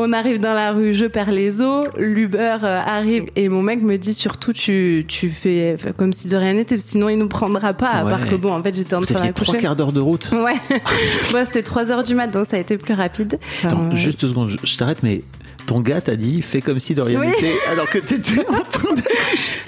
On 0.00 0.12
arrive 0.12 0.38
dans 0.38 0.54
la 0.54 0.70
rue, 0.70 0.94
je 0.94 1.06
perds 1.06 1.32
les 1.32 1.60
os, 1.60 1.88
l'Uber 1.98 2.58
euh, 2.62 2.80
arrive 2.86 3.24
et 3.34 3.48
mon 3.48 3.62
mec 3.62 3.82
me 3.82 3.96
dit 3.98 4.14
surtout 4.14 4.52
tu, 4.52 5.04
tu 5.08 5.28
fais 5.28 5.76
comme 5.96 6.12
si 6.12 6.28
de 6.28 6.36
rien 6.36 6.52
n'était, 6.54 6.78
sinon 6.78 7.08
il 7.08 7.18
nous 7.18 7.26
prendra 7.26 7.74
pas. 7.74 7.90
À 7.90 8.04
part 8.04 8.28
que 8.28 8.36
bon, 8.36 8.52
en 8.52 8.62
fait 8.62 8.74
j'étais 8.76 8.94
en 8.94 9.02
train 9.02 9.22
fait 9.24 9.32
trois 9.32 9.56
quarts 9.56 9.74
d'heure 9.74 9.92
de 9.92 10.00
route. 10.00 10.30
Ouais, 10.32 10.54
Moi, 11.32 11.44
c'était 11.44 11.62
3 11.62 11.90
heures 11.90 12.04
du 12.04 12.14
mat, 12.14 12.28
donc 12.28 12.46
ça 12.46 12.56
a 12.56 12.60
été 12.60 12.78
plus 12.78 12.94
rapide. 12.94 13.38
Attends, 13.64 13.86
Enfin, 13.88 13.96
juste 13.96 14.20
deux 14.20 14.28
secondes, 14.28 14.48
je, 14.48 14.56
je 14.62 14.76
t'arrête, 14.76 15.02
mais 15.02 15.22
ton 15.68 15.80
gars 15.80 16.00
t'a 16.00 16.16
dit 16.16 16.42
fais 16.42 16.60
comme 16.62 16.78
si 16.78 16.94
de 16.94 17.02
rien 17.02 17.20
Oui. 17.20 17.26
n'était, 17.28 17.54
alors 17.68 17.88
que 17.88 17.98
t'étais 17.98 18.40
en 18.48 18.62
train 18.62 18.94
de. 18.94 19.02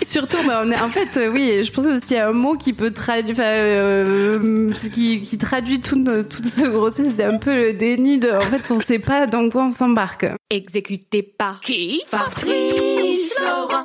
Surtout, 0.05 0.39
bah, 0.47 0.63
on 0.65 0.71
est, 0.73 0.81
en 0.81 0.89
fait, 0.89 1.17
euh, 1.19 1.31
oui, 1.31 1.63
je 1.63 1.71
pense 1.71 1.87
aussi 1.87 2.17
à 2.17 2.29
un 2.31 2.33
mot 2.33 2.57
qui 2.57 2.73
peut 2.73 2.91
traduire, 2.91 3.35
enfin, 3.35 3.43
euh, 3.45 4.73
qui, 4.93 5.21
qui 5.21 5.39
traduit 5.39 5.81
tout, 5.81 6.03
toute 6.29 6.45
cette 6.47 6.73
grossesse. 6.73 7.11
C'était 7.11 7.25
un 7.25 7.37
peu 7.37 7.55
le 7.55 7.73
déni 7.75 8.19
de, 8.19 8.31
en 8.31 8.41
fait, 8.41 8.73
on 8.73 8.81
sait 8.81 8.99
pas 8.99 9.27
dans 9.27 9.49
quoi 9.51 9.65
on 9.65 9.71
s'embarque. 9.71 10.27
Exécuté 10.49 11.23
par 11.23 11.61
qui? 11.61 12.03
Fabrice 12.09 13.35
Florent. 13.37 13.85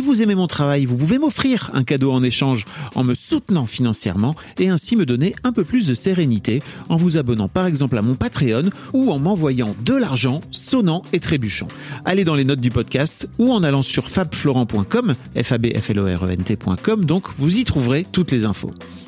Vous 0.00 0.22
aimez 0.22 0.34
mon 0.34 0.46
travail, 0.46 0.84
vous 0.84 0.96
pouvez 0.96 1.18
m'offrir 1.18 1.70
un 1.74 1.84
cadeau 1.84 2.12
en 2.12 2.22
échange 2.22 2.64
en 2.94 3.04
me 3.04 3.14
soutenant 3.14 3.66
financièrement 3.66 4.34
et 4.58 4.68
ainsi 4.68 4.96
me 4.96 5.06
donner 5.06 5.34
un 5.44 5.52
peu 5.52 5.64
plus 5.64 5.86
de 5.86 5.94
sérénité 5.94 6.62
en 6.88 6.96
vous 6.96 7.16
abonnant 7.16 7.48
par 7.48 7.66
exemple 7.66 7.98
à 7.98 8.02
mon 8.02 8.14
Patreon 8.14 8.70
ou 8.92 9.10
en 9.10 9.18
m'envoyant 9.18 9.74
de 9.84 9.94
l'argent 9.94 10.40
sonnant 10.50 11.02
et 11.12 11.20
trébuchant. 11.20 11.68
Allez 12.04 12.24
dans 12.24 12.34
les 12.34 12.44
notes 12.44 12.60
du 12.60 12.70
podcast 12.70 13.28
ou 13.38 13.52
en 13.52 13.62
allant 13.62 13.82
sur 13.82 14.08
fabflorent.com, 14.08 15.14
f 15.36 15.52
e 15.52 16.96
donc 17.04 17.28
vous 17.36 17.58
y 17.58 17.64
trouverez 17.64 18.06
toutes 18.10 18.32
les 18.32 18.44
infos. 18.44 18.72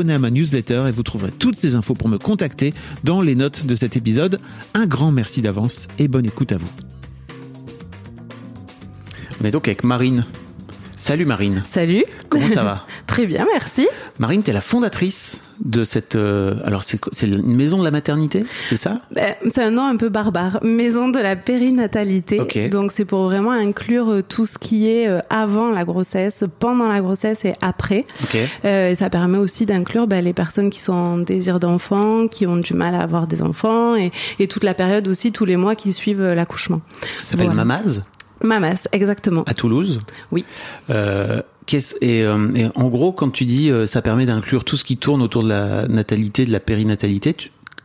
À 0.00 0.18
ma 0.18 0.30
newsletter 0.30 0.84
et 0.88 0.90
vous 0.90 1.02
trouverez 1.02 1.30
toutes 1.30 1.56
ces 1.56 1.76
infos 1.76 1.94
pour 1.94 2.08
me 2.08 2.18
contacter 2.18 2.74
dans 3.04 3.20
les 3.20 3.34
notes 3.34 3.64
de 3.64 3.74
cet 3.74 3.96
épisode. 3.96 4.40
Un 4.74 4.86
grand 4.86 5.12
merci 5.12 5.40
d'avance 5.40 5.86
et 5.98 6.08
bonne 6.08 6.26
écoute 6.26 6.52
à 6.52 6.56
vous. 6.56 6.70
On 9.40 9.44
est 9.44 9.50
donc 9.50 9.68
avec 9.68 9.84
Marine. 9.84 10.24
Salut 10.96 11.24
Marine, 11.26 11.62
Salut. 11.68 12.04
comment 12.28 12.48
ça 12.48 12.62
va 12.62 12.86
Très 13.06 13.26
bien, 13.26 13.46
merci. 13.52 13.86
Marine, 14.18 14.42
tu 14.42 14.50
es 14.50 14.54
la 14.54 14.60
fondatrice 14.60 15.40
de 15.60 15.82
cette... 15.84 16.14
euh, 16.16 16.54
alors 16.64 16.82
c'est 16.84 16.98
une 17.26 17.54
maison 17.54 17.78
de 17.78 17.84
la 17.84 17.90
maternité, 17.90 18.44
c'est 18.60 18.76
ça? 18.76 19.00
Ben, 19.12 19.34
C'est 19.50 19.62
un 19.62 19.70
nom 19.70 19.84
un 19.86 19.96
peu 19.96 20.08
barbare. 20.08 20.58
Maison 20.62 21.08
de 21.08 21.18
la 21.18 21.36
périnatalité. 21.36 22.68
Donc 22.70 22.92
c'est 22.92 23.04
pour 23.04 23.24
vraiment 23.24 23.50
inclure 23.50 24.08
euh, 24.10 24.22
tout 24.22 24.44
ce 24.46 24.56
qui 24.58 24.88
est 24.88 25.08
euh, 25.08 25.20
avant 25.30 25.70
la 25.70 25.84
grossesse, 25.84 26.44
pendant 26.60 26.88
la 26.88 27.00
grossesse 27.00 27.44
et 27.44 27.54
après. 27.60 28.06
Euh, 28.64 28.90
et 28.90 28.94
ça 28.94 29.10
permet 29.10 29.38
aussi 29.38 29.66
d'inclure 29.66 30.06
ben, 30.06 30.24
les 30.24 30.32
personnes 30.32 30.70
qui 30.70 30.80
sont 30.80 30.92
en 30.92 31.18
désir 31.18 31.58
d'enfant, 31.60 32.28
qui 32.28 32.46
ont 32.46 32.56
du 32.56 32.74
mal 32.74 32.94
à 32.94 33.00
avoir 33.00 33.26
des 33.26 33.42
enfants 33.42 33.96
et, 33.96 34.12
et 34.38 34.46
toute 34.48 34.64
la 34.64 34.74
période 34.74 35.06
aussi, 35.08 35.32
tous 35.32 35.44
les 35.44 35.56
mois 35.56 35.74
qui 35.74 35.92
suivent 35.92 36.22
l'accouchement. 36.22 36.80
Ça 37.16 37.32
s'appelle 37.32 37.46
Voilà. 37.46 37.64
Mamaz? 37.64 38.02
Mamas, 38.44 38.86
exactement. 38.92 39.42
à 39.44 39.54
Toulouse. 39.54 40.00
Oui. 40.30 40.44
Euh, 40.90 41.42
et, 42.00 42.22
euh, 42.22 42.52
et 42.54 42.66
en 42.74 42.88
gros, 42.88 43.12
quand 43.12 43.30
tu 43.30 43.44
dis 43.46 43.70
euh, 43.70 43.86
ça 43.86 44.02
permet 44.02 44.26
d'inclure 44.26 44.64
tout 44.64 44.76
ce 44.76 44.84
qui 44.84 44.96
tourne 44.96 45.22
autour 45.22 45.42
de 45.42 45.48
la 45.48 45.88
natalité, 45.88 46.44
de 46.44 46.52
la 46.52 46.60
périnatalité, 46.60 47.34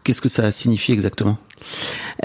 qu'est-ce 0.03 0.21
que 0.21 0.29
ça 0.29 0.51
signifie 0.51 0.91
exactement? 0.91 1.37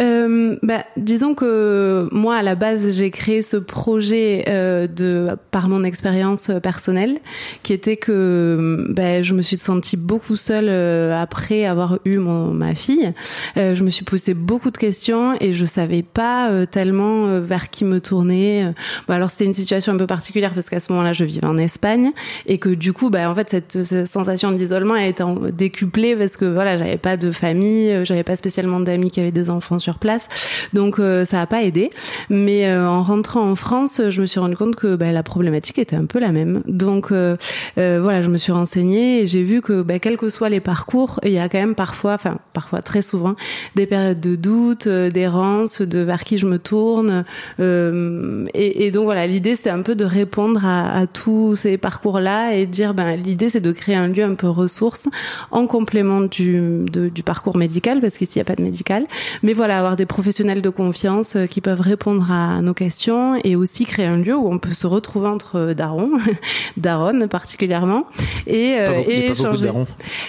Euh, 0.00 0.56
bah, 0.62 0.84
disons 0.96 1.34
que 1.34 2.08
moi, 2.12 2.36
à 2.36 2.42
la 2.42 2.54
base, 2.54 2.96
j'ai 2.96 3.10
créé 3.10 3.42
ce 3.42 3.56
projet 3.56 4.44
euh, 4.48 4.86
de 4.86 5.28
par 5.50 5.68
mon 5.68 5.84
expérience 5.84 6.50
euh, 6.50 6.60
personnelle, 6.60 7.18
qui 7.62 7.72
était 7.72 7.96
que 7.96 8.86
bah, 8.90 9.22
je 9.22 9.34
me 9.34 9.42
suis 9.42 9.58
sentie 9.58 9.96
beaucoup 9.96 10.36
seule 10.36 10.68
euh, 10.68 11.16
après 11.20 11.64
avoir 11.64 11.98
eu 12.04 12.18
mon, 12.18 12.46
ma 12.52 12.74
fille. 12.74 13.12
Je 13.56 13.82
me 13.82 13.90
suis 13.90 14.04
posé 14.04 14.34
beaucoup 14.34 14.70
de 14.70 14.76
questions 14.76 15.36
et 15.40 15.52
je 15.52 15.64
savais 15.64 16.02
pas 16.02 16.66
tellement 16.66 17.40
vers 17.40 17.70
qui 17.70 17.84
me 17.84 18.00
tourner. 18.00 18.72
Bon, 19.06 19.14
alors 19.14 19.30
c'était 19.30 19.44
une 19.44 19.54
situation 19.54 19.92
un 19.92 19.96
peu 19.96 20.06
particulière 20.06 20.52
parce 20.54 20.68
qu'à 20.70 20.80
ce 20.80 20.92
moment-là, 20.92 21.12
je 21.12 21.24
vivais 21.24 21.46
en 21.46 21.56
Espagne 21.56 22.12
et 22.46 22.58
que 22.58 22.68
du 22.68 22.92
coup, 22.92 23.10
bah, 23.10 23.30
en 23.30 23.34
fait, 23.34 23.50
cette, 23.50 24.06
sensation 24.06 24.52
d'isolement 24.52 24.94
a 24.94 25.06
été 25.06 25.24
décuplée 25.52 26.16
parce 26.16 26.36
que 26.36 26.44
voilà, 26.44 26.76
j'avais 26.76 26.96
pas 26.96 27.16
de 27.16 27.30
famille, 27.30 28.04
j'avais 28.04 28.24
pas 28.24 28.36
spécialement 28.36 28.80
d'amis 28.80 29.10
qui 29.10 29.20
avaient 29.24 29.32
des 29.32 29.50
enfants 29.50 29.78
sur 29.78 29.98
place, 29.98 30.28
donc 30.72 30.98
euh, 30.98 31.24
ça 31.24 31.40
a 31.40 31.46
pas 31.46 31.62
aidé. 31.62 31.90
Mais 32.30 32.66
euh, 32.66 32.88
en 32.88 33.02
rentrant 33.02 33.50
en 33.50 33.56
France, 33.56 34.00
je 34.08 34.20
me 34.20 34.26
suis 34.26 34.40
rendu 34.40 34.56
compte 34.56 34.76
que 34.76 34.96
bah, 34.96 35.12
la 35.12 35.22
problématique 35.22 35.78
était 35.78 35.96
un 35.96 36.06
peu 36.06 36.18
la 36.18 36.30
même. 36.32 36.62
Donc 36.66 37.10
euh, 37.12 37.36
voilà, 37.76 38.22
je 38.22 38.30
me 38.30 38.38
suis 38.38 38.52
renseignée 38.52 39.20
et 39.22 39.26
j'ai 39.26 39.42
vu 39.42 39.60
que 39.62 39.82
bah, 39.82 39.98
quels 39.98 40.16
que 40.16 40.28
soient 40.28 40.48
les 40.48 40.60
parcours, 40.60 41.20
il 41.24 41.32
y 41.32 41.38
a 41.38 41.48
quand 41.48 41.58
même 41.58 41.74
parfois, 41.74 42.14
enfin 42.14 42.38
parfois 42.52 42.82
très 42.82 43.02
souvent, 43.02 43.34
des 43.74 43.86
périodes 43.86 44.20
de 44.20 44.36
doute, 44.36 44.88
d'errance, 44.88 45.80
de 45.82 45.98
vers 46.00 46.24
qui 46.24 46.38
je 46.38 46.46
me 46.46 46.58
tourne. 46.58 47.24
Euh, 47.60 48.44
et, 48.54 48.86
et 48.86 48.90
donc 48.90 49.04
voilà, 49.04 49.26
l'idée 49.26 49.56
c'est 49.56 49.70
un 49.70 49.82
peu 49.82 49.94
de 49.94 50.04
répondre 50.04 50.64
à, 50.64 50.98
à 50.98 51.06
tous 51.06 51.56
ces 51.56 51.78
parcours-là 51.78 52.54
et 52.54 52.66
de 52.66 52.70
dire 52.70 52.94
ben 52.94 53.16
l'idée 53.16 53.48
c'est 53.48 53.60
de 53.60 53.72
créer 53.72 53.96
un 53.96 54.08
lieu 54.08 54.24
un 54.24 54.34
peu 54.34 54.48
ressource 54.48 55.08
en 55.50 55.66
complément 55.66 56.20
du, 56.20 56.84
de- 56.90 57.08
du 57.08 57.22
parcours 57.22 57.56
médical 57.56 58.00
parce 58.00 58.18
qu'ici 58.18 58.34
il 58.36 58.38
n'y 58.38 58.42
a 58.42 58.44
pas 58.44 58.56
de 58.56 58.62
médical. 58.62 59.04
Mais 59.42 59.52
voilà, 59.52 59.78
avoir 59.78 59.96
des 59.96 60.06
professionnels 60.06 60.62
de 60.62 60.70
confiance 60.70 61.36
euh, 61.36 61.46
qui 61.46 61.60
peuvent 61.60 61.80
répondre 61.80 62.30
à 62.30 62.60
nos 62.62 62.74
questions 62.74 63.36
et 63.44 63.56
aussi 63.56 63.84
créer 63.84 64.06
un 64.06 64.16
lieu 64.16 64.34
où 64.36 64.48
on 64.50 64.58
peut 64.58 64.72
se 64.72 64.86
retrouver 64.86 65.28
entre 65.28 65.72
darons, 65.76 66.12
daronnes 66.76 67.28
particulièrement, 67.28 68.06
et, 68.46 68.76
euh, 68.78 68.86
Pas 68.86 68.92
beaucoup- 68.98 69.10
et 69.10 69.14
pas 69.14 69.20
beaucoup 69.20 69.32
échanger. 69.32 69.64
darons. 69.66 69.86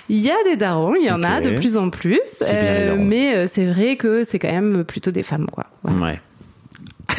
Il 0.09 0.17
y 0.21 0.29
a 0.31 0.35
des 0.45 0.55
darons, 0.55 0.95
il 0.95 1.05
y 1.05 1.11
en 1.11 1.23
a 1.23 1.41
de 1.41 1.51
plus 1.51 1.77
en 1.77 1.89
plus, 1.89 2.19
darons. 2.41 3.03
mais 3.03 3.35
euh, 3.35 3.47
c'est 3.51 3.65
vrai 3.65 3.95
que 3.95 4.23
c'est 4.23 4.39
quand 4.39 4.51
même 4.51 4.83
plutôt 4.83 5.11
des 5.11 5.23
femmes, 5.23 5.47
quoi. 5.51 5.65
Voilà. 5.83 6.05
Ouais. 6.13 6.21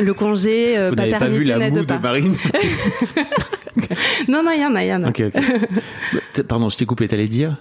Le 0.00 0.12
congé 0.12 0.76
euh, 0.76 0.90
Vous 0.90 0.96
n'avez 0.96 1.10
pas 1.12 1.18
paternité 1.20 1.38
vu 1.44 1.44
la 1.48 1.70
moue 1.70 1.84
de 1.84 1.94
Marine 1.94 2.34
non, 4.28 4.42
non, 4.42 4.50
il 4.52 4.60
y 4.60 4.64
en 4.66 4.74
a, 4.74 4.84
il 4.84 4.88
y 4.88 4.94
en 4.94 5.02
a. 5.04 5.08
Ok, 5.08 5.22
ok. 5.26 5.32
Bah, 5.34 6.42
Pardon, 6.48 6.68
je 6.68 6.76
t'ai 6.76 6.86
coupé, 6.86 7.08
t'allais 7.08 7.28
dire? 7.28 7.56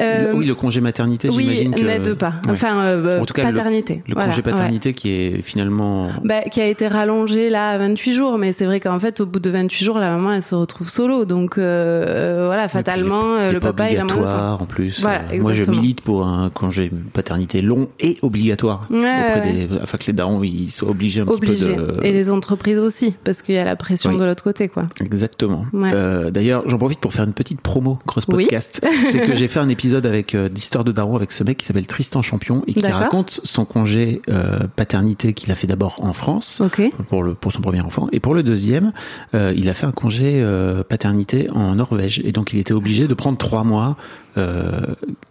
Euh, 0.00 0.32
Oui, 0.34 0.44
le 0.46 0.54
congé 0.54 0.80
maternité, 0.80 1.28
oui, 1.28 1.44
j'imagine 1.44 1.74
que... 1.74 1.80
n'aide 1.80 2.14
pas. 2.14 2.34
Ouais. 2.44 2.52
Enfin, 2.52 2.78
euh, 2.78 3.20
En 3.20 3.24
tout 3.24 3.34
cas, 3.34 3.44
paternité. 3.44 4.02
Le 4.06 4.14
Voilà, 4.14 4.28
congé 4.30 4.38
ouais. 4.38 4.50
paternité 4.50 4.92
qui 4.94 5.10
est 5.10 5.42
finalement... 5.42 6.10
Bah, 6.24 6.42
qui 6.42 6.60
a 6.60 6.66
été 6.66 6.88
rallongé 6.88 7.50
là 7.50 7.70
à 7.70 7.78
28 7.78 8.14
jours, 8.14 8.38
mais 8.38 8.52
c'est 8.52 8.64
vrai 8.66 8.80
qu'en 8.80 8.98
fait, 8.98 9.20
au 9.20 9.26
bout 9.26 9.38
de 9.40 9.50
28 9.50 9.84
jours, 9.84 9.98
la 9.98 10.10
maman, 10.10 10.32
elle 10.32 10.42
se 10.42 10.54
retrouve 10.54 10.88
solo. 10.88 11.24
Donc, 11.24 11.58
euh, 11.58 11.62
euh, 12.06 12.46
voilà, 12.46 12.68
fatalement, 12.68 13.50
le 13.52 13.58
papa, 13.60 13.90
il 13.90 13.98
a 13.98 14.04
moins 14.04 14.16
de 14.16 14.22
temps. 14.22 14.60
en 14.60 14.66
plus. 14.66 15.00
Voilà, 15.00 15.22
moi, 15.40 15.52
je 15.52 15.64
milite 15.64 16.00
pour 16.00 16.26
un 16.26 16.50
congé 16.50 16.90
paternité 17.12 17.62
long 17.62 17.88
et 18.00 18.18
obligatoire 18.22 18.86
Ouais, 18.90 18.98
auprès 19.28 19.40
des, 19.52 19.68
afin 19.82 19.98
que 19.98 20.04
les 20.06 20.12
darons 20.12 20.42
ils 20.42 20.70
soient 20.70 20.90
obligés 20.90 21.20
un 21.20 21.26
Obligé. 21.26 21.66
petit 21.72 21.76
peu 21.76 21.92
de. 22.00 22.04
Et 22.06 22.12
les 22.12 22.30
entreprises 22.30 22.78
aussi, 22.78 23.14
parce 23.24 23.42
qu'il 23.42 23.54
y 23.54 23.58
a 23.58 23.64
la 23.64 23.76
pression 23.76 24.10
Oui. 24.10 24.18
de 24.18 24.24
l'autre 24.24 24.44
côté, 24.44 24.68
quoi. 24.68 24.84
Exactement. 25.00 25.55
Ouais. 25.72 25.90
Euh, 25.94 26.30
D'ailleurs, 26.30 26.62
j'en 26.68 26.78
profite 26.78 27.00
pour 27.00 27.12
faire 27.12 27.24
une 27.24 27.32
petite 27.32 27.60
promo 27.60 27.98
Cross 28.06 28.24
Oui. 28.28 28.44
Podcast. 28.44 28.84
C'est 29.06 29.20
que 29.20 29.34
j'ai 29.34 29.48
fait 29.48 29.60
un 29.60 29.68
épisode 29.68 30.06
avec 30.06 30.34
euh, 30.34 30.48
d'histoire 30.48 30.84
de 30.84 30.92
daron 30.92 31.16
avec 31.16 31.32
ce 31.32 31.44
mec 31.44 31.58
qui 31.58 31.66
s'appelle 31.66 31.86
Tristan 31.86 32.22
Champion 32.22 32.62
et 32.66 32.74
qui 32.74 32.86
raconte 32.86 33.40
son 33.44 33.64
congé 33.64 34.22
euh, 34.28 34.60
paternité 34.76 35.32
qu'il 35.32 35.50
a 35.52 35.54
fait 35.54 35.66
d'abord 35.66 36.00
en 36.02 36.12
France. 36.12 36.62
Pour 37.08 37.22
le 37.22 37.34
pour 37.34 37.52
son 37.52 37.60
premier 37.60 37.80
enfant 37.80 38.08
et 38.12 38.20
pour 38.20 38.34
le 38.34 38.42
deuxième 38.42 38.92
euh, 39.34 39.52
il 39.56 39.68
a 39.68 39.74
fait 39.74 39.86
un 39.86 39.92
congé 39.92 40.44
paternité 40.88 41.48
en 41.50 41.74
Norvège 41.76 42.20
et 42.24 42.32
donc 42.32 42.52
il 42.52 42.58
était 42.58 42.72
obligé 42.74 43.06
de 43.08 43.14
prendre 43.14 43.38
trois 43.38 43.64
mois 43.64 43.96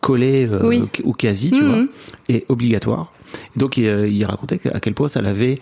collé 0.01 0.49
Oui. 0.63 0.83
ou 1.03 1.13
quasi 1.13 1.51
tu 1.51 1.61
Mhm. 1.63 1.67
vois 1.69 1.85
et 2.29 2.45
obligatoire 2.49 3.11
Et 3.55 3.59
donc 3.59 3.77
il, 3.77 3.85
il 3.85 4.25
racontait 4.25 4.59
à 4.73 4.79
quel 4.79 4.93
point 4.93 5.07
ça 5.07 5.21
l'avait 5.21 5.59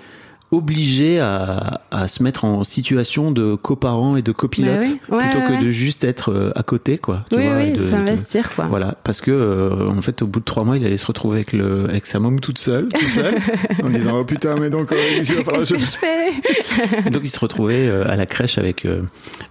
obligé 0.53 1.19
à, 1.19 1.81
à 1.91 2.07
se 2.07 2.23
mettre 2.23 2.45
en 2.45 2.63
situation 2.63 3.31
de 3.31 3.55
coparent 3.55 4.15
et 4.17 4.21
de 4.21 4.31
copilote 4.31 4.79
Bah 4.81 4.85
oui. 4.85 4.99
Ouais, 5.17 5.23
plutôt 5.29 5.39
ouais, 5.51 5.59
que 5.59 5.63
de 5.65 5.71
juste 5.71 6.03
être 6.03 6.31
euh, 6.31 6.51
à 6.55 6.63
côté 6.63 6.97
quoi 6.97 7.25
tu 7.29 7.35
oui, 7.37 7.45
vois, 7.47 7.57
oui, 7.57 7.71
de- 7.73 7.77
de- 7.79 7.83
s'investir, 7.83 8.51
quoi. 8.55 8.65
voilà, 8.65 8.95
parce 9.03 9.21
que 9.21 9.31
euh, 9.31 9.87
en 9.89 10.01
fait, 10.01 10.21
au 10.21 10.27
bout 10.27 10.39
de 10.39 10.45
trois 10.45 10.63
mois, 10.63 10.77
il 10.77 10.85
allait 10.85 10.97
se 10.97 11.05
retrouver 11.05 11.37
avec 11.37 11.53
le 11.53 11.89
avec 11.89 12.05
sa 12.05 12.19
môme 12.19 12.39
toute 12.39 12.57
seule, 12.59 12.87
tout 12.89 13.05
seul, 13.07 13.35
en 13.83 13.89
disant 13.89 14.19
oh 14.19 14.25
putain, 14.25 14.55
mais 14.59 14.69
donc 14.69 14.91
euh, 14.91 14.95
il 15.17 15.23
va 15.35 15.43
falloir 15.43 15.65
je 15.65 15.75
fais 15.75 17.09
donc 17.11 17.21
il 17.23 17.29
se 17.29 17.39
retrouvait 17.39 17.87
euh, 17.87 18.07
à 18.09 18.15
la 18.15 18.25
crèche 18.25 18.57
avec 18.57 18.85
euh, 18.85 19.01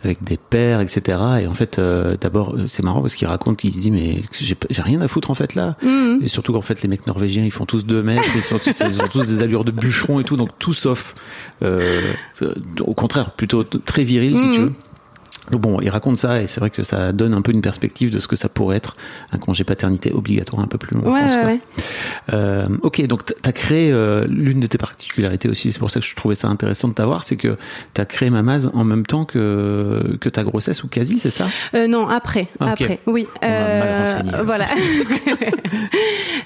avec 0.05 0.23
des 0.23 0.37
pères, 0.37 0.81
etc. 0.81 1.19
Et 1.43 1.47
en 1.47 1.55
fait, 1.55 1.81
d'abord, 2.21 2.57
c'est 2.67 2.83
marrant 2.83 3.01
parce 3.01 3.15
qu'il 3.15 3.27
raconte, 3.29 3.65
il 3.65 3.73
se 3.73 3.81
dit 3.81 3.91
mais 3.91 4.23
j'ai 4.71 4.83
rien 4.83 5.01
à 5.01 5.09
foutre 5.09 5.31
en 5.31 5.35
fait 5.35 5.55
là. 5.55 5.77
Mhm. 5.83 6.21
Et 6.23 6.29
surtout 6.29 6.53
qu'en 6.53 6.63
fait, 6.63 6.83
les 6.83 6.89
mecs 6.89 7.07
norvégiens, 7.07 7.45
ils 7.45 7.51
font 7.51 7.65
tous 7.67 7.85
deux 7.85 8.03
mètres, 8.03 8.23
ils, 8.35 8.43
sont 8.43 8.59
tous, 8.59 8.83
ils 8.89 9.01
ont 9.03 9.09
tous 9.09 9.27
des 9.27 9.43
allures 9.43 9.65
de 9.65 9.71
bûcherons 9.73 10.21
et 10.21 10.25
tout, 10.25 10.37
donc 10.37 10.51
tout 10.59 10.73
sauf, 10.95 11.15
euh, 11.63 12.13
au 12.81 12.95
contraire, 12.95 13.31
plutôt 13.31 13.65
très 13.65 14.05
viril 14.05 14.39
si 14.39 14.51
tu 14.53 14.61
veux. 14.61 14.73
Donc 15.53 15.61
bon, 15.61 15.81
il 15.83 15.91
raconte 15.91 16.17
ça 16.17 16.41
et 16.43 16.47
c'est 16.47 16.61
vrai 16.61 16.71
que 16.71 16.83
ça 16.83 17.13
donne 17.13 17.35
un 17.35 17.43
peu 17.43 17.53
une 17.53 17.61
perspective 17.63 18.11
de 18.11 18.19
ce 18.19 18.27
que 18.27 18.37
ça 18.37 18.49
pourrait 18.49 18.79
être 18.79 18.97
un 19.33 19.39
congé 19.39 19.65
paternité 19.65 20.11
obligatoire 20.13 20.63
un 20.63 20.67
peu 20.67 20.79
plus 20.79 20.97
long 20.97 21.07
en 21.07 21.13
Ouais, 21.13 21.21
France. 21.29 21.37
ouais. 21.47 21.61
Euh, 22.33 22.67
ok, 22.83 23.07
donc 23.07 23.25
tu 23.27 23.35
as 23.45 23.53
créé 23.53 23.93
euh, 23.93 24.25
l'une 24.29 24.61
de 24.61 24.67
tes 24.67 24.79
particularités 24.79 25.49
aussi, 25.49 25.71
c'est 25.71 25.79
pour 25.79 25.91
ça 25.91 26.01
que 26.01 26.07
je 26.07 26.15
trouvais 26.17 26.35
ça 26.35 26.49
intéressant 26.49 26.89
de 26.89 26.95
t'avoir, 26.95 27.23
c'est 27.23 27.37
que 27.37 27.57
tu 27.95 28.01
as 28.01 28.05
créé 28.07 28.31
Mamaz 28.31 28.71
en 28.73 28.85
même 28.85 29.05
temps 29.05 29.25
que, 29.27 30.17
que 30.21 30.29
ta 30.31 30.43
grossesse 30.43 30.83
ou 30.85 30.89
quasi, 30.89 31.19
c'est 31.19 31.31
ça? 31.31 31.47
Euh, 31.75 31.87
non, 31.87 32.09
après, 32.09 32.49
Ah, 32.59 32.71
après, 32.73 33.01
oui. 33.07 33.27
On 33.43 33.47
mal 33.47 34.01
renseigné. 34.01 34.33
Voilà. 34.45 34.67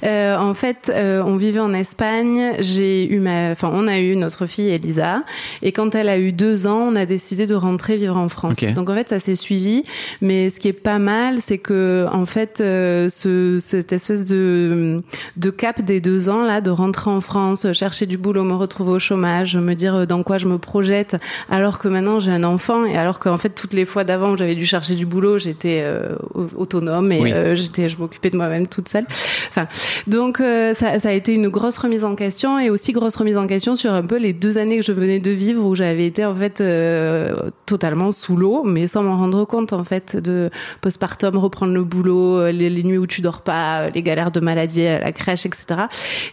En 0.02 0.54
fait, 0.54 0.90
on 0.94 1.36
vivait 1.36 1.58
en 1.60 1.72
Espagne. 1.74 2.52
J'ai 2.60 3.12
eu 3.12 3.18
ma, 3.18 3.50
enfin, 3.50 3.70
on 3.72 3.86
a 3.88 3.98
eu 3.98 4.16
notre 4.16 4.46
fille 4.46 4.68
Elisa, 4.70 5.22
et 5.62 5.72
quand 5.72 5.94
elle 5.94 6.08
a 6.08 6.18
eu 6.18 6.32
deux 6.32 6.66
ans, 6.66 6.88
on 6.92 6.96
a 6.96 7.06
décidé 7.06 7.46
de 7.46 7.54
rentrer 7.54 7.96
vivre 7.96 8.16
en 8.16 8.28
France. 8.28 8.56
Donc 8.74 8.88
fait, 8.96 9.08
ça 9.08 9.20
s'est 9.20 9.34
suivi. 9.36 9.84
Mais 10.20 10.50
ce 10.50 10.58
qui 10.58 10.68
est 10.68 10.72
pas 10.72 10.98
mal, 10.98 11.38
c'est 11.40 11.58
que 11.58 12.06
en 12.12 12.26
fait, 12.26 12.60
euh, 12.60 13.08
ce, 13.08 13.58
cette 13.60 13.92
espèce 13.92 14.28
de 14.28 15.02
de 15.36 15.50
cap 15.50 15.82
des 15.82 16.00
deux 16.00 16.28
ans 16.28 16.42
là, 16.42 16.60
de 16.60 16.70
rentrer 16.70 17.10
en 17.10 17.20
France, 17.20 17.70
chercher 17.72 18.06
du 18.06 18.18
boulot, 18.18 18.42
me 18.42 18.54
retrouver 18.54 18.92
au 18.92 18.98
chômage, 18.98 19.56
me 19.56 19.74
dire 19.74 20.06
dans 20.06 20.22
quoi 20.22 20.38
je 20.38 20.46
me 20.48 20.58
projette, 20.58 21.16
alors 21.50 21.78
que 21.78 21.88
maintenant 21.88 22.18
j'ai 22.20 22.32
un 22.32 22.44
enfant 22.44 22.84
et 22.86 22.96
alors 22.96 23.18
qu'en 23.18 23.38
fait 23.38 23.50
toutes 23.50 23.72
les 23.74 23.84
fois 23.84 24.04
d'avant 24.04 24.32
où 24.32 24.36
j'avais 24.36 24.54
dû 24.54 24.66
chercher 24.66 24.94
du 24.94 25.06
boulot, 25.06 25.38
j'étais 25.38 25.82
euh, 25.84 26.16
au- 26.34 26.48
autonome 26.56 27.12
et 27.12 27.20
Oui. 27.20 27.32
euh, 27.34 27.54
j'étais, 27.54 27.88
je 27.88 27.98
m'occupais 27.98 28.30
de 28.30 28.36
moi-même 28.36 28.66
toute 28.66 28.88
seule. 28.88 29.06
Enfin, 29.50 29.68
donc 30.06 30.40
euh, 30.40 30.72
ça, 30.74 30.98
ça 30.98 31.10
a 31.10 31.12
été 31.12 31.34
une 31.34 31.48
grosse 31.48 31.76
remise 31.78 32.04
en 32.04 32.14
question 32.14 32.58
et 32.58 32.70
aussi 32.70 32.92
grosse 32.92 33.16
remise 33.16 33.36
en 33.36 33.46
question 33.46 33.76
sur 33.76 33.92
un 33.92 34.02
peu 34.02 34.16
les 34.18 34.32
deux 34.32 34.58
années 34.58 34.78
que 34.78 34.84
je 34.84 34.92
venais 34.92 35.18
de 35.20 35.30
vivre 35.30 35.64
où 35.64 35.74
j'avais 35.74 36.06
été 36.06 36.24
en 36.24 36.34
fait 36.34 36.60
euh, 36.60 37.34
totalement 37.66 38.12
sous 38.12 38.36
l'eau, 38.36 38.62
mais 38.76 38.86
sans 38.86 39.02
m'en 39.02 39.16
rendre 39.16 39.46
compte 39.46 39.72
en 39.72 39.84
fait 39.84 40.16
de 40.16 40.50
postpartum, 40.82 41.38
reprendre 41.38 41.72
le 41.72 41.82
boulot, 41.82 42.38
euh, 42.38 42.52
les, 42.52 42.68
les 42.68 42.82
nuits 42.82 42.98
où 42.98 43.06
tu 43.06 43.22
dors 43.22 43.40
pas, 43.40 43.80
euh, 43.80 43.90
les 43.94 44.02
galères 44.02 44.30
de 44.30 44.40
maladie 44.40 44.86
à 44.86 45.00
la 45.00 45.12
crèche, 45.12 45.46
etc. 45.46 45.64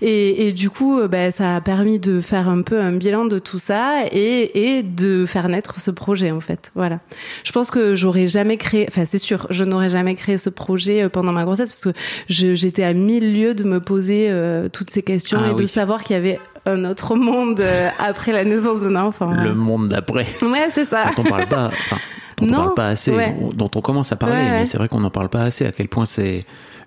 Et, 0.02 0.48
et 0.48 0.52
du 0.52 0.70
coup, 0.70 1.00
euh, 1.00 1.08
ben, 1.08 1.32
ça 1.32 1.56
a 1.56 1.62
permis 1.62 2.00
de 2.00 2.20
faire 2.20 2.50
un 2.50 2.62
peu 2.62 2.82
un 2.82 2.92
bilan 2.92 3.24
de 3.24 3.40
tout 3.40 3.60
ça 3.60 4.04
et, 4.12 4.76
et 4.78 4.84
de 4.84 5.26
faire 5.26 5.48
naître 5.48 5.80
ce 5.80 5.90
projet 5.90 6.32
en 6.32 6.42
fait. 6.42 6.72
Voilà. 6.76 7.00
Je 7.46 7.54
pense 7.54 7.72
que 7.72 7.96
j'aurais 7.96 8.28
jamais 8.28 8.58
créé, 8.58 8.86
enfin 8.90 9.06
c'est 9.06 9.18
sûr, 9.18 9.48
je 9.50 9.64
n'aurais 9.64 9.90
jamais 9.90 10.16
créé 10.16 10.38
ce 10.38 10.50
projet 10.50 11.04
euh, 11.04 11.10
pendant 11.10 11.32
ma 11.32 11.46
grossesse 11.46 11.72
parce 11.72 11.96
que 11.96 12.00
j'étais 12.28 12.84
à 12.84 12.94
mille 12.94 13.34
lieues 13.34 13.54
de 13.54 13.64
me 13.64 13.80
poser 13.80 14.28
euh, 14.30 14.68
toutes 14.68 14.90
ces 14.90 15.02
questions 15.02 15.40
Ah 15.42 15.52
et 15.52 15.56
de 15.56 15.66
savoir 15.66 16.04
qu'il 16.04 16.16
y 16.16 16.20
avait 16.20 16.40
un 16.66 16.86
autre 16.86 17.16
monde 17.16 17.60
euh, 17.60 17.90
après 18.00 18.32
la 18.32 18.46
naissance 18.46 18.82
d'un 18.82 18.96
enfant. 18.96 19.32
Le 19.32 19.54
monde 19.54 19.90
d'après. 19.90 20.26
Ouais, 20.42 20.68
c'est 20.72 20.86
ça. 20.86 21.06
dont 21.16 21.24
on 21.24 21.30
parle 21.30 21.48
pas, 21.48 21.68
enfin, 21.68 21.98
dont 22.38 22.46
on 22.46 22.48
Non, 22.52 22.56
parle 22.58 22.74
pas 22.76 22.88
assez, 22.88 23.12
ouais. 23.12 23.36
dont 23.54 23.70
on 23.76 23.82
commence 23.82 24.12
à 24.12 24.16
parler, 24.16 24.36
Ouais, 24.36 24.42
ouais. 24.44 24.60
mais 24.60 24.66
c'est 24.66 24.78
vrai 24.78 24.88
qu'on 24.88 25.00
n'en 25.02 25.10
parle 25.10 25.30
pas 25.30 25.42
assez. 25.44 25.66
À 25.66 25.72
quel 25.72 25.88
point 25.90 26.06
c'est 26.06 26.44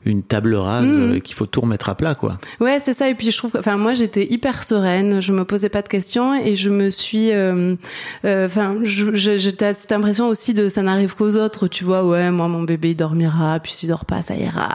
une 0.06 0.22
table 0.22 0.54
rase 0.54 0.88
Mhm. 0.88 1.12
euh, 1.16 1.18
qu'il 1.20 1.34
faut 1.34 1.46
tout 1.46 1.60
remettre 1.60 1.88
à 1.88 1.94
plat, 1.94 2.14
quoi. 2.14 2.38
Ouais, 2.60 2.78
c'est 2.80 2.92
ça. 2.92 3.08
Et 3.10 3.14
puis 3.14 3.30
je 3.30 3.36
trouve, 3.36 3.52
enfin 3.58 3.76
moi 3.76 3.94
j'étais 3.94 4.26
hyper 4.32 4.62
sereine, 4.62 5.20
je 5.20 5.32
me 5.32 5.44
posais 5.44 5.68
pas 5.68 5.82
de 5.82 5.88
questions 5.88 6.34
et 6.34 6.54
je 6.54 6.70
me 6.70 6.90
suis, 6.90 7.32
euh, 7.32 7.74
euh, 8.24 8.46
enfin, 8.46 8.76
j'étais 8.84 9.74
cette 9.74 9.92
impression 9.92 10.28
aussi 10.28 10.54
de 10.54 10.68
ça 10.68 10.82
n'arrive 10.82 11.14
qu'aux 11.14 11.36
autres, 11.36 11.66
tu 11.68 11.84
vois. 11.84 12.04
Ouais, 12.06 12.30
moi 12.30 12.48
mon 12.48 12.62
bébé 12.62 12.90
il 12.90 12.94
dormira, 12.96 13.58
puis 13.60 13.72
s'il 13.72 13.88
dort 13.88 14.04
pas, 14.04 14.22
ça 14.22 14.34
ira. 14.36 14.68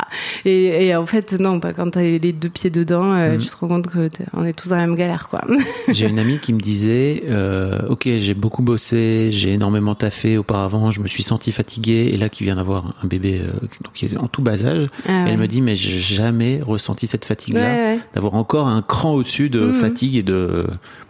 Et, 0.45 0.87
et 0.87 0.95
en 0.95 1.05
fait 1.05 1.39
non, 1.39 1.59
pas 1.59 1.73
quand 1.73 1.89
t'as 1.91 2.01
les 2.01 2.33
deux 2.33 2.49
pieds 2.49 2.69
dedans, 2.69 3.03
Mhm. 3.03 3.37
tu 3.39 3.47
te 3.47 3.55
rends 3.57 3.67
compte 3.67 3.87
que 3.87 4.09
on 4.33 4.43
est 4.45 4.53
tous 4.53 4.69
dans 4.69 4.75
la 4.75 4.85
même 4.87 4.95
galère, 4.95 5.29
quoi. 5.29 5.41
J'ai 5.89 6.07
une 6.07 6.19
amie 6.19 6.39
qui 6.39 6.53
me 6.53 6.59
disait, 6.59 7.23
euh, 7.29 7.79
ok, 7.89 8.07
j'ai 8.19 8.33
beaucoup 8.33 8.61
bossé, 8.61 9.29
j'ai 9.31 9.53
énormément 9.53 9.95
taffé 9.95 10.37
auparavant, 10.37 10.91
je 10.91 10.99
me 11.01 11.07
suis 11.07 11.23
senti 11.23 11.51
fatigué, 11.51 12.09
et 12.13 12.17
là 12.17 12.29
qui 12.29 12.43
vient 12.43 12.55
d'avoir 12.55 12.93
un 13.03 13.07
bébé 13.07 13.41
euh, 13.41 13.51
donc 13.83 13.93
qui 13.93 14.05
est 14.05 14.17
en 14.17 14.27
tout 14.27 14.41
bas 14.41 14.65
âge, 14.65 14.87
Ah 15.07 15.20
elle 15.25 15.31
ouais. 15.33 15.37
me 15.37 15.47
dit, 15.47 15.61
mais 15.61 15.75
j'ai 15.75 15.99
jamais 15.99 16.59
ressenti 16.61 17.07
cette 17.07 17.25
fatigue-là, 17.25 17.61
Ouais, 17.61 17.93
ouais. 17.95 17.99
d'avoir 18.13 18.35
encore 18.35 18.67
un 18.67 18.81
cran 18.81 19.13
au-dessus 19.13 19.49
de 19.49 19.59
Mhm. 19.67 19.73
fatigue 19.73 20.15
et 20.15 20.23
de. 20.23 20.65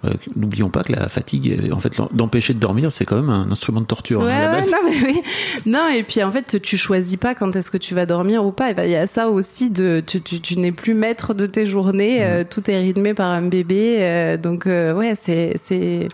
euh, 0.06 0.13
N'oublions 0.36 0.70
pas 0.70 0.84
que 0.84 0.91
la 0.94 1.10
fatigue, 1.10 1.70
en 1.72 1.80
fait, 1.80 1.94
d'empêcher 2.13 2.53
de 2.53 2.60
dormir, 2.60 2.91
c'est 2.91 3.06
quand 3.06 3.15
même 3.18 3.30
un 3.30 3.51
instrument 3.51 3.82
de 3.82 3.86
torture 3.86 4.24
hein, 4.24 4.27
à 4.30 4.39
la 4.39 4.48
base. 4.53 4.72
non, 4.72 4.77
mais 4.89 4.96
oui. 5.13 5.22
Non, 5.65 5.88
et 5.94 6.03
puis 6.03 6.24
en 6.24 6.32
fait, 6.32 6.62
tu 6.62 6.77
choisis 6.77 7.18
pas 7.18 7.36
quand 7.36 7.56
est-ce 7.56 7.70
que 7.72 7.77
tu 7.77 7.94
vas 7.96 8.06
dormir 8.06 8.46
ou 8.46 8.51
pas. 8.51 8.74
Ben, 8.74 8.84
il 8.86 8.91
y 8.91 8.96
a 8.96 9.08
ça 9.08 9.30
aussi 9.30 9.70
de, 9.70 10.01
tu, 10.06 10.22
tu, 10.22 10.39
tu 10.39 10.58
n'es 10.58 10.72
plus 10.72 10.94
maître 10.94 11.34
de 11.34 11.46
tes 11.46 11.65
journées. 11.65 12.20
Mm. 12.20 12.24
euh, 12.24 12.44
tout 12.50 12.70
est 12.72 12.80
rythmé 12.80 13.13
par 13.13 13.30
un 13.32 13.44
bébé. 13.44 13.98
euh, 14.00 14.38
donc, 14.38 14.65
ouais, 14.65 15.13
c'est, 15.15 16.08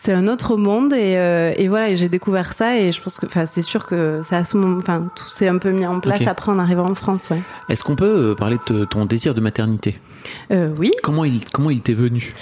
c'est, 0.00 0.12
un 0.12 0.28
autre 0.28 0.56
monde. 0.56 0.92
Et, 0.92 1.16
euh, 1.16 1.52
et 1.56 1.68
voilà, 1.68 1.94
j'ai 1.94 2.08
découvert 2.08 2.52
ça. 2.52 2.78
Et 2.78 2.92
je 2.92 3.00
pense 3.02 3.18
que, 3.18 3.26
enfin, 3.26 3.46
c'est 3.46 3.62
sûr 3.62 3.86
que 3.86 4.20
ça 4.22 4.38
a 4.38 4.44
ce 4.44 4.56
moment, 4.56 4.78
enfin, 4.78 5.08
tout 5.14 5.28
s'est 5.28 5.48
un 5.48 5.58
peu 5.58 5.70
mis 5.70 5.86
en 5.86 6.00
place 6.00 6.26
après 6.26 6.50
en 6.52 6.58
arrivant 6.58 6.88
en 6.88 6.94
France, 6.94 7.28
ouais. 7.30 7.40
Est-ce 7.68 7.84
qu'on 7.84 7.96
peut 7.96 8.30
euh, 8.30 8.34
parler 8.34 8.56
de 8.68 8.84
ton 8.84 9.04
désir 9.04 9.34
de 9.34 9.40
maternité? 9.40 9.98
Euh, 10.50 10.70
oui. 10.78 10.92
Comment 11.02 11.24
il 11.24 11.44
comment 11.50 11.70
il 11.70 11.80
t'est 11.80 11.94
venu? 11.94 12.32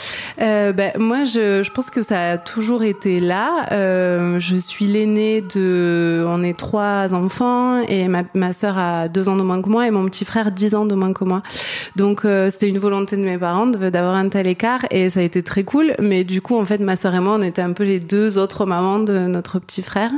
Euh, 0.41 0.73
ben, 0.73 0.93
moi, 0.99 1.25
je, 1.25 1.63
je 1.63 1.71
pense 1.71 1.91
que 1.91 2.03
ça 2.03 2.33
a 2.33 2.39
toujours 2.39 2.83
été 2.83 3.21
là. 3.21 3.67
Je 4.39 4.57
suis 4.59 4.87
l'aînée 4.87 5.41
de... 5.41 6.25
On 6.27 6.43
est 6.43 6.57
trois 6.57 7.15
enfants 7.15 7.83
et 7.87 8.09
ma, 8.09 8.23
ma 8.35 8.53
sœur 8.53 8.79
a 8.79 9.09
deux 9.09 9.29
ans 9.29 9.37
de 9.37 9.43
moins 9.43 9.63
que 9.63 9.69
moi 9.69 9.87
et 9.87 9.91
mon 9.91 10.05
petit 10.07 10.25
frère 10.25 10.51
dix 10.51 10.75
ans 10.75 10.85
de 10.87 10.95
moins 10.95 11.13
que 11.13 11.25
moi. 11.25 11.43
Donc, 11.97 12.23
c'était 12.51 12.69
une 12.69 12.79
volonté 12.79 13.17
de 13.17 13.23
mes 13.23 13.39
parents 13.39 13.67
de- 13.67 13.91
d'avoir 13.91 14.15
un 14.15 14.29
tel 14.29 14.47
écart 14.47 14.87
et 14.91 15.11
ça 15.11 15.21
a 15.21 15.23
été 15.23 15.43
très 15.43 15.65
cool. 15.65 15.95
Mais 16.01 16.25
du 16.25 16.41
coup, 16.41 16.59
en 16.59 16.65
fait, 16.65 16.79
ma 16.79 16.97
sœur 16.97 17.15
et 17.15 17.21
moi, 17.21 17.37
on 17.39 17.43
était 17.47 17.63
un 17.63 17.73
peu 17.73 17.85
les 17.85 18.01
deux 18.01 18.39
autres 18.39 18.67
mamans 18.67 18.99
de 18.99 19.19
notre 19.27 19.59
petit 19.59 19.83
frère. 19.83 20.11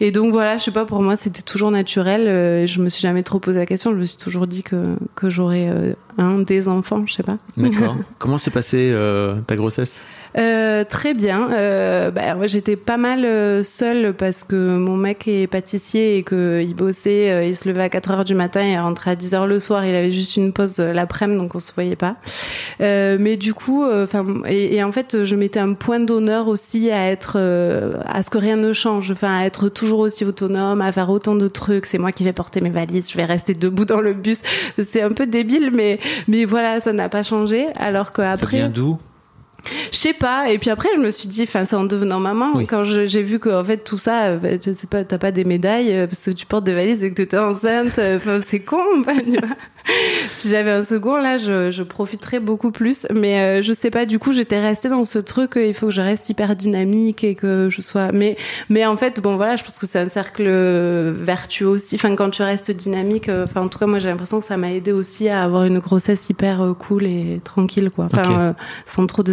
Et 0.00 0.10
donc, 0.10 0.32
voilà, 0.32 0.58
je 0.58 0.64
sais 0.64 0.70
pas, 0.70 0.84
pour 0.84 1.02
moi, 1.02 1.16
c'était 1.16 1.42
toujours 1.42 1.70
naturel. 1.70 2.26
Euh, 2.26 2.66
je 2.66 2.80
me 2.80 2.88
suis 2.88 3.02
jamais 3.02 3.22
trop 3.22 3.38
posé 3.38 3.58
la 3.58 3.66
question. 3.66 3.92
Je 3.92 3.96
me 3.96 4.04
suis 4.04 4.16
toujours 4.16 4.46
dit 4.46 4.62
que, 4.62 4.96
que 5.14 5.30
j'aurais 5.30 5.68
euh, 5.68 5.92
un 6.18 6.38
des 6.38 6.68
enfants, 6.68 7.02
je 7.06 7.14
sais 7.14 7.22
pas. 7.22 7.38
D'accord. 7.56 7.96
Comment 8.18 8.38
s'est 8.38 8.50
passée 8.50 8.90
euh, 8.92 9.36
ta 9.46 9.56
grossesse? 9.56 10.02
Euh, 10.38 10.84
très 10.84 11.14
bien. 11.14 11.50
Euh, 11.52 12.10
bah, 12.10 12.34
moi, 12.36 12.46
j'étais 12.46 12.76
pas 12.76 12.96
mal 12.96 13.24
euh, 13.24 13.62
seule 13.62 14.14
parce 14.14 14.44
que 14.44 14.54
mon 14.76 14.96
mec 14.96 15.26
est 15.26 15.46
pâtissier 15.46 16.16
et 16.18 16.22
que 16.22 16.62
il 16.62 16.74
bossait. 16.74 17.30
euh, 17.30 17.44
il 17.44 17.56
se 17.56 17.68
levait 17.68 17.82
à 17.82 17.88
4 17.88 18.10
heures 18.12 18.24
du 18.24 18.34
matin 18.34 18.60
et 18.62 18.78
rentrait 18.78 19.10
à 19.12 19.16
10 19.16 19.34
heures 19.34 19.46
le 19.46 19.58
soir. 19.60 19.84
Il 19.84 19.94
avait 19.94 20.10
juste 20.10 20.36
une 20.36 20.52
pause 20.52 20.78
l'après-midi, 20.78 21.38
donc 21.38 21.54
on 21.54 21.60
se 21.60 21.72
voyait 21.72 21.96
pas. 21.96 22.16
Euh, 22.80 23.16
mais 23.18 23.36
du 23.36 23.54
coup, 23.54 23.84
enfin, 23.84 24.24
et, 24.46 24.76
et 24.76 24.84
en 24.84 24.92
fait, 24.92 25.24
je 25.24 25.34
mettais 25.36 25.60
un 25.60 25.74
point 25.74 26.00
d'honneur 26.00 26.48
aussi 26.48 26.90
à 26.90 27.10
être, 27.10 27.36
à 28.06 28.22
ce 28.22 28.30
que 28.30 28.38
rien 28.38 28.56
ne 28.56 28.72
change, 28.72 29.10
enfin, 29.10 29.40
à 29.40 29.44
être 29.44 29.68
toujours 29.68 30.00
aussi 30.00 30.24
autonome, 30.24 30.80
à 30.80 30.92
faire 30.92 31.10
autant 31.10 31.34
de 31.34 31.48
trucs. 31.48 31.86
C'est 31.86 31.98
moi 31.98 32.12
qui 32.12 32.24
vais 32.24 32.32
porter 32.32 32.60
mes 32.60 32.70
valises, 32.70 33.10
je 33.10 33.16
vais 33.16 33.24
rester 33.24 33.54
debout 33.54 33.84
dans 33.84 34.00
le 34.00 34.14
bus. 34.14 34.40
C'est 34.78 35.02
un 35.02 35.12
peu 35.12 35.26
débile, 35.26 35.70
mais 35.72 35.98
mais 36.28 36.44
voilà, 36.44 36.80
ça 36.80 36.92
n'a 36.92 37.08
pas 37.08 37.22
changé. 37.22 37.66
Alors 37.80 38.06
Ça 38.06 38.12
qu'après, 38.36 38.56
vient 38.58 38.68
d'où? 38.68 38.98
Je 39.92 39.96
sais 39.96 40.12
pas. 40.12 40.50
Et 40.50 40.58
puis 40.58 40.70
après, 40.70 40.88
je 40.94 41.00
me 41.00 41.10
suis 41.10 41.28
dit, 41.28 41.42
enfin, 41.42 41.64
c'est 41.64 41.76
en 41.76 41.84
devenant 41.84 42.20
maman, 42.20 42.50
Oui. 42.54 42.66
quand 42.66 42.84
j'ai 42.84 43.22
vu 43.22 43.38
que 43.38 43.48
en 43.48 43.64
fait 43.64 43.78
tout 43.78 43.98
ça, 43.98 44.24
euh, 44.26 44.36
bah, 44.38 44.48
je 44.64 44.72
sais 44.72 44.86
pas, 44.86 45.04
t'as 45.04 45.18
pas 45.18 45.30
des 45.32 45.44
médailles 45.44 45.92
euh, 45.94 46.06
parce 46.06 46.24
que 46.24 46.30
tu 46.30 46.46
portes 46.46 46.64
des 46.64 46.74
valises 46.74 47.04
et 47.04 47.10
que 47.10 47.14
t'étais 47.14 47.38
enceinte. 47.38 47.98
euh, 47.98 48.16
Enfin, 48.16 48.38
c'est 48.44 48.60
con. 48.60 48.78
enfin, 49.00 49.14
tu 49.18 49.30
vois. 49.38 49.56
si 50.32 50.48
j'avais 50.50 50.70
un 50.70 50.82
second, 50.82 51.16
là, 51.16 51.36
je, 51.36 51.70
je 51.70 51.82
profiterais 51.82 52.38
beaucoup 52.40 52.70
plus. 52.70 53.06
Mais 53.12 53.40
euh, 53.60 53.62
je 53.62 53.72
sais 53.72 53.90
pas. 53.90 54.06
Du 54.06 54.18
coup, 54.18 54.32
j'étais 54.32 54.60
restée 54.60 54.88
dans 54.88 55.04
ce 55.04 55.18
truc. 55.18 55.56
euh, 55.56 55.66
il 55.66 55.74
faut 55.74 55.86
que 55.86 55.92
je 55.92 56.00
reste 56.02 56.28
hyper 56.28 56.54
dynamique 56.56 57.24
et 57.24 57.34
que 57.34 57.68
je 57.70 57.80
sois. 57.82 58.12
Mais 58.12 58.36
mais 58.68 58.84
en 58.86 58.96
fait, 58.96 59.20
bon 59.20 59.36
voilà, 59.36 59.56
je 59.56 59.64
pense 59.64 59.78
que 59.78 59.86
c'est 59.86 59.98
un 59.98 60.08
cercle 60.08 60.48
vertueux 61.12 61.66
aussi. 61.68 61.96
Enfin, 61.96 62.14
quand 62.16 62.30
tu 62.30 62.42
restes 62.42 62.70
dynamique. 62.70 63.28
euh, 63.28 63.46
en 63.56 63.68
tout 63.68 63.78
cas, 63.78 63.86
moi, 63.86 63.98
j'ai 63.98 64.08
l'impression 64.08 64.40
que 64.40 64.46
ça 64.46 64.56
m'a 64.56 64.72
aidé 64.72 64.92
aussi 64.92 65.28
à 65.28 65.42
avoir 65.42 65.64
une 65.64 65.78
grossesse 65.80 66.28
hyper 66.30 66.74
cool 66.78 67.04
et 67.06 67.40
tranquille, 67.44 67.90
quoi. 67.94 68.06
Enfin, 68.12 68.54
sans 68.86 69.06
trop 69.06 69.22
de 69.22 69.32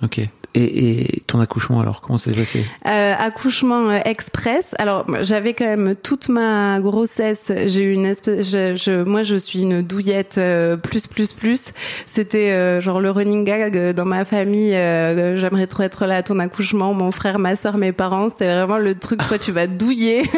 Ok. 0.00 0.30
Et, 0.54 1.16
et 1.16 1.20
ton 1.26 1.40
accouchement 1.40 1.80
alors, 1.80 2.02
comment 2.02 2.18
ça 2.18 2.30
s'est 2.30 2.36
passé 2.38 2.66
Euh, 2.86 3.14
accouchement 3.18 3.88
euh, 3.88 4.00
express. 4.04 4.74
Alors 4.78 5.06
j'avais 5.22 5.54
quand 5.54 5.64
même 5.64 5.94
toute 5.96 6.28
ma 6.28 6.78
grossesse. 6.80 7.50
J'ai 7.66 7.82
eu 7.84 7.92
une 7.94 8.04
espèce. 8.04 8.50
Je, 8.50 8.74
je- 8.74 9.02
moi, 9.02 9.22
je 9.22 9.36
suis 9.36 9.60
une 9.60 9.80
douillette 9.80 10.36
euh, 10.38 10.76
plus 10.76 11.06
plus 11.06 11.32
plus. 11.32 11.72
C'était 12.06 12.50
euh, 12.50 12.80
genre 12.82 13.00
le 13.00 13.10
running 13.10 13.44
gag 13.44 13.76
euh, 13.76 13.92
dans 13.94 14.04
ma 14.04 14.24
famille. 14.26 14.74
euh, 14.74 15.36
J'aimerais 15.36 15.66
trop 15.66 15.84
être 15.84 16.04
là 16.06 16.16
à 16.16 16.22
ton 16.22 16.38
accouchement. 16.38 16.92
Mon 16.92 17.10
frère, 17.12 17.38
ma 17.38 17.56
soeur, 17.56 17.78
mes 17.78 17.92
parents. 17.92 18.28
C'est 18.28 18.46
vraiment 18.46 18.78
le 18.78 18.94
truc. 18.94 19.20
Toi, 19.26 19.38
tu 19.38 19.52
vas 19.52 19.66
douiller. 19.66 20.24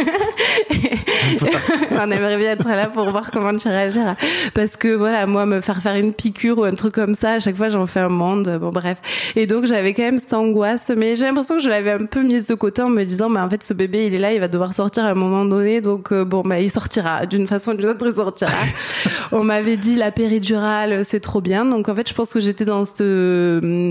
On 1.92 2.10
aimerait 2.10 2.36
bien 2.38 2.52
être 2.52 2.68
là 2.68 2.86
pour 2.88 3.08
voir 3.10 3.30
comment 3.30 3.56
tu 3.56 3.68
réagiras. 3.68 4.16
Parce 4.54 4.76
que 4.76 4.94
voilà, 4.94 5.26
moi, 5.26 5.46
me 5.46 5.60
faire 5.60 5.80
faire 5.82 5.94
une 5.96 6.12
piqûre 6.12 6.58
ou 6.58 6.64
un 6.64 6.74
truc 6.74 6.94
comme 6.94 7.14
ça, 7.14 7.32
à 7.32 7.40
chaque 7.40 7.56
fois, 7.56 7.68
j'en 7.68 7.86
fais 7.86 8.00
un 8.00 8.08
monde. 8.08 8.58
Bon, 8.60 8.70
bref. 8.70 8.98
Et 9.36 9.46
donc, 9.46 9.66
j'avais 9.66 9.92
même 10.04 10.18
cette 10.18 10.34
angoisse. 10.34 10.90
Mais 10.96 11.16
j'ai 11.16 11.26
l'impression 11.26 11.56
que 11.56 11.62
je 11.62 11.68
l'avais 11.68 11.92
un 11.92 12.06
peu 12.06 12.22
mise 12.22 12.46
de 12.46 12.54
côté 12.54 12.82
en 12.82 12.88
me 12.88 13.04
disant, 13.04 13.30
bah, 13.30 13.44
en 13.44 13.48
fait, 13.48 13.62
ce 13.62 13.74
bébé, 13.74 14.06
il 14.06 14.14
est 14.14 14.18
là, 14.18 14.32
il 14.32 14.40
va 14.40 14.48
devoir 14.48 14.74
sortir 14.74 15.04
à 15.04 15.08
un 15.08 15.14
moment 15.14 15.44
donné. 15.44 15.80
Donc, 15.80 16.12
euh, 16.12 16.24
bon, 16.24 16.42
bah, 16.42 16.60
il 16.60 16.70
sortira. 16.70 17.26
D'une 17.26 17.46
façon 17.46 17.72
ou 17.72 17.74
d'une 17.74 17.88
autre, 17.88 18.06
il 18.06 18.14
sortira. 18.14 18.52
On 19.32 19.42
m'avait 19.42 19.76
dit, 19.76 19.96
la 19.96 20.10
péridurale, 20.10 21.04
c'est 21.04 21.20
trop 21.20 21.40
bien. 21.40 21.64
Donc, 21.64 21.88
en 21.88 21.94
fait, 21.94 22.08
je 22.08 22.14
pense 22.14 22.32
que 22.32 22.40
j'étais 22.40 22.64
dans 22.64 22.84
cette, 22.84 23.00
euh, 23.00 23.90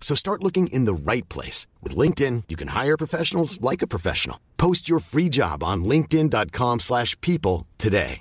So 0.00 0.14
start 0.14 0.44
looking 0.44 0.68
in 0.68 0.84
the 0.84 0.94
right 0.94 1.28
place. 1.28 1.66
With 1.82 1.96
LinkedIn, 1.96 2.44
you 2.48 2.56
can 2.56 2.68
hire 2.68 2.96
professionals 2.96 3.60
like 3.60 3.82
a 3.82 3.88
professional. 3.88 4.38
Post 4.56 4.88
your 4.88 5.00
free 5.00 5.28
job 5.28 5.64
on 5.64 5.84
linkedin.com/people 5.84 6.78
slash 6.78 7.20
people 7.20 7.66
today. 7.78 8.20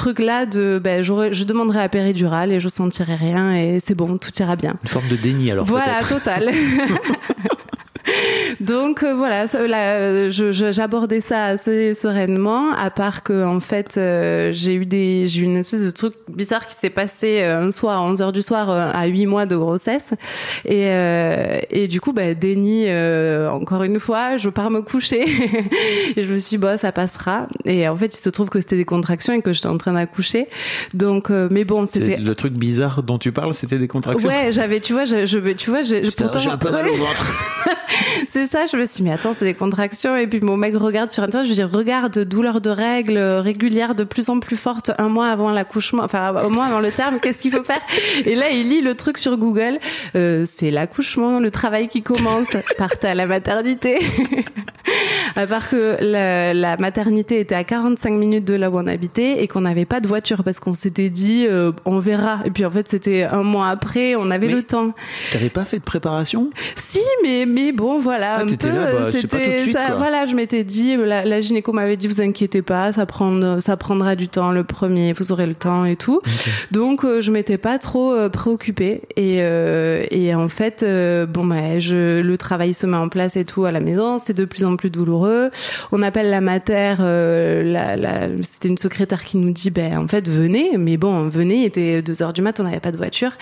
truc 0.00 0.18
là 0.18 0.46
de, 0.46 0.80
ben, 0.82 1.02
je 1.02 1.44
demanderai 1.44 1.78
la 1.78 1.88
péridurale 1.90 2.52
et 2.52 2.60
je 2.60 2.68
sentirai 2.68 3.16
rien 3.16 3.54
et 3.54 3.80
c'est 3.80 3.94
bon, 3.94 4.16
tout 4.16 4.30
ira 4.38 4.56
bien. 4.56 4.76
Une 4.82 4.88
forme 4.88 5.08
de 5.08 5.16
déni 5.16 5.50
alors 5.50 5.66
Voilà, 5.66 6.02
total. 6.02 6.50
Donc 8.60 9.02
euh, 9.02 9.14
voilà, 9.14 9.44
là, 9.46 9.94
euh, 9.96 10.30
je- 10.30 10.52
je- 10.52 10.72
j'abordais 10.72 11.20
ça 11.20 11.44
assez 11.46 11.94
sereinement, 11.94 12.72
à 12.72 12.90
part 12.90 13.22
que 13.22 13.44
en 13.44 13.60
fait 13.60 13.96
euh, 13.96 14.50
j'ai 14.52 14.74
eu 14.74 14.86
des, 14.86 15.26
j'ai 15.26 15.40
eu 15.42 15.44
une 15.44 15.56
espèce 15.56 15.84
de 15.84 15.90
truc 15.90 16.14
bizarre 16.28 16.66
qui 16.66 16.74
s'est 16.74 16.90
passé 16.90 17.40
euh, 17.42 17.66
un 17.66 17.70
soir 17.70 17.98
à 18.00 18.02
11 18.02 18.22
heures 18.22 18.32
du 18.32 18.42
soir 18.42 18.70
euh, 18.70 18.90
à 18.92 19.06
8 19.06 19.26
mois 19.26 19.46
de 19.46 19.56
grossesse 19.56 20.10
et 20.64 20.86
euh, 20.88 21.58
et 21.70 21.88
du 21.88 22.00
coup 22.00 22.12
bah 22.12 22.34
déni 22.34 22.84
euh, 22.88 23.48
encore 23.50 23.82
une 23.82 24.00
fois, 24.00 24.36
je 24.36 24.48
pars 24.48 24.70
me 24.70 24.82
coucher 24.82 25.22
et 26.16 26.22
je 26.22 26.32
me 26.32 26.38
suis 26.38 26.50
dit, 26.50 26.58
bon 26.58 26.78
ça 26.78 26.92
passera 26.92 27.46
et 27.64 27.88
en 27.88 27.96
fait 27.96 28.14
il 28.14 28.20
se 28.20 28.30
trouve 28.30 28.50
que 28.50 28.60
c'était 28.60 28.76
des 28.76 28.84
contractions 28.84 29.32
et 29.34 29.42
que 29.42 29.52
j'étais 29.52 29.68
en 29.68 29.78
train 29.78 29.92
d'accoucher 29.92 30.48
donc 30.94 31.30
euh, 31.30 31.48
mais 31.50 31.64
bon 31.64 31.86
c'était 31.86 32.16
le 32.16 32.34
truc 32.34 32.52
bizarre 32.54 33.02
dont 33.02 33.18
tu 33.18 33.32
parles, 33.32 33.54
c'était 33.54 33.78
des 33.78 33.88
contractions? 33.88 34.28
Ouais, 34.28 34.52
j'avais, 34.52 34.80
tu 34.80 34.92
vois, 34.92 35.04
je, 35.04 35.26
je 35.26 35.38
tu 35.52 35.70
vois, 35.70 35.80
Putain, 35.82 36.38
j'ai 36.38 36.50
un 36.50 36.58
peu 36.58 36.70
mal 36.70 36.86
au 36.88 36.94
ventre. 36.96 37.26
c'est 38.28 38.46
ça, 38.46 38.66
je 38.66 38.76
me 38.76 38.86
suis 38.86 38.96
dit, 38.96 39.02
mais 39.02 39.12
attends, 39.12 39.34
c'est 39.34 39.44
des 39.44 39.54
contractions. 39.54 40.16
Et 40.16 40.26
puis 40.26 40.40
mon 40.40 40.56
mec 40.56 40.76
regarde 40.76 41.10
sur 41.10 41.22
Internet, 41.22 41.46
je 41.50 41.60
lui 41.60 41.68
dis, 41.68 41.76
regarde, 41.76 42.18
douleur 42.20 42.60
de 42.60 42.70
règles 42.70 43.18
régulières 43.18 43.94
de 43.94 44.04
plus 44.04 44.28
en 44.30 44.40
plus 44.40 44.56
forte 44.56 44.90
un 44.98 45.08
mois 45.08 45.28
avant 45.28 45.50
l'accouchement, 45.50 46.02
enfin, 46.02 46.34
au 46.44 46.50
moins 46.50 46.66
avant 46.66 46.80
le 46.80 46.90
terme, 46.90 47.18
qu'est-ce 47.20 47.42
qu'il 47.42 47.52
faut 47.52 47.62
faire? 47.64 47.80
Et 48.24 48.34
là, 48.34 48.50
il 48.50 48.68
lit 48.68 48.80
le 48.80 48.94
truc 48.94 49.18
sur 49.18 49.36
Google, 49.36 49.78
euh, 50.16 50.44
c'est 50.46 50.70
l'accouchement, 50.70 51.40
le 51.40 51.50
travail 51.50 51.88
qui 51.88 52.02
commence, 52.02 52.56
partez 52.78 53.08
à 53.08 53.14
la 53.14 53.26
maternité. 53.26 53.98
à 55.36 55.46
part 55.46 55.68
que 55.68 55.96
la, 56.00 56.52
la 56.54 56.76
maternité 56.76 57.40
était 57.40 57.54
à 57.54 57.64
45 57.64 58.10
minutes 58.10 58.44
de 58.44 58.54
là 58.54 58.70
où 58.70 58.78
on 58.78 58.86
habitait 58.86 59.42
et 59.42 59.48
qu'on 59.48 59.60
n'avait 59.62 59.84
pas 59.84 60.00
de 60.00 60.08
voiture 60.08 60.42
parce 60.44 60.60
qu'on 60.60 60.72
s'était 60.74 61.08
dit, 61.10 61.46
euh, 61.48 61.72
on 61.84 61.98
verra. 61.98 62.40
Et 62.44 62.50
puis 62.50 62.64
en 62.64 62.70
fait, 62.70 62.88
c'était 62.88 63.24
un 63.24 63.42
mois 63.42 63.68
après, 63.68 64.14
on 64.16 64.30
avait 64.30 64.46
Mais- 64.48 64.54
le 64.54 64.62
temps. 64.62 64.92
T'avais 65.30 65.50
pas 65.50 65.64
fait 65.64 65.78
de 65.78 65.84
préparation? 65.84 66.50
Si, 66.76 67.00
mais 67.22 67.44
mais 67.46 67.72
bon, 67.80 67.98
voilà. 67.98 68.36
Ah, 68.36 68.42
un 68.42 68.46
peu, 68.46 68.68
là, 68.68 68.92
bah, 68.92 69.08
c'est 69.12 69.26
pas 69.26 69.38
tout 69.38 69.42
de 69.44 69.50
c'était 69.50 69.58
suite, 69.58 69.76
ça. 69.76 69.86
quoi. 69.86 69.96
Voilà, 69.96 70.26
je 70.26 70.34
m'étais 70.34 70.64
dit, 70.64 70.96
la, 70.96 71.24
la 71.24 71.40
gynéco 71.40 71.72
m'avait 71.72 71.96
dit, 71.96 72.06
vous 72.06 72.20
inquiétez 72.20 72.62
pas, 72.62 72.92
ça 72.92 73.06
prend, 73.06 73.60
ça 73.60 73.76
prendra 73.76 74.14
du 74.16 74.28
temps 74.28 74.52
le 74.52 74.64
premier, 74.64 75.12
vous 75.12 75.32
aurez 75.32 75.46
le 75.46 75.54
temps 75.54 75.84
et 75.84 75.96
tout. 75.96 76.20
Donc 76.70 77.04
euh, 77.04 77.20
je 77.20 77.30
m'étais 77.30 77.58
pas 77.58 77.78
trop 77.78 78.12
euh, 78.12 78.28
préoccupée 78.28 79.02
et 79.16 79.38
euh, 79.40 80.04
et 80.10 80.34
en 80.34 80.48
fait, 80.48 80.82
euh, 80.82 81.26
bon 81.26 81.44
bah, 81.46 81.78
je, 81.78 82.20
le 82.20 82.36
travail 82.38 82.74
se 82.74 82.86
met 82.86 82.96
en 82.96 83.08
place 83.08 83.36
et 83.36 83.44
tout 83.44 83.64
à 83.64 83.70
la 83.72 83.80
maison, 83.80 84.18
c'est 84.22 84.36
de 84.36 84.44
plus 84.44 84.64
en 84.64 84.76
plus 84.76 84.90
douloureux. 84.90 85.50
On 85.92 86.02
appelle 86.02 86.30
la 86.30 86.40
mater, 86.40 86.94
euh, 87.00 87.62
la, 87.62 87.96
la, 87.96 88.28
c'était 88.42 88.68
une 88.68 88.78
secrétaire 88.78 89.24
qui 89.24 89.36
nous 89.38 89.52
dit, 89.52 89.70
ben 89.70 89.96
en 89.98 90.06
fait 90.06 90.28
venez, 90.28 90.76
mais 90.76 90.96
bon 90.96 91.28
venez, 91.28 91.56
il 91.56 91.64
était 91.64 92.02
deux 92.02 92.22
heures 92.22 92.32
du 92.32 92.42
mat, 92.42 92.60
on 92.60 92.64
n'avait 92.64 92.80
pas 92.80 92.92
de 92.92 92.98
voiture 92.98 93.32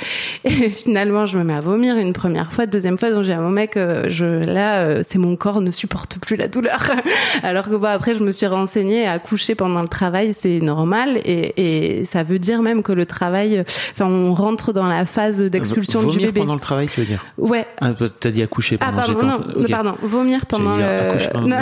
et 0.44 0.50
finalement 0.70 1.26
je 1.26 1.38
me 1.38 1.44
mets 1.44 1.54
à 1.54 1.60
vomir 1.60 1.96
une 1.96 2.12
première 2.12 2.52
fois, 2.52 2.66
deuxième 2.66 2.96
fois 2.96 3.10
donc 3.10 3.24
j'ai 3.24 3.32
à 3.32 3.40
mon 3.40 3.50
mec, 3.50 3.76
euh, 3.76 4.04
je 4.08 4.27
là 4.46 4.80
euh, 4.80 5.02
c'est 5.06 5.18
mon 5.18 5.36
corps 5.36 5.60
ne 5.60 5.70
supporte 5.70 6.18
plus 6.18 6.36
la 6.36 6.48
douleur. 6.48 6.90
Alors 7.42 7.68
que 7.68 7.74
bon 7.76 7.86
après 7.88 8.14
je 8.14 8.22
me 8.22 8.30
suis 8.30 8.46
renseignée, 8.46 9.06
accoucher 9.06 9.54
pendant 9.54 9.82
le 9.82 9.88
travail 9.88 10.34
c'est 10.38 10.60
normal 10.60 11.18
et, 11.24 11.98
et 12.00 12.04
ça 12.04 12.22
veut 12.22 12.38
dire 12.38 12.62
même 12.62 12.82
que 12.82 12.92
le 12.92 13.06
travail, 13.06 13.64
enfin 13.92 14.06
on 14.06 14.34
rentre 14.34 14.72
dans 14.72 14.86
la 14.86 15.04
phase 15.04 15.42
d'expulsion 15.42 16.00
du 16.00 16.06
Vomir 16.08 16.26
bébé. 16.26 16.40
pendant 16.40 16.54
le 16.54 16.60
travail, 16.60 16.88
tu 16.88 17.00
veux 17.00 17.06
dire 17.06 17.24
Ouais. 17.36 17.66
Ah, 17.80 17.90
t'as 18.20 18.30
dit 18.30 18.42
accoucher 18.42 18.76
Ah 18.80 18.86
pendant 18.86 18.96
pardon, 18.98 19.12
j'étais 19.12 19.24
en 19.24 19.28
non, 19.28 19.34
train- 19.34 19.60
ok. 19.62 19.70
pardon, 19.70 19.94
vomir 20.02 20.46
pendant 20.46 20.74
J'allais 20.74 20.98
dire 20.98 21.02
le... 21.02 21.08
accoucher 21.10 21.30
pendant- 21.32 21.56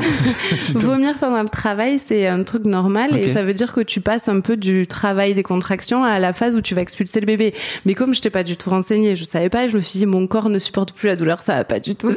tout. 0.80 0.86
vomir 0.86 1.14
pendant 1.20 1.42
le 1.42 1.48
travail, 1.48 1.98
c'est 1.98 2.26
un 2.26 2.42
truc 2.42 2.64
normal 2.64 3.16
et 3.16 3.28
ça 3.32 3.42
veut 3.42 3.54
dire 3.54 3.72
que 3.72 3.80
tu 3.80 4.00
passes 4.00 4.28
un 4.28 4.40
peu 4.40 4.56
du 4.56 4.86
travail 4.86 5.34
des 5.34 5.42
contractions 5.42 6.04
à 6.04 6.18
la 6.18 6.32
phase 6.32 6.56
où 6.56 6.60
tu 6.60 6.74
vas 6.74 6.80
expulser 6.82 7.20
le 7.20 7.26
bébé. 7.26 7.54
Mais 7.84 7.94
comme 7.94 8.14
je 8.14 8.20
t'ai 8.22 8.30
pas 8.30 8.42
du 8.42 8.56
tout 8.56 8.70
renseigné, 8.70 9.16
je 9.16 9.24
savais 9.24 9.48
pas, 9.48 9.68
je 9.68 9.76
me 9.76 9.80
suis 9.80 9.98
dit 9.98 10.06
mon 10.06 10.26
corps 10.26 10.48
ne 10.48 10.58
supporte 10.58 10.92
plus 10.92 11.08
la 11.08 11.16
douleur, 11.16 11.40
ça 11.42 11.54
va 11.56 11.64
pas 11.64 11.80
du 11.80 11.94
tout. 11.96 12.10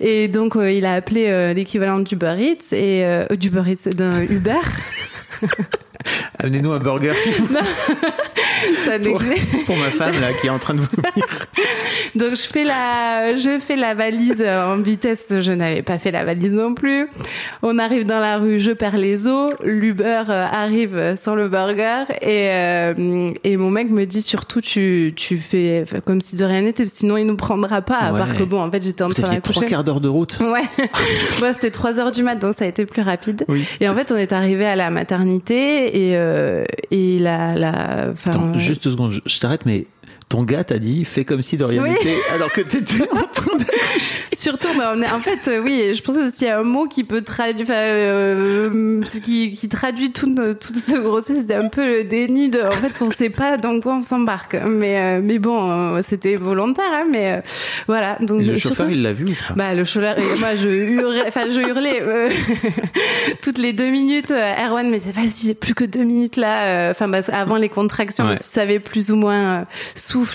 Et 0.00 0.28
donc 0.28 0.56
euh, 0.56 0.70
il 0.70 0.84
a 0.84 0.94
appelé 0.94 1.26
euh, 1.28 1.52
l'équivalent 1.52 2.00
du 2.00 2.14
Eats 2.38 2.74
et 2.74 3.04
euh, 3.04 3.26
du 3.36 3.48
Uber 3.48 3.62
Eats 3.66 3.90
d'un 3.90 4.22
Uber. 4.22 4.60
Amenez-nous 6.38 6.72
un 6.72 6.78
burger, 6.78 7.16
s'il 7.16 7.34
vous 7.34 7.46
plaît. 7.46 7.60
Ça 8.84 8.96
pour, 9.00 9.20
pour 9.66 9.76
ma 9.76 9.86
femme 9.90 10.20
là 10.20 10.32
qui 10.40 10.46
est 10.46 10.50
en 10.50 10.58
train 10.60 10.74
de 10.74 10.80
vomir. 10.80 11.26
Donc 12.14 12.36
je 12.36 12.46
fais 12.46 12.62
la, 12.62 13.34
je 13.36 13.58
fais 13.58 13.74
la 13.74 13.94
valise 13.94 14.40
en 14.42 14.76
vitesse. 14.78 15.34
Je 15.40 15.50
n'avais 15.52 15.82
pas 15.82 15.98
fait 15.98 16.12
la 16.12 16.24
valise 16.24 16.52
non 16.52 16.74
plus. 16.74 17.08
On 17.62 17.78
arrive 17.80 18.06
dans 18.06 18.20
la 18.20 18.38
rue, 18.38 18.60
je 18.60 18.70
perds 18.70 18.98
les 18.98 19.26
os. 19.26 19.54
L'Uber 19.64 20.22
euh, 20.28 20.46
arrive 20.52 21.14
sans 21.16 21.34
le 21.34 21.48
burger 21.48 22.04
et 22.20 22.48
euh, 22.50 23.30
et 23.42 23.56
mon 23.56 23.70
mec 23.70 23.90
me 23.90 24.04
dit 24.04 24.22
surtout 24.22 24.60
tu 24.60 25.12
tu 25.16 25.38
fais 25.38 25.84
comme 26.04 26.20
si 26.20 26.36
de 26.36 26.44
rien 26.44 26.62
n'était, 26.62 26.86
sinon 26.86 27.16
il 27.16 27.26
nous 27.26 27.36
prendra 27.36 27.82
pas. 27.82 27.96
À 27.96 28.12
Ouais. 28.12 28.18
part 28.18 28.36
que 28.36 28.44
bon, 28.44 28.60
en 28.62 28.70
fait 28.70 28.82
j'étais 28.82 29.02
en 29.02 29.10
train 29.10 29.24
aviez 29.24 29.40
trois 29.40 29.64
quarts 29.64 29.82
d'heure 29.84 30.00
de 30.00 30.08
route. 30.08 30.38
Ouais. 30.52 30.62
Moi, 31.40 31.52
c'était 31.54 31.70
3 31.70 31.98
heures 31.98 32.12
du 32.12 32.22
mat, 32.22 32.34
donc 32.36 32.54
ça 32.54 32.64
a 32.64 32.68
été 32.68 32.84
plus 32.84 33.00
rapide. 33.00 33.44
Oui. 33.48 33.64
Et 33.80 33.88
en 33.88 33.94
fait, 33.94 34.12
on 34.12 34.16
est 34.16 34.32
arrivé 34.34 34.66
à 34.66 34.76
la 34.76 34.90
maternité 34.90 35.91
et 35.92 36.16
euh, 36.16 36.64
et 36.90 37.18
la 37.18 37.54
la. 37.54 38.12
Attends, 38.24 38.58
juste 38.58 38.84
deux 38.84 38.90
secondes, 38.90 39.20
je 39.24 39.40
t'arrête, 39.40 39.66
mais 39.66 39.86
ton 40.32 40.44
gars 40.44 40.64
t'a 40.64 40.78
dit 40.78 41.04
fais 41.04 41.24
comme 41.26 41.42
si 41.42 41.58
de 41.58 41.64
rien 41.64 41.82
Oui. 41.82 41.90
n'était, 41.90 42.16
alors 42.32 42.50
que 42.50 42.62
t'étais 42.62 43.02
en 43.12 43.22
train 43.32 43.56
de. 43.58 43.64
Surtout, 44.34 44.68
bah, 44.78 44.94
on 44.96 45.02
est, 45.02 45.10
en 45.10 45.20
fait, 45.20 45.46
euh, 45.48 45.60
oui, 45.62 45.92
je 45.94 46.02
pense 46.02 46.16
aussi 46.16 46.46
à 46.46 46.58
un 46.60 46.62
mot 46.62 46.86
qui 46.86 47.04
peut 47.04 47.20
traduire, 47.20 47.66
enfin, 47.66 47.74
euh, 47.74 49.02
qui, 49.24 49.52
qui 49.52 49.68
traduit 49.68 50.10
tout, 50.10 50.26
no- 50.26 50.54
toute 50.54 50.74
cette 50.76 51.02
grossesse. 51.02 51.40
C'était 51.42 51.54
un 51.54 51.68
peu 51.68 51.84
le 51.86 52.04
déni 52.04 52.48
de, 52.48 52.60
en 52.62 52.70
fait, 52.70 53.02
on 53.04 53.10
sait 53.10 53.28
pas 53.28 53.58
dans 53.58 53.78
quoi 53.80 53.96
on 53.96 54.00
s'embarque. 54.00 54.54
Mais, 54.66 54.96
euh, 54.98 55.20
mais 55.22 55.38
bon, 55.38 55.70
euh, 55.70 56.00
c'était 56.02 56.36
volontaire, 56.36 56.90
hein, 56.92 57.04
mais 57.10 57.42
voilà. 57.86 58.16
Donc, 58.20 58.40
Et 58.40 58.44
le 58.44 58.56
surtout- 58.56 58.76
chauffeur, 58.76 58.90
il 58.90 59.02
l'a 59.02 59.12
vu 59.12 59.26
ou 59.26 59.32
pas? 59.48 59.54
Bah 59.54 59.74
le 59.74 59.84
chauffeur 59.84 60.16
moi 60.40 60.54
je 60.56 60.68
hurlais, 60.68 61.24
enfin 61.28 61.42
je 61.50 61.60
hurlais 61.60 62.00
euh, 62.00 62.30
toutes 63.42 63.58
les 63.58 63.72
deux 63.72 63.90
minutes. 63.90 64.30
Erwan 64.32 64.88
mais 64.90 64.98
c'est 64.98 65.12
vas-y 65.14 65.28
c'est 65.28 65.54
plus 65.54 65.74
que 65.74 65.84
deux 65.84 66.02
minutes 66.04 66.36
là. 66.36 66.64
euh, 66.64 66.90
Enfin 66.90 67.08
bah, 67.08 67.20
avant 67.32 67.56
les 67.56 67.68
contractions, 67.68 68.26
Ouais. 68.28 68.36
si 68.36 68.44
ça 68.48 68.62
avait 68.62 68.78
plus 68.80 69.10
ou 69.10 69.16
moins 69.16 69.60
euh, 69.60 69.64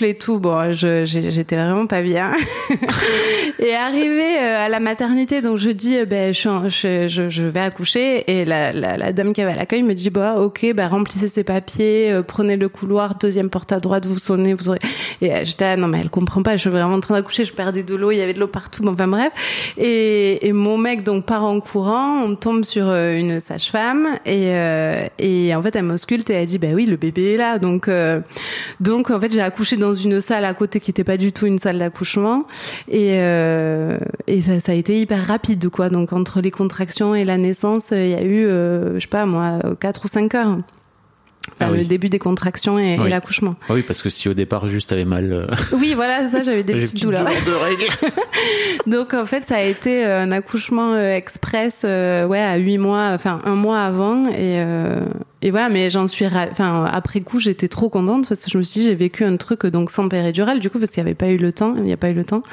et 0.01 0.15
tout. 0.15 0.39
Bon 0.39 0.73
j'étais 0.73 1.55
vraiment 1.55 1.87
pas 1.87 2.01
bien. 2.01 2.31
et 3.59 3.73
arrivé 3.73 4.37
euh, 4.39 4.65
à 4.65 4.69
la 4.69 4.79
maternité 4.79 5.41
donc 5.41 5.57
je 5.57 5.69
dis 5.69 5.97
euh, 5.97 6.05
ben 6.05 6.33
je, 6.33 7.47
vais 7.47 7.59
accoucher 7.59 8.23
et 8.27 8.45
la, 8.45 9.11
dame 9.13 9.33
qui 9.33 9.41
avait 9.41 9.53
à 9.53 9.55
l'accueil 9.55 9.83
me 9.83 9.93
dit 9.93 10.09
bah 10.09 10.35
ok 10.39 10.73
bah 10.75 10.87
remplissez 10.87 11.27
ces 11.27 11.43
papiers, 11.43 12.11
euh, 12.11 12.21
prenez 12.21 12.57
le 12.57 12.69
couloir 12.69 13.15
deuxième 13.15 13.49
porte 13.49 13.71
à 13.71 13.79
droite, 13.79 14.05
vous 14.05 14.19
sonnez, 14.19 14.53
vous 14.53 14.69
aurez. 14.69 14.79
Et 15.21 15.31
j'étais 15.45 15.65
ah, 15.65 15.77
non 15.77 15.87
mais 15.87 15.99
elle 16.01 16.09
comprend 16.09 16.43
pas, 16.43 16.55
je 16.55 16.61
suis 16.61 16.69
vraiment 16.69 16.95
en 16.95 16.99
train 16.99 17.15
d'accoucher, 17.15 17.45
je 17.45 17.53
perdais 17.53 17.83
de 17.83 17.95
l'eau, 17.95 18.11
il 18.11 18.17
y 18.17 18.21
avait 18.21 18.33
de 18.33 18.39
l'eau 18.39 18.47
partout, 18.47 18.83
bon, 18.83 18.93
enfin 18.93 19.07
bref. 19.07 19.31
Et, 19.77 20.51
mon 20.53 20.77
mec 20.77 21.03
donc 21.03 21.25
part 21.25 21.43
en 21.43 21.59
courant, 21.59 22.21
on 22.23 22.35
tombe 22.35 22.63
sur 22.63 22.91
une 22.93 23.39
sage-femme 23.39 24.07
et 24.25 24.51
et 25.19 25.55
en 25.55 25.61
fait 25.61 25.75
elle 25.75 25.83
m'ausculte 25.83 26.29
et 26.29 26.33
elle 26.33 26.45
dit 26.45 26.57
bah 26.57 26.69
oui 26.73 26.85
le 26.85 26.95
bébé 26.95 27.33
est 27.33 27.37
là 27.37 27.59
donc 27.59 27.89
donc 28.79 29.11
en 29.11 29.19
fait 29.19 29.31
j'ai 29.31 29.41
accouché 29.41 29.76
dans 29.77 29.93
une 29.93 30.21
salle 30.21 30.45
à 30.45 30.53
côté 30.53 30.79
qui 30.79 30.91
était 30.91 31.03
pas 31.03 31.17
du 31.17 31.31
tout 31.31 31.45
une 31.45 31.59
salle 31.59 31.77
d'accouchement 31.77 32.45
et 32.89 33.19
euh, 33.19 33.97
et 34.27 34.41
ça, 34.41 34.59
ça 34.59 34.71
a 34.71 34.75
été 34.75 34.99
hyper 34.99 35.25
rapide 35.25 35.69
quoi 35.69 35.89
donc 35.89 36.13
entre 36.13 36.41
les 36.41 36.51
contractions 36.51 37.15
et 37.15 37.25
la 37.25 37.37
naissance 37.37 37.91
il 37.91 38.09
y 38.09 38.15
a 38.15 38.23
eu 38.23 38.45
euh, 38.45 38.95
je 38.95 38.99
sais 39.01 39.07
pas 39.07 39.25
moi 39.25 39.59
quatre 39.79 40.05
ou 40.05 40.07
cinq 40.07 40.35
heures. 40.35 40.57
Enfin, 41.53 41.67
Ah 41.69 41.71
oui. 41.71 41.79
le 41.79 41.85
début 41.85 42.09
des 42.09 42.19
contractions 42.19 42.77
et, 42.77 42.97
l'accouchement. 42.97 43.55
Ah 43.69 43.73
oui, 43.73 43.81
parce 43.81 44.01
que 44.01 44.09
si 44.09 44.27
au 44.27 44.33
départ 44.33 44.67
juste 44.67 44.89
t'avais 44.89 45.05
mal, 45.05 45.31
euh, 45.31 45.47
Oui, 45.71 45.93
voilà, 45.95 46.27
ça, 46.27 46.43
j'avais 46.43 46.63
des 46.63 46.73
petites 46.73 46.91
petite 46.91 47.03
douleurs. 47.03 47.23
de. 47.23 48.89
Donc 48.89 49.13
en 49.13 49.25
fait, 49.25 49.45
ça 49.45 49.55
a 49.55 49.61
été 49.61 50.05
euh, 50.05 50.23
un 50.23 50.31
accouchement 50.31 50.99
express, 50.99 51.83
euh, 51.85 52.25
ouais, 52.27 52.41
à 52.41 52.57
huit 52.57 52.77
mois, 52.77 53.11
enfin 53.13 53.39
un 53.45 53.55
mois 53.55 53.79
avant, 53.81 54.25
et 54.25 54.59
euh, 54.59 54.99
et 55.41 55.51
voilà. 55.51 55.69
Mais 55.69 55.89
j'en 55.89 56.07
suis, 56.07 56.25
enfin 56.25 56.85
après 56.85 57.21
coup, 57.21 57.39
j'étais 57.39 57.67
trop 57.67 57.89
contente 57.89 58.27
parce 58.27 58.43
que 58.43 58.51
je 58.51 58.57
me 58.57 58.63
suis 58.63 58.81
dit 58.81 58.85
j'ai 58.87 58.95
vécu 58.95 59.23
un 59.23 59.37
truc 59.37 59.65
donc 59.65 59.91
sans 59.91 60.09
péridurale 60.09 60.59
du 60.59 60.69
coup 60.69 60.79
parce 60.79 60.91
qu'il 60.91 61.03
n'y 61.03 61.09
avait 61.09 61.15
pas 61.15 61.29
eu 61.29 61.37
le 61.37 61.53
temps, 61.53 61.75
il 61.77 61.83
n'y 61.83 61.93
a 61.93 61.97
pas 61.97 62.09
eu 62.09 62.13
le 62.13 62.25
temps. 62.25 62.43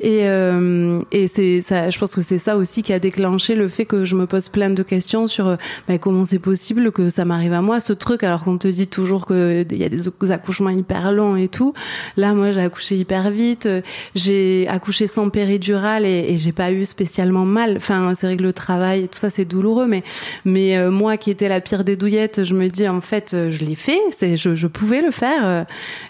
Et 0.00 0.28
euh, 0.28 1.00
et 1.12 1.28
c'est 1.28 1.60
ça, 1.60 1.90
je 1.90 1.98
pense 1.98 2.14
que 2.14 2.22
c'est 2.22 2.38
ça 2.38 2.56
aussi 2.56 2.82
qui 2.82 2.92
a 2.92 2.98
déclenché 2.98 3.54
le 3.54 3.68
fait 3.68 3.84
que 3.84 4.04
je 4.04 4.16
me 4.16 4.26
pose 4.26 4.48
plein 4.48 4.70
de 4.70 4.82
questions 4.82 5.26
sur 5.26 5.46
euh, 5.46 5.56
bah, 5.88 5.98
comment 5.98 6.24
c'est 6.24 6.38
possible 6.38 6.92
que 6.92 7.08
ça 7.08 7.24
m'arrive 7.24 7.52
à 7.52 7.62
moi 7.62 7.80
ce 7.80 7.92
truc 7.92 8.24
alors 8.24 8.44
qu'on 8.44 8.58
te 8.58 8.68
dit 8.68 8.86
toujours 8.86 9.26
que 9.26 9.64
il 9.70 9.78
y 9.78 9.84
a 9.84 9.88
des 9.88 10.08
accouchements 10.30 10.70
hyper 10.70 11.12
longs 11.12 11.36
et 11.36 11.48
tout. 11.48 11.74
Là, 12.16 12.34
moi, 12.34 12.52
j'ai 12.52 12.60
accouché 12.60 12.96
hyper 12.96 13.30
vite. 13.30 13.68
J'ai 14.14 14.66
accouché 14.68 15.06
sans 15.06 15.28
péridurale 15.28 16.04
et, 16.04 16.26
et 16.28 16.38
j'ai 16.38 16.52
pas 16.52 16.72
eu 16.72 16.84
spécialement 16.84 17.44
mal. 17.44 17.76
Enfin, 17.76 18.14
c'est 18.14 18.26
vrai 18.26 18.36
que 18.36 18.42
le 18.42 18.52
travail 18.52 19.08
tout 19.08 19.18
ça, 19.18 19.30
c'est 19.30 19.44
douloureux, 19.44 19.86
mais 19.86 20.02
mais 20.44 20.76
euh, 20.76 20.90
moi, 20.90 21.16
qui 21.16 21.30
étais 21.30 21.48
la 21.48 21.60
pire 21.60 21.84
des 21.84 21.96
douillettes, 21.96 22.21
je 22.42 22.54
me 22.54 22.68
dis 22.68 22.88
en 22.88 23.00
fait, 23.00 23.32
euh, 23.34 23.50
je 23.50 23.64
l'ai 23.64 23.74
fait. 23.74 23.98
C'est 24.10 24.36
je, 24.36 24.54
je 24.54 24.66
pouvais 24.66 25.00
le 25.02 25.10
faire. 25.10 25.46
euh, 25.46 25.64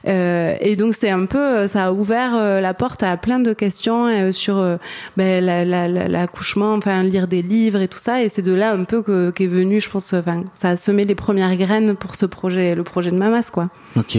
euh, 0.09 0.55
et 0.61 0.77
donc 0.77 0.95
c'est 0.99 1.11
un 1.11 1.27
peu, 1.27 1.67
ça 1.69 1.87
a 1.87 1.93
ouvert 1.93 2.33
la 2.61 2.75
porte 2.75 3.03
à 3.03 3.17
plein 3.17 3.39
de 3.41 3.53
questions 3.53 4.33
sur 4.33 4.57
ben, 5.17 5.45
la- 5.45 5.65
la- 5.65 5.89
la- 5.89 6.09
l'accouchement, 6.09 6.75
enfin 6.75 7.03
lire 7.03 7.29
des 7.29 7.43
livres 7.43 7.81
et 7.81 7.89
tout 7.89 7.99
ça. 7.99 8.23
Et 8.23 8.29
c'est 8.29 8.43
de 8.43 8.53
là 8.53 8.73
un 8.73 8.85
peu 8.85 9.03
que 9.03 9.31
qu'est 9.31 9.47
venu, 9.47 9.81
je 9.81 9.89
pense, 9.91 10.13
enfin, 10.13 10.45
ça 10.55 10.71
a 10.71 10.77
semé 10.77 11.05
les 11.05 11.15
premières 11.15 11.57
graines 11.57 11.95
pour 11.97 12.15
ce 12.17 12.27
projet, 12.27 12.75
le 12.75 12.83
projet 12.83 13.11
de 13.11 13.17
Mamas, 13.17 13.51
quoi. 13.53 13.69
Ok. 13.97 14.17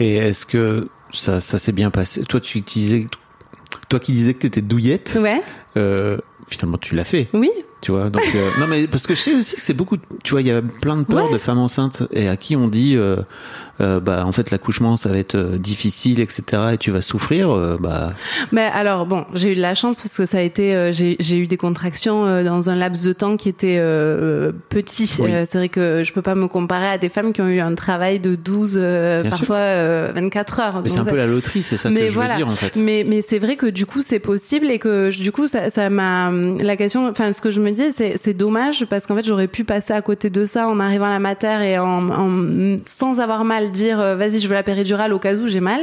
Et 0.00 0.16
est-ce 0.16 0.46
que 0.46 0.88
ça, 1.12 1.40
ça 1.40 1.58
s'est 1.58 1.72
bien 1.72 1.90
passé? 1.90 2.22
Toi, 2.24 2.40
tu 2.40 2.60
disais, 2.60 3.06
toi 3.88 4.00
qui 4.00 4.12
disais 4.12 4.34
que 4.34 4.40
t'étais 4.40 4.62
douillette, 4.62 5.18
Ouais. 5.20 5.40
euh, 5.76 6.18
finalement 6.48 6.78
tu 6.78 6.94
l'as 6.94 7.04
fait. 7.04 7.28
Oui. 7.34 7.50
Tu 7.82 7.90
vois, 7.90 8.08
donc 8.10 8.22
euh, 8.34 8.50
non 8.60 8.66
mais 8.68 8.86
parce 8.86 9.06
que 9.08 9.14
je 9.14 9.20
sais 9.20 9.34
aussi 9.34 9.56
que 9.56 9.60
c'est 9.60 9.74
beaucoup. 9.74 9.96
de- 9.96 10.02
Tu 10.24 10.30
vois, 10.30 10.40
il 10.40 10.46
y 10.46 10.50
a 10.52 10.62
plein 10.62 10.96
de 10.96 11.02
peurs 11.02 11.26
Ouais. 11.26 11.32
de 11.32 11.38
femmes 11.38 11.58
enceintes 11.58 12.04
et 12.12 12.28
à 12.28 12.36
qui 12.36 12.54
on 12.56 12.68
dit, 12.68 12.94
euh, 12.96 13.16
euh, 13.80 14.00
bah 14.00 14.24
en 14.26 14.32
fait 14.32 14.50
l'accouchement 14.50 14.96
ça 14.96 15.08
va 15.08 15.16
être 15.18 15.34
euh, 15.34 15.58
difficile, 15.58 16.20
etc. 16.20 16.42
Et 16.74 16.78
tu 16.78 16.90
vas 16.90 17.00
souffrir. 17.02 17.50
euh, 17.50 17.78
bah 17.80 18.12
Mais 18.52 18.68
alors 18.72 19.06
bon, 19.06 19.24
j'ai 19.34 19.52
eu 19.52 19.54
de 19.56 19.60
la 19.60 19.74
chance 19.74 20.00
parce 20.00 20.16
que 20.16 20.24
ça 20.26 20.38
a 20.38 20.40
été, 20.42 20.74
euh, 20.74 20.92
j'ai 20.92 21.16
j'ai 21.20 21.38
eu 21.38 21.46
des 21.46 21.56
contractions 21.56 22.24
euh, 22.26 22.44
dans 22.44 22.70
un 22.70 22.76
laps 22.76 23.04
de 23.06 23.12
temps 23.12 23.36
qui 23.36 23.48
était 23.48 23.78
euh, 23.80 24.52
petit. 24.68 25.10
Oui. 25.18 25.32
Euh, 25.32 25.44
c'est 25.46 25.58
vrai 25.58 25.68
que 25.68 26.02
je 26.04 26.12
peux 26.12 26.22
pas 26.22 26.34
me 26.34 26.48
comparer 26.48 26.86
à 26.88 26.98
des 26.98 27.08
femmes 27.08 27.32
qui 27.32 27.40
ont 27.42 27.48
eu 27.48 27.60
un 27.60 27.74
travail 27.74 28.20
de 28.20 28.34
12, 28.34 28.74
euh, 28.76 29.22
Bien 29.22 29.30
parfois 29.30 29.56
euh, 29.56 30.12
24 30.14 30.60
heures. 30.60 30.80
mais 30.82 30.88
c'est 30.88 30.98
un 31.00 31.04
ça- 31.04 31.10
peu 31.10 31.16
la 31.16 31.26
loterie, 31.26 31.62
c'est 31.62 31.76
ça 31.76 31.90
Mais 31.90 32.02
que 32.02 32.08
je 32.08 32.14
voilà. 32.14 32.30
veux 32.32 32.36
dire 32.36 32.48
en 32.48 32.50
fait. 32.52 32.76
Mais, 32.76 33.04
mais 33.08 33.22
c'est 33.22 33.38
vrai 33.38 33.56
que 33.56 33.66
du 33.66 33.86
coup 33.86 34.02
c'est 34.02 34.18
possible 34.20 34.70
et 34.70 34.78
que 34.78 35.10
du 35.10 35.32
coup 35.32 35.46
ça 35.46 35.70
ça 35.70 35.88
m'a 35.90 36.30
la 36.30 36.76
question 36.76 37.08
enfin 37.08 37.32
ce 37.32 37.40
que 37.40 37.50
je 37.50 37.60
me 37.60 37.70
dis 37.72 37.90
c'est 37.96 38.16
c'est 38.22 38.34
dommage 38.34 38.84
parce 38.86 39.06
qu'en 39.06 39.16
fait 39.16 39.24
j'aurais 39.24 39.48
pu 39.48 39.64
passer 39.64 39.92
à 39.92 40.02
côté 40.02 40.30
de 40.30 40.44
ça 40.44 40.68
en 40.68 40.78
arrivant 40.78 41.06
à 41.06 41.10
la 41.10 41.18
mater 41.18 41.58
et 41.62 41.78
en, 41.78 42.08
en 42.10 42.76
sans 42.86 43.18
avoir 43.20 43.44
mal 43.44 43.71
dire 43.72 44.00
euh, 44.00 44.16
vas-y 44.16 44.38
je 44.38 44.46
veux 44.48 44.54
la 44.54 44.62
péridurale 44.62 45.12
au 45.12 45.18
cas 45.18 45.34
où 45.34 45.48
j'ai 45.48 45.60
mal 45.60 45.80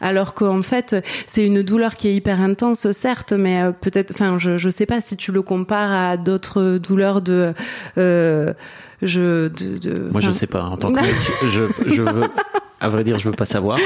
alors 0.00 0.34
qu'en 0.34 0.62
fait 0.62 0.96
c'est 1.26 1.44
une 1.44 1.62
douleur 1.62 1.96
qui 1.96 2.08
est 2.08 2.14
hyper 2.14 2.40
intense 2.40 2.90
certes 2.92 3.32
mais 3.32 3.62
euh, 3.62 3.72
peut-être 3.72 4.12
enfin 4.12 4.38
je 4.38 4.56
je 4.58 4.70
sais 4.70 4.86
pas 4.86 5.00
si 5.00 5.16
tu 5.16 5.32
le 5.32 5.42
compares 5.42 5.92
à 5.92 6.16
d'autres 6.16 6.78
douleurs 6.78 7.20
de 7.20 7.52
euh, 7.98 8.52
je 9.02 9.48
de, 9.48 9.78
de 9.78 10.10
Moi 10.10 10.20
je 10.20 10.30
sais 10.30 10.46
pas. 10.46 10.62
En 10.62 10.76
tant 10.76 10.92
que 10.92 11.00
mec, 11.00 11.14
je 11.46 11.62
je 11.86 12.02
veux. 12.02 12.28
À 12.80 12.88
vrai 12.88 13.04
dire, 13.04 13.16
je 13.16 13.28
veux 13.28 13.34
pas 13.36 13.44
savoir. 13.44 13.78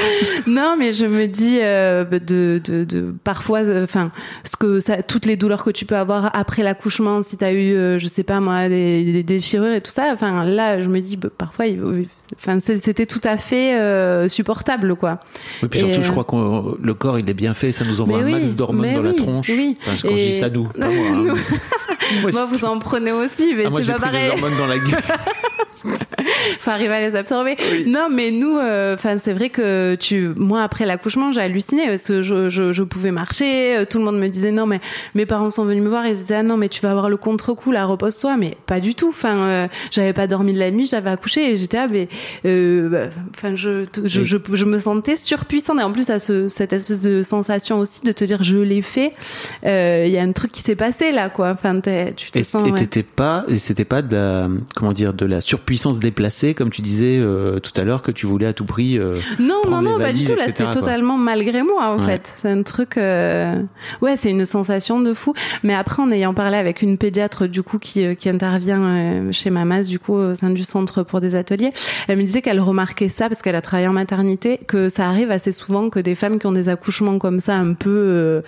Non, 0.47 0.75
mais 0.75 0.91
je 0.91 1.05
me 1.05 1.27
dis 1.27 1.59
euh, 1.61 2.03
de, 2.03 2.59
de, 2.63 2.83
de 2.83 3.13
parfois, 3.23 3.61
enfin, 3.83 4.09
ce 4.43 4.55
que 4.55 4.79
ça, 4.79 5.03
toutes 5.03 5.27
les 5.27 5.37
douleurs 5.37 5.63
que 5.63 5.69
tu 5.69 5.85
peux 5.85 5.95
avoir 5.95 6.35
après 6.35 6.63
l'accouchement, 6.63 7.21
si 7.21 7.37
t'as 7.37 7.51
eu, 7.51 7.75
euh, 7.75 7.99
je 7.99 8.07
sais 8.07 8.23
pas 8.23 8.39
moi, 8.39 8.67
des, 8.69 9.03
des 9.03 9.21
déchirures 9.21 9.73
et 9.73 9.81
tout 9.81 9.91
ça. 9.91 10.09
Enfin, 10.11 10.43
là, 10.45 10.81
je 10.81 10.89
me 10.89 10.99
dis, 10.99 11.15
bah, 11.15 11.29
parfois, 11.35 11.67
il, 11.67 12.07
enfin, 12.35 12.59
c'était 12.59 13.05
tout 13.05 13.21
à 13.23 13.37
fait 13.37 13.75
euh, 13.75 14.27
supportable, 14.27 14.95
quoi. 14.95 15.19
Oui, 15.63 15.69
puis 15.69 15.79
Et, 15.79 15.83
surtout, 15.83 16.03
je 16.03 16.09
euh, 16.09 16.11
crois 16.11 16.23
que 16.25 16.81
le 16.83 16.93
corps 16.93 17.19
il 17.19 17.29
est 17.29 17.33
bien 17.33 17.53
fait, 17.53 17.71
ça 17.71 17.85
nous 17.85 18.01
envoie 18.01 18.17
Mais 18.19 18.23
un 18.23 18.25
oui, 18.27 18.31
max 18.41 18.55
d'hormones 18.55 18.93
dans 18.93 19.01
la 19.01 19.13
tronche. 19.13 19.49
oui. 19.49 19.77
Enfin, 19.79 19.91
quand 20.01 20.15
je 20.15 20.21
Et- 20.21 20.25
dis 20.27 20.31
ça, 20.33 20.49
nous, 20.49 20.65
pas 20.65 20.87
moi. 20.89 21.05
hein. 21.31 21.35
Moi, 22.21 22.31
Moi, 22.31 22.31
j'ai- 22.31 22.57
vous 22.57 22.65
en 22.65 22.79
prenez 22.79 23.11
aussi, 23.11 23.53
mais 23.53 23.65
Ah, 23.65 23.69
moi 23.69 23.81
c'est 23.81 23.87
j'ai 23.87 23.91
pas 23.93 23.99
pris 23.99 24.11
pareil. 24.11 24.25
des 24.27 24.31
hormones 24.31 24.57
dans 24.57 24.67
la 24.67 24.77
gueule. 24.77 25.01
faut 26.59 26.71
arriver 26.71 26.93
à 26.93 27.01
les 27.01 27.15
absorber. 27.15 27.55
Non, 27.85 28.07
mais 28.11 28.31
nous, 28.31 28.57
euh, 28.57 28.95
enfin, 28.95 29.17
c'est 29.21 29.33
vrai 29.33 29.49
que 29.49 29.95
tu, 29.95 30.29
moi, 30.35 30.63
après 30.63 30.85
l'accouchement, 30.85 31.31
j'ai 31.31 31.41
halluciné 31.41 31.87
parce 31.87 32.03
que 32.03 32.21
je, 32.21 32.49
je, 32.49 32.71
je 32.71 32.83
pouvais 32.83 33.11
marcher. 33.11 33.77
euh, 33.77 33.85
Tout 33.85 33.99
le 33.99 34.05
monde 34.05 34.19
me 34.19 34.27
disait 34.27 34.51
non, 34.51 34.65
mais 34.65 34.79
mes 35.15 35.25
parents 35.25 35.49
sont 35.49 35.65
venus 35.65 35.83
me 35.83 35.89
voir. 35.89 36.05
Ils 36.07 36.15
disaient 36.15 36.35
ah 36.35 36.43
non, 36.43 36.57
mais 36.57 36.69
tu 36.69 36.81
vas 36.81 36.91
avoir 36.91 37.09
le 37.09 37.17
contre-coup 37.17 37.71
là, 37.71 37.85
repose-toi. 37.85 38.37
Mais 38.37 38.57
pas 38.65 38.79
du 38.79 38.95
tout. 38.95 39.09
Enfin, 39.09 39.35
euh, 39.37 39.67
j'avais 39.91 40.13
pas 40.13 40.27
dormi 40.27 40.53
de 40.53 40.59
la 40.59 40.71
nuit, 40.71 40.87
j'avais 40.87 41.09
accouché 41.09 41.51
et 41.51 41.57
j'étais 41.57 41.77
ah 41.77 41.87
mais, 41.89 42.07
euh, 42.45 42.89
bah, 42.89 42.97
enfin, 43.35 43.55
je, 43.55 43.85
je, 44.05 44.23
je, 44.23 44.37
je 44.53 44.65
me 44.65 44.77
sentais 44.77 45.15
surpuissante 45.15 45.79
et 45.79 45.83
en 45.83 45.91
plus 45.91 46.09
à 46.09 46.19
ce, 46.19 46.47
cette 46.47 46.73
espèce 46.73 47.01
de 47.01 47.23
sensation 47.23 47.79
aussi 47.79 48.01
de 48.03 48.11
te 48.11 48.23
dire 48.25 48.43
je 48.43 48.57
l'ai 48.57 48.81
fait. 48.81 49.13
Euh, 49.65 50.03
Il 50.05 50.11
y 50.11 50.17
a 50.17 50.21
un 50.23 50.31
truc 50.31 50.51
qui 50.51 50.61
s'est 50.61 50.75
passé 50.75 51.11
là, 51.11 51.29
quoi. 51.29 51.49
Enfin, 51.51 51.79
tu 52.15 52.31
te 52.31 52.39
Et 52.39 52.43
sens. 52.43 52.61
et 52.67 52.71
ouais. 52.71 52.77
t'étais 52.77 53.03
pas, 53.03 53.45
c'était 53.57 53.85
pas 53.85 54.01
de 54.01 54.15
la, 54.15 54.47
comment 54.75 54.93
dire, 54.93 55.13
de 55.13 55.25
la 55.25 55.41
surpuissance 55.41 55.99
déplacée. 55.99 56.53
comme 56.53 56.69
tu 56.69 56.81
disais 56.81 57.17
euh, 57.19 57.59
tout 57.59 57.71
à 57.79 57.83
l'heure, 57.83 58.01
que 58.01 58.11
tu 58.11 58.25
voulais 58.25 58.45
à 58.47 58.53
tout 58.53 58.65
prix. 58.65 58.97
euh, 58.97 59.15
Non, 59.39 59.61
non, 59.69 59.81
non, 59.81 59.97
pas 59.97 60.13
du 60.13 60.23
tout. 60.23 60.35
Là, 60.35 60.45
c'était 60.45 60.69
totalement 60.71 61.17
malgré 61.17 61.63
moi, 61.63 61.89
en 61.93 61.99
Ouais. 61.99 62.05
fait. 62.05 62.33
C'est 62.37 62.49
un 62.49 62.63
truc. 62.63 62.97
euh, 62.97 63.61
Ouais, 64.01 64.15
c'est 64.17 64.29
une 64.29 64.45
sensation 64.45 64.99
de 64.99 65.13
fou. 65.13 65.33
Mais 65.63 65.73
après, 65.73 66.01
en 66.01 66.11
ayant 66.11 66.33
parlé 66.33 66.57
avec 66.57 66.81
une 66.81 66.97
pédiatre, 66.97 67.47
du 67.47 67.63
coup, 67.63 67.79
qui, 67.79 68.15
qui 68.15 68.29
intervient 68.29 69.31
chez 69.31 69.49
Mamas, 69.49 69.83
du 69.83 69.99
coup, 69.99 70.13
au 70.13 70.35
sein 70.35 70.49
du 70.49 70.63
centre 70.63 71.03
pour 71.03 71.19
des 71.21 71.35
ateliers, 71.35 71.71
elle 72.07 72.17
me 72.17 72.23
disait 72.23 72.41
qu'elle 72.41 72.59
remarquait 72.59 73.09
ça 73.09 73.29
parce 73.29 73.41
qu'elle 73.41 73.55
a 73.55 73.61
travaillé 73.61 73.87
en 73.87 73.93
maternité, 73.93 74.59
que 74.67 74.89
ça 74.89 75.07
arrive 75.07 75.31
assez 75.31 75.51
souvent 75.51 75.89
que 75.89 75.99
des 75.99 76.15
femmes 76.15 76.39
qui 76.39 76.45
ont 76.47 76.51
des 76.51 76.69
accouchements 76.69 77.17
comme 77.19 77.39
ça, 77.39 77.55
un 77.55 77.73
peu, 77.73 77.89
euh, 77.89 78.41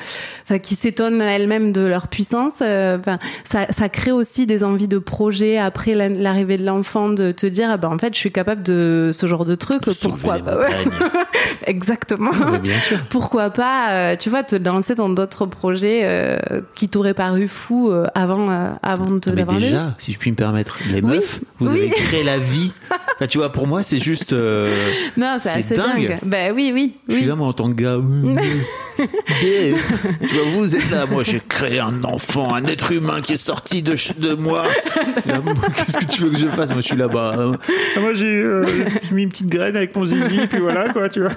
enfin, 0.44 0.60
qui 0.60 0.76
s'étonnent 0.76 1.22
elles-mêmes 1.22 1.72
de 1.72 1.82
leur 1.82 2.08
puissance, 2.08 2.60
euh, 2.62 2.98
enfin, 2.98 3.20
ça, 3.44 3.68
ça 3.72 3.90
crée 3.90 4.12
aussi 4.12 4.46
des 4.46 4.64
envies 4.64 4.88
de 4.88 4.98
projet 5.00 5.58
après 5.58 5.94
la- 5.94 6.10
l'arrivée 6.10 6.58
de 6.58 6.66
l'enfant, 6.66 7.10
de 7.10 7.32
te 7.32 7.46
dire, 7.46 7.70
ah 7.72 7.78
ben, 7.78 7.90
en 7.90 7.98
fait, 7.98 8.14
je 8.14 8.20
suis 8.20 8.32
capable 8.32 8.64
de 8.64 9.12
ce 9.14 9.28
genre 9.28 9.46
de 9.46 9.56
truc. 9.56 9.82
Pourquoi 10.02 10.40
pas. 10.40 10.58
Exactement. 11.68 12.32
Mais 12.52 12.60
bien 12.60 12.80
sûr. 12.80 12.98
Pourquoi 13.10 13.50
pas, 13.50 13.92
euh, 13.92 14.16
tu 14.18 14.30
vois, 14.30 14.44
te 14.44 14.56
lancer 14.56 14.96
dans 14.96 15.10
d'autres 15.10 15.46
projets 15.46 16.02
euh, 16.04 16.38
qui 16.76 16.90
t'auraient 16.90 17.14
paru 17.14 17.48
fous 17.48 17.92
avant, 18.16 18.78
avant 18.82 19.12
de 19.12 19.30
Non, 19.30 19.36
mais 19.36 19.44
déjà, 19.46 19.96
si 19.98 20.12
je 20.14 20.20
puis 20.20 20.32
me 20.32 20.36
permettre, 20.36 20.80
les 20.92 21.02
Oui, 21.02 21.16
meufs, 21.16 21.42
vous 21.60 21.68
oui. 21.72 21.80
avez 21.80 21.90
créé 21.90 22.24
la 22.24 22.38
vie. 22.38 22.74
Enfin, 23.20 23.28
tu 23.28 23.38
vois, 23.38 23.49
pour 23.50 23.68
moi, 23.68 23.84
c'est 23.84 24.00
juste. 24.00 24.34
euh, 24.34 24.90
Non, 25.18 25.38
c'est 25.40 25.74
dingue. 25.76 26.08
dingue. 26.08 26.20
Ben 26.24 26.54
oui, 26.56 26.72
oui. 26.74 26.94
Je 27.08 27.14
suis 27.14 27.24
oui. 27.24 27.28
là, 27.30 27.36
moi, 27.36 27.48
en 27.48 27.54
tant 27.54 27.70
que 27.72 27.82
gars. 27.82 27.98
tu 29.00 30.36
vois, 30.36 30.44
vous, 30.56 30.76
êtes 30.76 30.90
là. 30.92 31.06
Moi, 31.06 31.24
j'ai 31.24 31.42
créé 31.48 31.80
un 31.80 32.04
enfant, 32.04 32.54
un 32.54 32.66
être 32.66 32.92
humain 32.92 33.22
qui 33.22 33.34
est 33.34 33.38
sorti 33.38 33.82
de, 33.82 33.96
de 34.20 34.34
moi. 34.34 34.64
Qu'est-ce 35.26 35.98
que 36.00 36.06
tu 36.06 36.24
veux 36.24 36.30
que 36.32 36.38
je 36.38 36.48
fasse? 36.48 36.70
Moi, 36.72 36.82
je 36.82 36.88
suis 36.88 36.98
là-bas. 36.98 37.36
Euh, 37.38 37.54
Moi, 38.00 38.14
j'ai 38.14 38.26
euh, 38.28 38.66
j'ai 39.08 39.16
mis 39.16 39.24
une 39.24 39.30
petite 39.30 39.48
graine 39.48 39.76
avec 39.76 39.96
mon 39.96 40.06
zizi, 40.06 40.48
puis 40.48 40.60
voilà, 40.60 40.90
quoi, 40.90 41.10
tu 41.10 41.22
vois. 41.22 41.32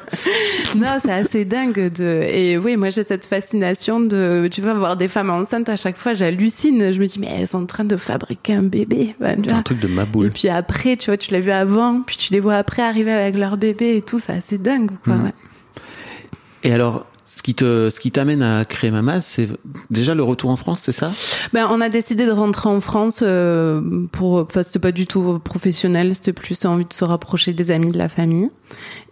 Non, 0.76 0.98
c'est 1.02 1.12
assez 1.12 1.44
dingue 1.44 1.92
de. 1.92 2.22
Et 2.28 2.58
oui, 2.58 2.76
moi 2.76 2.90
j'ai 2.90 3.04
cette 3.04 3.26
fascination 3.26 4.00
de. 4.00 4.48
Tu 4.50 4.60
vas 4.60 4.74
voir 4.74 4.96
des 4.96 5.08
femmes 5.08 5.30
enceintes 5.30 5.68
à 5.68 5.76
chaque 5.76 5.96
fois, 5.96 6.14
j'hallucine. 6.14 6.92
Je 6.92 6.98
me 7.00 7.06
dis 7.06 7.18
mais 7.20 7.28
elles 7.40 7.46
sont 7.48 7.62
en 7.62 7.66
train 7.66 7.84
de 7.84 7.96
fabriquer 7.96 8.54
un 8.54 8.62
bébé. 8.62 9.14
Ben, 9.20 9.36
C'est 9.42 9.50
vois. 9.50 9.58
un 9.58 9.62
truc 9.62 9.80
de 9.80 9.88
ma 9.88 10.02
Et 10.02 10.06
boule. 10.06 10.30
puis 10.32 10.48
après, 10.48 10.96
tu 10.96 11.06
vois, 11.10 11.16
tu 11.16 11.32
l'as 11.32 11.40
vu 11.40 11.50
avant, 11.50 12.01
puis 12.02 12.16
tu 12.16 12.32
les 12.32 12.40
vois 12.40 12.56
après 12.56 12.82
arriver 12.82 13.12
avec 13.12 13.36
leur 13.36 13.56
bébé 13.56 13.96
et 13.96 14.02
tout, 14.02 14.18
c'est 14.18 14.32
assez 14.32 14.58
dingue, 14.58 14.90
quoi. 15.04 15.14
Ouais. 15.14 15.32
Et 16.62 16.72
alors, 16.72 17.06
ce 17.34 17.42
qui 17.42 17.54
te, 17.54 17.88
ce 17.88 17.98
qui 17.98 18.10
t'amène 18.10 18.42
à 18.42 18.66
créer 18.66 18.90
Mamas, 18.90 19.22
c'est 19.22 19.48
déjà 19.88 20.14
le 20.14 20.22
retour 20.22 20.50
en 20.50 20.56
France, 20.56 20.80
c'est 20.82 20.92
ça? 20.92 21.10
Ben, 21.54 21.66
on 21.70 21.80
a 21.80 21.88
décidé 21.88 22.26
de 22.26 22.30
rentrer 22.30 22.68
en 22.68 22.82
France 22.82 23.20
euh, 23.22 23.80
pour. 24.12 24.34
Enfin, 24.34 24.62
c'était 24.62 24.78
pas 24.78 24.92
du 24.92 25.06
tout 25.06 25.38
professionnel, 25.38 26.14
c'était 26.14 26.34
plus 26.34 26.62
envie 26.66 26.84
de 26.84 26.92
se 26.92 27.06
rapprocher 27.06 27.54
des 27.54 27.70
amis, 27.70 27.88
de 27.88 27.96
la 27.96 28.10
famille. 28.10 28.50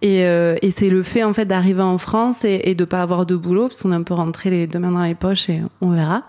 Et, 0.02 0.26
euh, 0.26 0.54
et 0.60 0.70
c'est 0.70 0.90
le 0.90 1.02
fait 1.02 1.24
en 1.24 1.32
fait 1.32 1.46
d'arriver 1.46 1.80
en 1.80 1.96
France 1.96 2.44
et, 2.44 2.60
et 2.64 2.74
de 2.74 2.84
pas 2.84 3.00
avoir 3.00 3.24
de 3.24 3.36
boulot, 3.36 3.68
parce 3.68 3.80
qu'on 3.80 3.92
est 3.92 3.96
un 3.96 4.02
peu 4.02 4.12
rentré 4.12 4.50
les 4.50 4.66
deux 4.66 4.78
mains 4.78 4.92
dans 4.92 5.02
les 5.02 5.14
poches 5.14 5.48
et 5.48 5.62
on 5.80 5.88
verra. 5.92 6.24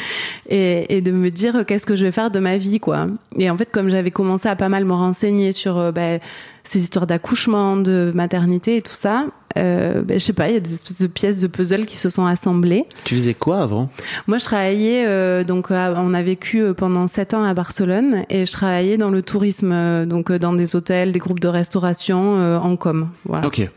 et, 0.48 0.96
et 0.96 1.00
de 1.00 1.12
me 1.12 1.30
dire 1.30 1.64
qu'est-ce 1.64 1.86
que 1.86 1.94
je 1.94 2.04
vais 2.04 2.12
faire 2.12 2.32
de 2.32 2.40
ma 2.40 2.56
vie, 2.56 2.80
quoi. 2.80 3.06
Et 3.38 3.48
en 3.50 3.56
fait, 3.56 3.70
comme 3.70 3.88
j'avais 3.88 4.10
commencé 4.10 4.48
à 4.48 4.56
pas 4.56 4.68
mal 4.68 4.84
me 4.84 4.94
renseigner 4.94 5.52
sur 5.52 5.78
euh, 5.78 5.92
ben, 5.92 6.18
ces 6.64 6.80
histoires 6.80 7.06
d'accouchement, 7.06 7.76
de 7.76 8.10
maternité 8.16 8.78
et 8.78 8.82
tout 8.82 8.94
ça, 8.94 9.26
euh, 9.56 10.02
ben, 10.02 10.18
je 10.18 10.24
sais 10.24 10.32
pas, 10.32 10.48
il 10.48 10.54
y 10.54 10.56
a 10.56 10.60
des 10.60 10.72
espèces 10.72 11.00
de 11.00 11.06
pièces 11.06 11.38
de 11.38 11.46
puzzle 11.46 11.86
qui 11.86 11.96
se 11.96 12.08
sont 12.08 12.26
assemblées. 12.26 12.84
Tu 13.04 13.14
faisais 13.16 13.34
quoi 13.34 13.58
avant 13.60 13.88
Moi, 14.26 14.38
je 14.38 14.44
travaillais, 14.44 15.04
euh, 15.06 15.44
donc, 15.44 15.70
à- 15.70 15.94
on 15.96 16.14
a 16.14 16.22
vécu 16.22 16.60
euh, 16.62 16.74
pendant 16.74 17.06
sept 17.06 17.34
ans 17.34 17.44
à 17.44 17.54
Barcelone 17.54 18.24
et 18.30 18.44
je 18.46 18.52
travaillais 18.52 18.96
dans 18.96 19.10
le 19.10 19.22
tourisme, 19.22 19.72
euh, 19.72 20.06
donc 20.06 20.30
dans 20.32 20.52
des 20.52 20.76
hôtels, 20.76 21.12
des 21.12 21.18
groupes 21.18 21.40
de 21.40 21.48
restauration 21.48 22.56
en 22.62 22.76
com. 22.76 23.08
Voilà. 23.24 23.46
Ok. 23.46 23.68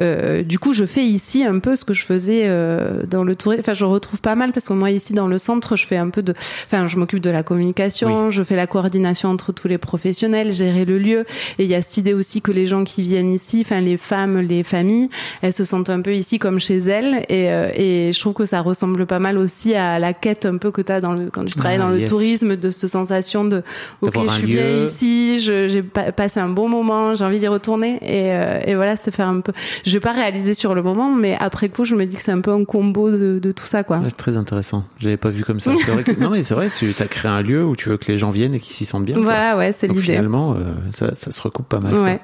Euh, 0.00 0.42
du 0.42 0.58
coup, 0.58 0.74
je 0.74 0.84
fais 0.84 1.04
ici 1.04 1.44
un 1.44 1.58
peu 1.58 1.74
ce 1.76 1.84
que 1.84 1.94
je 1.94 2.04
faisais 2.04 2.42
euh, 2.46 3.02
dans 3.08 3.24
le 3.24 3.34
tourisme. 3.34 3.60
Enfin, 3.62 3.74
je 3.74 3.84
retrouve 3.84 4.20
pas 4.20 4.34
mal 4.36 4.52
parce 4.52 4.68
que 4.68 4.72
moi, 4.72 4.90
ici, 4.90 5.12
dans 5.12 5.26
le 5.28 5.38
centre, 5.38 5.76
je 5.76 5.86
fais 5.86 5.96
un 5.96 6.10
peu 6.10 6.22
de. 6.22 6.34
Enfin, 6.66 6.86
je 6.86 6.96
m'occupe 6.96 7.20
de 7.20 7.30
la 7.30 7.42
communication, 7.42 8.30
je 8.30 8.42
fais 8.42 8.56
la 8.56 8.66
coordination 8.66 9.28
entre 9.30 9.52
tous 9.52 9.68
les 9.68 9.78
professionnels, 9.78 10.52
gérer 10.52 10.84
le 10.84 10.98
lieu. 10.98 11.24
Et 11.58 11.64
il 11.64 11.68
y 11.68 11.74
a 11.74 11.82
cette 11.82 11.96
idée 11.96 12.14
aussi 12.14 12.40
que 12.42 12.52
les 12.52 12.66
gens 12.66 12.84
qui 12.84 13.02
viennent 13.02 13.32
ici, 13.32 13.62
enfin, 13.64 13.80
les 13.80 13.96
femmes, 13.96 14.38
les 14.40 14.62
familles, 14.62 15.08
elles 15.42 15.52
se 15.52 15.64
sentent 15.64 15.90
un 15.90 16.00
peu 16.00 16.14
ici 16.14 16.38
comme 16.38 16.60
chez 16.60 16.78
elles. 16.78 17.24
Et, 17.28 17.50
euh, 17.50 17.70
et 17.74 18.10
je 18.12 18.20
trouve 18.20 18.34
que 18.34 18.44
ça 18.44 18.60
ressemble 18.60 19.06
pas 19.06 19.18
mal 19.18 19.36
aussi 19.38 19.74
à 19.74 19.98
la 19.98 20.12
quête 20.12 20.46
un 20.46 20.56
peu 20.58 20.70
que 20.70 20.80
tu 20.82 20.92
as 20.92 21.00
dans 21.00 21.12
le, 21.12 21.30
quand 21.30 21.44
tu 21.44 21.54
travailles 21.54 21.78
Ah, 21.80 21.84
dans 21.84 21.90
le 21.90 21.98
tourisme, 22.08 22.56
de 22.56 22.70
cette 22.70 22.90
sensation 22.90 23.44
de 23.44 23.62
OK, 24.02 24.12
je 24.28 24.34
suis 24.34 24.46
bien 24.46 24.84
ici, 24.84 25.38
j'ai 25.40 25.82
pa- 25.82 26.12
passé 26.12 26.40
un 26.40 26.48
bon 26.48 26.68
moment, 26.68 27.14
j'ai 27.14 27.24
envie 27.24 27.38
d'y 27.38 27.48
retourner. 27.48 27.96
Et, 28.02 28.32
euh, 28.32 28.60
et 28.66 28.74
voilà, 28.74 28.96
c'était 28.96 29.10
faire 29.10 29.28
un 29.28 29.40
peu. 29.40 29.52
Je 29.88 29.94
vais 29.94 30.00
pas 30.00 30.12
réaliser 30.12 30.54
sur 30.54 30.74
le 30.74 30.82
moment, 30.82 31.14
mais 31.14 31.36
après 31.40 31.68
coup, 31.68 31.84
je 31.84 31.94
me 31.94 32.04
dis 32.06 32.16
que 32.16 32.22
c'est 32.22 32.32
un 32.32 32.40
peu 32.40 32.52
un 32.52 32.64
combo 32.64 33.10
de, 33.10 33.38
de 33.42 33.52
tout 33.52 33.64
ça, 33.64 33.82
quoi. 33.84 33.98
Ouais, 33.98 34.04
c'est 34.08 34.16
très 34.16 34.36
intéressant. 34.36 34.84
J'avais 34.98 35.16
pas 35.16 35.30
vu 35.30 35.44
comme 35.44 35.60
ça. 35.60 35.72
C'est 35.84 35.90
vrai 35.90 36.04
que 36.04 36.12
non 36.20 36.30
mais 36.30 36.42
c'est 36.42 36.54
vrai. 36.54 36.68
Tu 36.76 36.92
as 36.98 37.06
créé 37.06 37.30
un 37.30 37.42
lieu 37.42 37.64
où 37.64 37.74
tu 37.76 37.88
veux 37.88 37.96
que 37.96 38.10
les 38.12 38.18
gens 38.18 38.30
viennent 38.30 38.54
et 38.54 38.60
qu'ils 38.60 38.74
s'y 38.74 38.84
sentent 38.84 39.04
bien. 39.04 39.14
quoi. 39.14 39.24
Voilà, 39.24 39.56
ouais, 39.56 39.72
c'est 39.72 39.86
l'idée. 39.86 40.00
finalement, 40.02 40.52
euh, 40.54 40.74
ça, 40.90 41.16
ça 41.16 41.30
se 41.30 41.40
recoupe 41.42 41.68
pas 41.68 41.80
mal. 41.80 41.94
Ouais. 41.94 42.20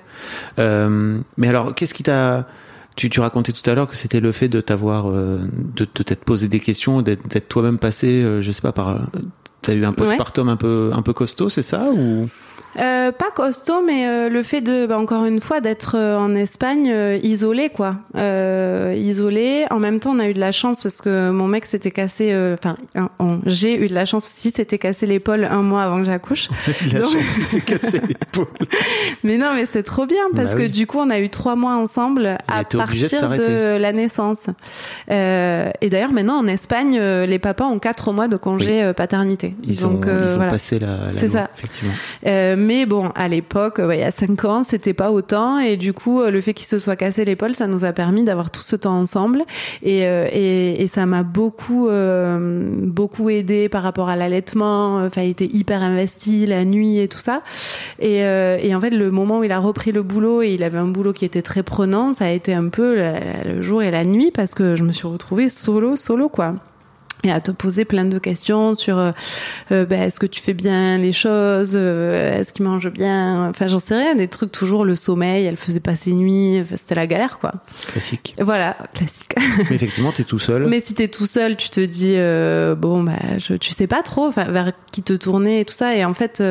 Euh, 0.59 1.18
mais 1.37 1.48
alors, 1.48 1.74
qu'est-ce 1.74 1.94
qui 1.94 2.03
t'a 2.03 2.46
tu, 2.96 3.11
tu 3.11 3.18
racontais 3.20 3.53
tout 3.53 3.68
à 3.68 3.74
l'heure 3.74 3.88
que 3.88 3.96
c'était 3.96 4.20
le 4.20 4.31
fait 4.31 4.48
de 4.48 4.61
t'avoir, 4.61 5.11
euh, 5.11 5.40
de, 5.74 5.85
de 5.92 6.03
t'être 6.05 6.24
posé 6.24 6.46
des 6.48 6.61
questions, 6.61 7.03
d'être, 7.03 7.48
toi-même 7.48 7.79
passé, 7.79 8.22
je 8.40 8.50
sais 8.53 8.62
pas 8.62 8.72
par. 8.72 9.00
T'as 9.62 9.72
eu 9.74 9.85
un 9.85 9.92
postpartum 9.94 10.48
un 10.50 10.57
peu 10.57 10.90
un 10.92 11.00
peu 11.03 11.12
costaud, 11.14 11.48
c'est 11.48 11.62
ça 11.62 11.88
ou? 11.90 12.27
Euh, 12.79 13.13
pas 13.13 13.31
costaud, 13.35 13.83
mais 13.87 14.07
euh, 14.07 14.29
le 14.29 14.43
fait 14.43 14.61
de, 14.61 14.87
bah, 14.87 14.99
encore 14.99 15.25
une 15.25 15.41
fois, 15.41 15.61
d'être 15.61 15.97
euh, 15.97 16.17
en 16.19 16.35
Espagne 16.35 16.91
euh, 16.91 17.19
isolé, 17.23 17.69
quoi. 17.71 17.97
Euh, 18.17 18.95
isolé. 18.97 19.65
En 19.71 19.79
même 19.79 20.01
temps, 20.01 20.11
on 20.15 20.19
a 20.19 20.29
eu 20.29 20.33
de 20.35 20.41
la 20.41 20.53
chance 20.53 20.83
parce 20.83 21.01
que 21.01 21.31
mon 21.31 21.47
mec 21.47 21.67
s'était 21.67 21.91
cassé. 21.91 22.33
euh, 22.33 22.55
Enfin, 22.55 22.77
j'ai 23.47 23.77
eu 23.81 23.89
de 23.89 23.95
la 23.95 24.05
chance 24.05 24.25
aussi, 24.25 24.51
s'était 24.51 24.79
cassé 24.79 25.07
l'épaule 25.07 25.45
un 25.45 25.63
mois 25.63 25.83
avant 25.83 25.99
que 25.99 26.05
j'accouche. 26.07 26.49
La 26.93 27.01
Non. 27.01 27.07
chance, 27.09 27.39
il 27.39 27.47
s'est 27.47 27.61
cassé 27.61 28.01
l'épaule. 28.07 28.47
Mais 29.25 29.39
non, 29.39 29.53
mais 29.55 29.67
c'est 29.67 29.83
trop 29.83 30.07
bien 30.07 30.23
parce 30.35 30.51
Bah 30.53 30.57
que 30.59 30.63
oui. 30.63 30.71
du 30.71 30.87
coup, 30.87 30.99
on 30.99 31.09
a 31.11 31.19
eu 31.19 31.31
trois 31.31 31.57
mois 31.57 31.75
ensemble 31.77 32.37
à 32.49 32.63
de 32.65 32.77
partir 32.77 33.31
de, 33.31 33.77
la 33.79 33.93
naissance. 33.93 34.47
Euh, 35.11 35.71
et 35.81 35.89
d'ailleurs, 35.91 36.13
maintenant 36.13 36.39
en 36.39 36.47
Espagne, 36.47 36.99
euh, 36.99 37.25
les 37.27 37.39
papas 37.39 37.65
ont 37.67 37.79
quatre 37.79 38.13
mois 38.13 38.29
de 38.29 38.37
congé 38.37 38.83
euh, 38.83 38.93
paternité. 38.93 39.55
Ils 39.67 39.81
Donc 39.83 40.07
ont, 40.07 40.21
ils 40.23 40.39
ont 40.39 40.49
passé 40.49 40.79
la, 40.79 40.87
la 41.07 41.13
C'est 41.13 41.29
ça. 41.29 41.49
effectivement. 41.57 41.93
Mais 42.64 42.87
bon, 42.87 43.11
à 43.14 43.29
l'époque, 43.29 43.77
ouais, 43.79 43.98
il 43.98 44.00
y 44.00 44.05
a 44.05 44.11
cinq 44.11 44.44
ans, 44.46 44.62
c'était 44.62 44.94
pas 44.94 45.11
autant, 45.11 45.59
et 45.59 45.77
du 45.77 45.92
coup, 45.92 46.22
euh, 46.22 46.31
le 46.31 46.40
fait 46.40 46.55
qu'il 46.55 46.66
se 46.66 46.79
soit 46.79 46.96
cassé 46.96 47.27
l'épaule, 47.27 47.55
ça 47.55 47.66
nous 47.66 47.85
a 47.85 47.92
permis 47.92 48.24
d'avoir 48.24 48.50
tout 48.50 48.62
ce 48.62 48.74
temps 48.74 48.98
ensemble, 48.98 49.42
et, 49.83 50.07
euh, 50.07 50.27
et, 50.33 50.83
et 50.83 50.87
ça 50.87 51.05
m'a 51.05 51.22
beaucoup, 51.24 51.88
euh, 51.88 52.64
beaucoup 52.81 53.29
aidé 53.29 53.68
par 53.68 53.83
rapport 53.83 54.09
à 54.09 54.16
l'allaitement. 54.16 54.96
Enfin, 55.05 55.22
il 55.22 55.31
était 55.31 55.48
hyper 55.53 55.83
investi 55.83 56.46
la 56.46 56.64
nuit 56.64 56.98
et 56.98 57.09
tout 57.09 57.18
ça, 57.18 57.42
et, 57.98 58.24
euh, 58.24 58.57
et 58.62 58.74
en 58.74 58.81
fait, 58.81 58.90
le 58.90 59.11
moment 59.11 59.40
où 59.40 59.44
il 59.44 59.53
a 59.53 59.59
repris 59.59 59.92
le 59.92 60.03
boulot 60.03 60.40
et 60.40 60.55
il 60.55 60.62
avait 60.62 60.79
un 60.79 60.88
boulot 60.88 61.12
qui 61.12 61.27
était 61.27 61.42
très 61.42 61.62
prenant, 61.62 62.14
ça 62.14 62.24
a 62.24 62.31
été 62.31 62.55
un 62.55 62.70
peu 62.70 62.96
le, 62.96 63.12
le 63.57 63.62
jour 63.62 63.83
et 63.83 63.90
la 63.90 64.05
nuit 64.05 64.31
parce 64.33 64.55
que 64.55 64.74
je 64.74 64.85
me 64.85 64.92
suis 64.92 65.07
retrouvée 65.07 65.50
solo, 65.50 65.96
solo 65.96 66.31
quoi 66.31 66.55
et 67.25 67.33
à 67.33 67.41
te 67.41 67.51
poser 67.51 67.85
plein 67.85 68.05
de 68.05 68.19
questions 68.19 68.75
sur 68.75 68.99
euh, 68.99 69.13
euh, 69.73 69.85
ben, 69.87 70.03
est-ce 70.03 70.21
que 70.21 70.27
tu 70.27 70.41
fais 70.41 70.55
bien 70.55 70.99
les 70.99 71.13
choses 71.13 71.75
euh, 71.77 72.39
est-ce 72.39 72.53
qu'il 72.53 72.65
mange 72.65 72.89
bien 72.89 73.49
enfin 73.49 73.67
j'en 73.67 73.79
sais 73.79 73.97
rien 73.97 74.15
des 74.15 74.29
trucs 74.29 74.53
toujours 74.53 74.85
le 74.85 74.97
sommeil 74.97 75.45
elle 75.47 75.57
faisait 75.57 75.81
pas 75.81 75.97
ses 75.97 76.13
nuits 76.13 76.63
c'était 76.77 76.95
la 76.95 77.07
galère 77.07 77.39
quoi 77.39 77.55
Classique. 77.93 78.35
Voilà 78.41 78.77
classique 78.95 79.35
Mais 79.71 79.77
effectivement, 79.77 80.13
t'es 80.13 80.25
tout 80.25 80.39
seul. 80.39 80.67
mais 80.69 80.81
si 80.81 80.95
t'es 80.95 81.09
tout 81.09 81.27
seul 81.27 81.57
tu 81.57 81.71
te 81.71 81.81
dis 81.81 82.15
euh, 82.17 82.75
bon 82.75 83.03
bah 83.03 83.39
je, 83.39 83.55
tu 83.55 83.73
sais 83.73 83.87
pas 83.87 84.03
trop 84.03 84.31
vers 84.31 84.73
qui 84.93 85.03
te 85.03 85.13
tourner 85.13 85.61
et 85.61 85.65
tout 85.65 85.75
ça 85.75 85.95
et 85.97 86.05
en 86.05 86.15
fait 86.15 86.43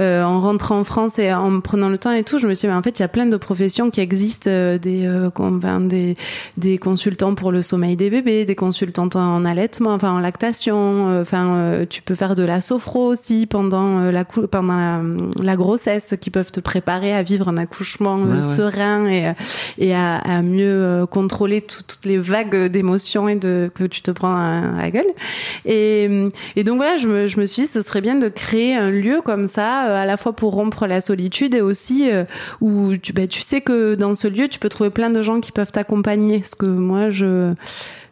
euh, 0.00 0.24
en 0.24 0.40
rentrant 0.40 0.78
en 0.80 0.84
France 0.84 1.18
et 1.18 1.32
en 1.32 1.50
me 1.50 1.60
prenant 1.60 1.88
le 1.88 1.98
temps 1.98 2.12
et 2.12 2.24
tout, 2.24 2.38
je 2.38 2.46
me 2.46 2.54
suis 2.54 2.66
dit, 2.66 2.72
mais 2.72 2.78
en 2.78 2.82
fait, 2.82 2.98
il 2.98 3.02
y 3.02 3.04
a 3.04 3.08
plein 3.08 3.26
de 3.26 3.36
professions 3.36 3.90
qui 3.90 4.00
existent, 4.00 4.50
euh, 4.50 4.78
des, 4.78 5.06
euh, 5.06 5.30
enfin, 5.38 5.80
des, 5.80 6.16
des 6.56 6.78
consultants 6.78 7.34
pour 7.34 7.52
le 7.52 7.62
sommeil 7.62 7.96
des 7.96 8.10
bébés, 8.10 8.44
des 8.44 8.54
consultantes 8.54 9.16
en 9.16 9.44
allaitement, 9.44 9.92
enfin 9.92 10.12
en 10.12 10.18
lactation, 10.18 11.08
euh, 11.08 11.22
enfin 11.22 11.46
euh, 11.56 11.86
tu 11.88 12.02
peux 12.02 12.14
faire 12.14 12.34
de 12.34 12.42
la 12.42 12.60
sophro 12.60 13.06
aussi 13.06 13.46
pendant 13.46 13.98
euh, 13.98 14.10
la 14.10 14.24
cou- 14.24 14.46
pendant 14.46 14.76
la, 14.76 15.00
la 15.42 15.56
grossesse, 15.56 16.14
qui 16.20 16.30
peuvent 16.30 16.52
te 16.52 16.60
préparer 16.60 17.12
à 17.14 17.22
vivre 17.22 17.48
un 17.48 17.56
accouchement 17.56 18.16
ouais. 18.18 18.42
serein 18.42 19.06
et 19.06 19.32
et 19.78 19.94
à, 19.94 20.16
à 20.16 20.42
mieux 20.42 21.06
contrôler 21.10 21.60
tout- 21.60 21.82
toutes 21.86 22.04
les 22.04 22.18
vagues 22.18 22.66
d'émotions 22.66 23.28
et 23.28 23.36
de 23.36 23.70
que 23.74 23.84
tu 23.84 24.02
te 24.02 24.10
prends 24.10 24.34
à, 24.34 24.76
à 24.78 24.82
la 24.82 24.90
gueule. 24.90 25.06
Et, 25.64 26.30
et 26.56 26.64
donc 26.64 26.76
voilà, 26.76 26.96
je 26.96 27.08
me, 27.08 27.26
je 27.26 27.38
me 27.40 27.46
suis 27.46 27.62
dit, 27.62 27.68
ce 27.68 27.80
serait 27.80 28.00
bien 28.00 28.16
de 28.16 28.28
créer 28.28 28.74
un 28.76 28.90
lieu 28.90 29.20
comme 29.24 29.46
ça, 29.46 29.84
à 29.94 30.06
la 30.06 30.16
fois 30.16 30.32
pour 30.32 30.54
rompre 30.54 30.86
la 30.86 31.00
solitude 31.00 31.54
et 31.54 31.60
aussi 31.60 32.10
euh, 32.10 32.24
où 32.60 32.96
tu, 32.96 33.12
bah, 33.12 33.26
tu 33.26 33.40
sais 33.40 33.60
que 33.60 33.94
dans 33.94 34.14
ce 34.14 34.28
lieu, 34.28 34.48
tu 34.48 34.58
peux 34.58 34.68
trouver 34.68 34.90
plein 34.90 35.10
de 35.10 35.22
gens 35.22 35.40
qui 35.40 35.52
peuvent 35.52 35.70
t'accompagner. 35.72 36.38
Parce 36.40 36.54
que 36.54 36.66
moi, 36.66 37.10
je 37.10 37.52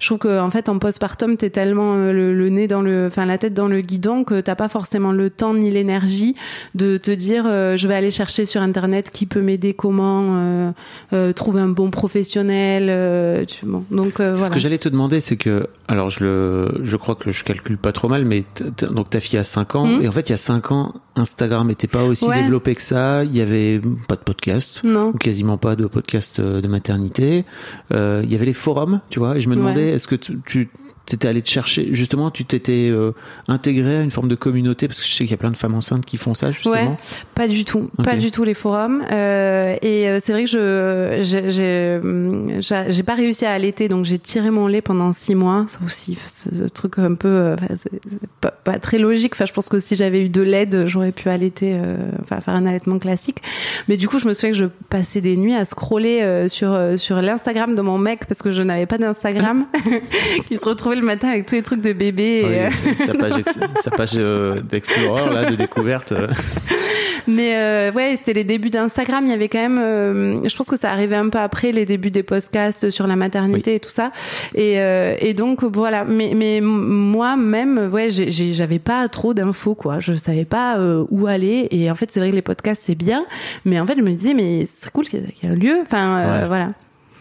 Je 0.01 0.07
trouve 0.07 0.19
que 0.19 0.38
en 0.41 0.49
fait 0.51 0.69
en 0.69 0.79
postpartum 0.79 1.37
t'es 1.37 1.51
tellement 1.51 1.95
euh, 1.97 2.12
le, 2.12 2.33
le 2.33 2.49
nez 2.51 2.69
dans 2.69 2.83
le, 2.83 3.07
enfin 3.09 3.27
la 3.27 3.37
tête 3.37 3.53
dans 3.53 3.67
le 3.67 3.81
guidon 3.81 4.23
que 4.23 4.41
t'as 4.41 4.55
pas 4.55 4.69
forcément 4.69 5.11
le 5.11 5.29
temps 5.29 5.55
ni 5.55 5.73
l'énergie 5.73 6.37
de 6.77 6.99
te 6.99 7.11
dire 7.11 7.45
euh, 7.49 7.77
je 7.77 7.88
vais 7.88 7.95
aller 7.97 8.12
chercher 8.12 8.47
sur 8.47 8.62
internet 8.62 9.11
qui 9.11 9.27
peut 9.27 9.41
m'aider, 9.41 9.75
comment 9.75 10.23
euh, 10.37 10.71
euh, 11.12 11.33
trouver 11.33 11.61
un 11.62 11.69
bon 11.69 11.91
professionnel. 11.91 12.87
euh, 12.91 13.45
tu, 13.45 13.67
bon, 13.67 13.83
donc 13.91 14.21
euh, 14.21 14.37
Ce 14.37 14.51
que 14.53 14.61
j'allais 14.61 14.79
te 14.79 14.88
demander, 14.88 15.19
c'est 15.19 15.37
que, 15.37 15.67
alors 15.88 16.11
je 16.11 16.23
le, 16.23 16.69
je 16.85 16.97
crois 16.97 17.17
que 17.17 17.33
je 17.33 17.43
calcule 17.43 17.77
pas 17.79 17.91
trop 17.91 18.07
mal, 18.09 18.25
mais 18.25 18.45
donc 18.93 19.11
ta 19.11 19.19
fille 19.19 19.38
a 19.38 19.45
5 19.45 19.75
ans, 19.75 19.87
Mhm. 19.87 20.03
et 20.03 20.09
en 20.09 20.12
fait 20.12 20.29
il 20.29 20.33
y 20.33 20.35
a 20.35 20.38
5 20.38 20.71
ans, 20.71 20.95
Instagram 21.17 21.67
n'était 21.68 21.87
pas 21.87 22.04
aussi 22.04 22.26
Ouais. 22.28 22.42
développé 22.42 22.74
que 22.74 22.83
ça, 22.83 23.24
il 23.24 23.37
y 23.37 23.40
avait 23.40 23.81
pas 24.09 24.16
de 24.16 24.20
podcast. 24.22 24.83
Non. 24.85 25.09
ou 25.14 25.18
quasiment 25.18 25.57
pas 25.59 25.76
de 25.76 25.87
podcast 25.87 26.40
euh, 26.40 26.61
de 26.61 26.68
maternité. 26.68 27.44
Euh, 27.92 28.22
Il 28.24 28.33
y 28.33 28.35
avait 28.35 28.46
les 28.46 28.52
forums, 28.52 29.00
tu 29.11 29.18
vois, 29.18 29.37
et 29.37 29.40
je 29.40 29.48
me 29.48 29.57
demandais, 29.57 29.85
Ouais. 29.87 29.90
est-ce 29.92 30.07
que 30.09 30.14
tu, 30.16 30.38
tu 30.46 30.68
t'étais 31.09 31.29
allé 31.29 31.42
te 31.42 31.49
chercher, 31.49 31.88
justement, 31.92 32.31
tu 32.31 32.44
t'étais 32.44 32.88
euh, 32.90 33.12
intégré 33.49 33.97
à 33.99 34.03
une 34.03 34.11
forme 34.11 34.29
de 34.29 34.35
communauté, 34.35 34.87
parce 34.88 35.01
que 35.01 35.07
je 35.07 35.12
sais 35.12 35.25
qu'il 35.25 35.31
y 35.31 35.35
a 35.35 35.38
plein 35.38 35.51
de 35.51 35.57
femmes 35.57 35.75
enceintes 35.75 36.05
qui 36.05 36.16
font 36.18 36.35
ça, 36.35 36.51
justement. 36.51 36.75
Ouais. 36.75 36.99
Pas 37.35 37.49
du 37.49 37.64
tout, 37.64 37.90
pas 38.05 38.16
du 38.16 38.31
tout 38.31 38.44
les 38.44 38.55
forums. 38.55 39.03
Euh, 39.11 39.75
et 39.83 40.09
euh, 40.09 40.18
c'est 40.23 40.33
vrai 40.33 40.44
que 40.44 40.51
je 40.51 41.18
j'ai- 41.23 41.51
j'ai 41.51 42.01
hum, 42.03 42.61
j'ai 42.88 43.03
pas 43.03 43.14
réussi 43.14 43.47
à 43.47 43.53
allaiter, 43.53 43.88
donc 43.88 44.05
j'ai 44.05 44.18
tiré 44.18 44.51
mon 44.51 44.66
lait 44.66 44.83
pendant 44.83 45.12
six 45.12 45.35
mois. 45.35 45.64
Ça 45.68 45.79
aussi, 45.85 46.18
un 46.53 46.66
truc 46.68 46.99
un 46.99 47.14
peu, 47.14 47.29
euh, 47.29 47.57
pas, 48.40 48.51
pas 48.51 48.79
très 48.79 48.99
logique. 48.99 49.33
Enfin, 49.35 49.47
je 49.47 49.53
pense 49.53 49.68
que 49.68 49.81
si 49.81 49.97
j'avais 49.97 50.25
eu 50.25 50.29
de 50.29 50.42
l'aide, 50.42 50.85
j'aurais 50.87 51.12
pu 51.12 51.29
allaiter, 51.31 51.77
enfin 52.21 52.40
faire 52.40 52.55
un 52.55 52.66
allaitement 52.66 52.99
classique. 52.99 53.38
Mais 53.88 53.97
du 53.97 54.09
coup, 54.09 54.18
je 54.18 54.29
me 54.29 54.35
souviens 54.35 54.51
que 54.51 54.57
je 54.57 54.66
passais 54.90 55.21
des 55.21 55.37
nuits 55.37 55.55
à 55.55 55.64
scroller 55.64 56.47
sur 56.49 56.79
sur 56.97 57.23
l'Instagram 57.23 57.75
de 57.75 57.81
mon 57.83 57.99
mec 57.99 58.27
parce 58.27 58.42
que 58.42 58.51
je 58.51 58.62
n'avais 58.62 58.87
pas 58.87 58.99
d'Instagram, 58.99 59.66
qui 60.49 60.57
se 60.57 60.64
retrouvait 60.64 60.97
le 60.98 61.06
matin 61.06 61.28
avec 61.28 61.46
tous 61.46 61.54
les 61.54 61.62
trucs 61.62 61.80
de 61.80 61.92
bébé. 61.92 62.42
Oui, 62.44 62.52
et, 62.52 62.66
euh, 62.66 62.94
sa 62.96 63.14
page, 63.14 63.38
ex- 63.38 63.58
sa 63.80 63.90
page 63.90 64.12
euh, 64.16 64.61
d'Explorer, 64.61 65.32
là, 65.34 65.44
de 65.50 65.56
découverte. 65.56 66.12
Mais 67.26 67.56
euh, 67.56 67.92
ouais, 67.92 68.14
c'était 68.16 68.32
les 68.32 68.44
débuts 68.44 68.70
d'Instagram. 68.70 69.22
Il 69.26 69.30
y 69.30 69.34
avait 69.34 69.48
quand 69.48 69.58
même, 69.58 69.78
euh, 69.78 70.48
je 70.48 70.56
pense 70.56 70.66
que 70.70 70.78
ça 70.78 70.90
arrivait 70.90 71.16
un 71.16 71.28
peu 71.28 71.38
après 71.38 71.72
les 71.72 71.84
débuts 71.84 72.11
des 72.11 72.22
podcasts 72.22 72.88
sur 72.88 73.06
la 73.06 73.16
maternité 73.16 73.74
et 73.74 73.80
tout 73.80 73.90
ça. 73.90 74.12
Et, 74.54 74.80
euh, 74.80 75.14
et 75.20 75.34
donc 75.34 75.62
voilà. 75.62 76.04
Mais, 76.06 76.32
mais 76.34 76.61
moi-même, 76.62 77.90
ouais, 77.92 78.08
j'avais 78.11 78.78
pas 78.78 79.08
trop 79.08 79.34
d'infos 79.34 79.74
quoi. 79.74 80.00
Je 80.00 80.14
savais 80.14 80.46
pas 80.46 80.78
où 81.11 81.26
aller. 81.26 81.68
Et 81.70 81.90
en 81.90 81.94
fait, 81.96 82.11
c'est 82.11 82.20
vrai 82.20 82.30
que 82.30 82.37
les 82.37 82.40
podcasts 82.42 82.82
c'est 82.84 82.94
bien, 82.94 83.26
mais 83.66 83.78
en 83.78 83.84
fait, 83.84 83.96
je 83.98 84.02
me 84.02 84.11
disais 84.12 84.32
mais 84.32 84.64
c'est 84.64 84.90
cool 84.90 85.06
qu'il 85.06 85.20
y 85.20 85.22
ait- 85.46 85.50
un 85.50 85.54
lieu. 85.54 85.76
Enfin 85.82 86.40
Ouais. 86.40 86.46
voilà. 86.46 86.70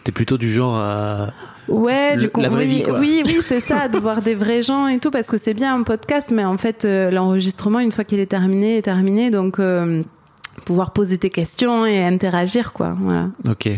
T'es 0.08 0.12
plutôt 0.12 0.38
du 0.38 0.50
genre 0.50 0.74
à... 0.74 1.34
Ouais, 1.68 2.14
Le- 2.16 2.22
du 2.22 2.30
coup, 2.30 2.40
la 2.40 2.48
vraie 2.48 2.64
oui, 2.64 2.76
vie, 2.78 2.82
quoi. 2.82 2.98
oui, 2.98 3.22
oui, 3.26 3.40
c'est 3.42 3.60
ça, 3.60 3.88
de 3.92 3.98
voir 3.98 4.22
des 4.22 4.34
vrais 4.34 4.62
gens 4.62 4.86
et 4.86 4.98
tout, 5.00 5.10
parce 5.10 5.28
que 5.28 5.36
c'est 5.36 5.52
bien 5.52 5.74
un 5.74 5.82
podcast, 5.82 6.32
mais 6.34 6.46
en 6.46 6.56
fait, 6.56 6.86
euh, 6.86 7.10
l'enregistrement, 7.10 7.78
une 7.78 7.92
fois 7.92 8.04
qu'il 8.04 8.18
est 8.18 8.24
terminé, 8.24 8.78
est 8.78 8.82
terminé, 8.82 9.30
donc 9.30 9.58
euh, 9.58 10.00
pouvoir 10.64 10.94
poser 10.94 11.18
tes 11.18 11.28
questions 11.28 11.84
et 11.84 12.02
interagir, 12.02 12.72
quoi. 12.72 12.96
Voilà. 12.98 13.28
Ok. 13.46 13.68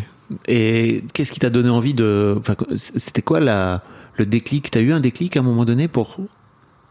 Et 0.46 1.02
qu'est-ce 1.14 1.32
qui 1.32 1.40
t'a 1.40 1.50
donné 1.50 1.68
envie 1.68 1.94
de... 1.94 2.36
Enfin, 2.38 2.54
c'était 2.76 3.22
quoi 3.22 3.40
la, 3.40 3.82
le 4.16 4.24
déclic? 4.24 4.70
T'as 4.70 4.82
eu 4.82 4.92
un 4.92 5.00
déclic 5.00 5.36
à 5.36 5.40
un 5.40 5.42
moment 5.42 5.64
donné 5.64 5.88
pour, 5.88 6.18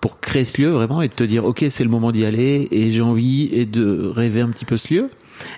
pour 0.01 0.19
créer 0.19 0.43
ce 0.43 0.61
lieu 0.61 0.67
vraiment 0.67 1.01
et 1.01 1.07
de 1.07 1.13
te 1.13 1.23
dire, 1.23 1.45
ok, 1.45 1.63
c'est 1.69 1.85
le 1.85 1.89
moment 1.89 2.11
d'y 2.11 2.25
aller 2.25 2.67
et 2.71 2.91
j'ai 2.91 3.01
envie 3.01 3.49
et 3.53 3.65
de 3.65 4.11
rêver 4.13 4.41
un 4.41 4.49
petit 4.49 4.65
peu 4.65 4.75
ce 4.75 4.93
lieu? 4.93 5.09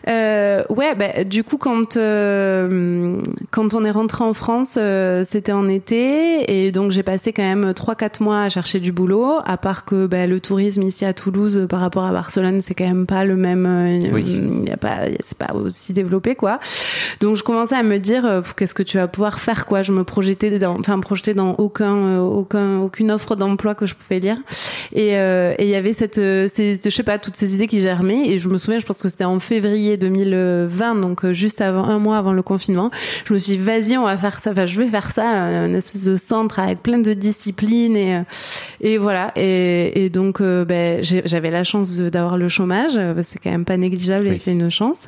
Euh, 0.08 0.64
ouais, 0.70 0.96
bah, 0.96 1.24
du 1.24 1.44
coup, 1.44 1.58
quand 1.58 1.98
euh, 1.98 3.18
quand 3.52 3.74
on 3.74 3.84
est 3.86 3.92
rentré 3.92 4.24
en 4.24 4.34
France, 4.34 4.76
euh, 4.78 5.24
c'était 5.26 5.52
en 5.52 5.68
été, 5.70 6.66
et 6.66 6.72
donc 6.72 6.92
j'ai 6.92 7.04
passé 7.04 7.34
quand 7.34 7.44
même 7.44 7.72
3-4 7.72 8.22
mois 8.24 8.42
à 8.44 8.50
chercher 8.50 8.80
du 8.80 8.92
boulot. 8.92 9.36
À 9.46 9.58
part 9.58 9.86
que 9.86 10.08
bah, 10.08 10.28
le 10.28 10.40
tourisme 10.40 10.84
ici 10.84 11.06
à 11.06 11.14
Toulouse, 11.14 11.58
euh, 11.60 11.68
par 11.68 11.80
rapport 11.80 12.04
à 12.04 12.12
Barcelone, 12.12 12.62
c'est 12.62 12.74
quand 12.76 12.86
même 12.88 13.06
pas 13.06 13.26
le 13.26 13.36
même. 13.36 13.66
euh, 13.66 14.00
Oui. 14.12 14.24
Il 14.64 14.68
y 14.70 14.72
a 14.72 14.78
pas, 14.78 15.00
c'est 15.24 15.38
pas 15.38 15.54
aussi 15.54 15.94
développé, 15.94 16.36
quoi. 16.36 16.60
Donc 17.20 17.36
je 17.36 17.44
commençais 17.44 17.76
à 17.76 17.84
me 17.84 17.98
dire, 17.98 18.26
euh, 18.26 18.42
qu'est-ce 18.56 18.74
que 18.74 18.84
tu 18.84 18.98
vas 18.98 19.08
pouvoir 19.08 19.40
faire, 19.40 19.66
quoi. 19.66 19.82
Je 19.82 19.92
me 19.92 20.04
projetais 20.04 20.58
dans, 20.60 20.80
enfin, 20.80 21.00
projetais 21.00 21.34
dans 21.34 21.56
aucun, 21.56 22.20
aucun, 22.20 22.80
aucune 22.80 23.12
offre 23.12 23.36
d'emploi 23.36 23.76
que 23.76 23.86
je 23.86 23.96
pouvais 23.96 24.20
lire. 24.20 24.38
Et 24.94 25.18
euh, 25.18 25.54
et 25.58 25.64
il 25.66 25.70
y 25.70 25.76
avait 25.76 25.94
cette, 25.94 26.16
ces, 26.16 26.80
je 26.84 26.90
sais 26.90 27.04
pas, 27.04 27.18
toutes 27.18 27.36
ces 27.36 27.54
idées 27.56 27.68
qui 27.68 27.82
germaient. 27.82 28.28
Et 28.30 28.38
je 28.38 28.50
me 28.50 28.58
souviens, 28.58 28.80
je 28.80 28.86
pense 28.86 29.02
que 29.02 29.10
c'était 29.10 29.24
en 29.26 29.40
février 29.40 29.71
2020, 29.98 30.96
donc 30.96 31.24
euh, 31.26 31.34
juste 31.34 31.62
avant 31.62 31.86
un 31.86 32.00
mois 32.00 32.18
avant 32.18 32.34
le 32.34 32.42
confinement. 32.42 32.92
Je 33.26 33.34
me 33.34 33.40
suis 33.40 33.54
dit, 33.54 33.58
vas-y, 33.64 33.98
on 33.98 34.04
va 34.06 34.18
faire 34.18 34.40
ça. 34.40 34.52
Enfin, 34.52 34.66
je 34.66 34.80
vais 34.82 34.88
faire 34.90 35.12
ça, 35.12 35.44
euh, 35.46 35.68
une 35.68 35.76
espèce 35.76 36.06
de 36.06 36.16
centre 36.18 36.60
avec 36.60 36.82
plein 36.84 37.00
de 37.00 37.14
disciplines 37.14 37.96
et 37.96 38.16
euh, 38.16 38.22
et 38.82 38.98
voilà. 38.98 39.32
Et, 39.36 40.06
et 40.06 40.10
donc, 40.10 40.42
ben, 40.42 41.02
j'avais 41.04 41.52
la 41.52 41.64
chance 41.64 41.98
d'avoir 41.98 42.38
le 42.38 42.50
chômage. 42.50 42.92
C'est 43.22 43.40
quand 43.40 43.52
même 43.52 43.66
pas 43.66 43.78
négligeable 43.78 44.28
et 44.28 44.32
Oui. 44.32 44.40
c'est 44.40 44.52
une 44.52 44.70
chance. 44.72 45.08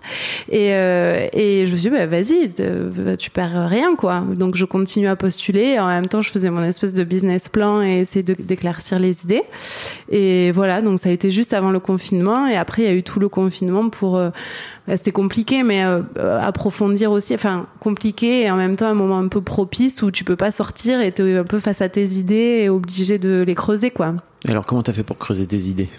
Et 0.52 0.68
et 0.70 1.66
je 1.66 1.72
me 1.72 1.78
suis 1.78 1.90
dit, 1.90 1.96
bah, 1.96 2.06
vas-y, 2.06 2.50
te- 2.50 3.16
tu 3.16 3.30
perds 3.32 3.68
rien, 3.70 3.96
quoi. 3.96 4.24
Donc, 4.36 4.56
je 4.56 4.66
continue 4.66 5.08
à 5.08 5.16
postuler. 5.16 5.80
En 5.80 5.88
même 5.88 6.08
temps, 6.08 6.22
je 6.22 6.30
faisais 6.30 6.50
mon 6.50 6.64
espèce 6.64 6.94
de 6.94 7.04
business 7.04 7.50
plan 7.50 7.82
et 7.82 8.00
essayer 8.02 8.24
d'éclaircir 8.24 9.00
les 9.00 9.24
idées. 9.24 9.42
Et 10.10 10.52
voilà, 10.52 10.82
donc 10.82 11.00
ça 11.00 11.10
a 11.10 11.12
été 11.12 11.32
juste 11.32 11.54
avant 11.54 11.72
le 11.72 11.80
confinement. 11.80 12.48
Et 12.48 12.56
après, 12.56 12.84
il 12.84 12.86
y 12.86 12.92
a 12.92 12.94
eu 12.94 13.04
tout 13.04 13.20
le 13.20 13.30
confinement 13.30 13.90
pour. 13.90 14.22
Bah, 14.88 14.98
C'était 14.98 15.12
compliqué, 15.12 15.64
mais 15.64 15.84
euh, 15.84 16.02
euh, 16.18 16.40
approfondir 16.40 17.12
aussi. 17.12 17.34
Enfin, 17.34 17.68
compliqué 17.80 18.42
et 18.42 18.52
en 18.52 18.56
même 18.56 18.76
temps 18.76 18.88
un 18.88 18.94
moment 18.94 19.20
un 19.20 19.28
peu 19.28 19.42
propice 19.42 20.02
où 20.02 20.12
tu 20.12 20.24
peux 20.24 20.36
pas 20.36 20.52
sortir 20.52 21.02
et 21.02 21.12
t'es 21.12 21.38
un 21.38 21.44
peu 21.44 21.60
face 21.60 21.82
à 21.82 21.90
tes 21.90 22.06
idées 22.06 22.62
et 22.64 22.70
obligé 22.70 23.20
de 23.20 23.44
les 23.46 23.56
creuser, 23.56 23.92
quoi. 23.92 24.16
Et 24.48 24.52
alors, 24.52 24.66
comment 24.66 24.84
t'as 24.84 24.94
fait 24.94 25.04
pour 25.04 25.18
creuser 25.18 25.48
tes 25.48 25.58
idées? 25.58 25.90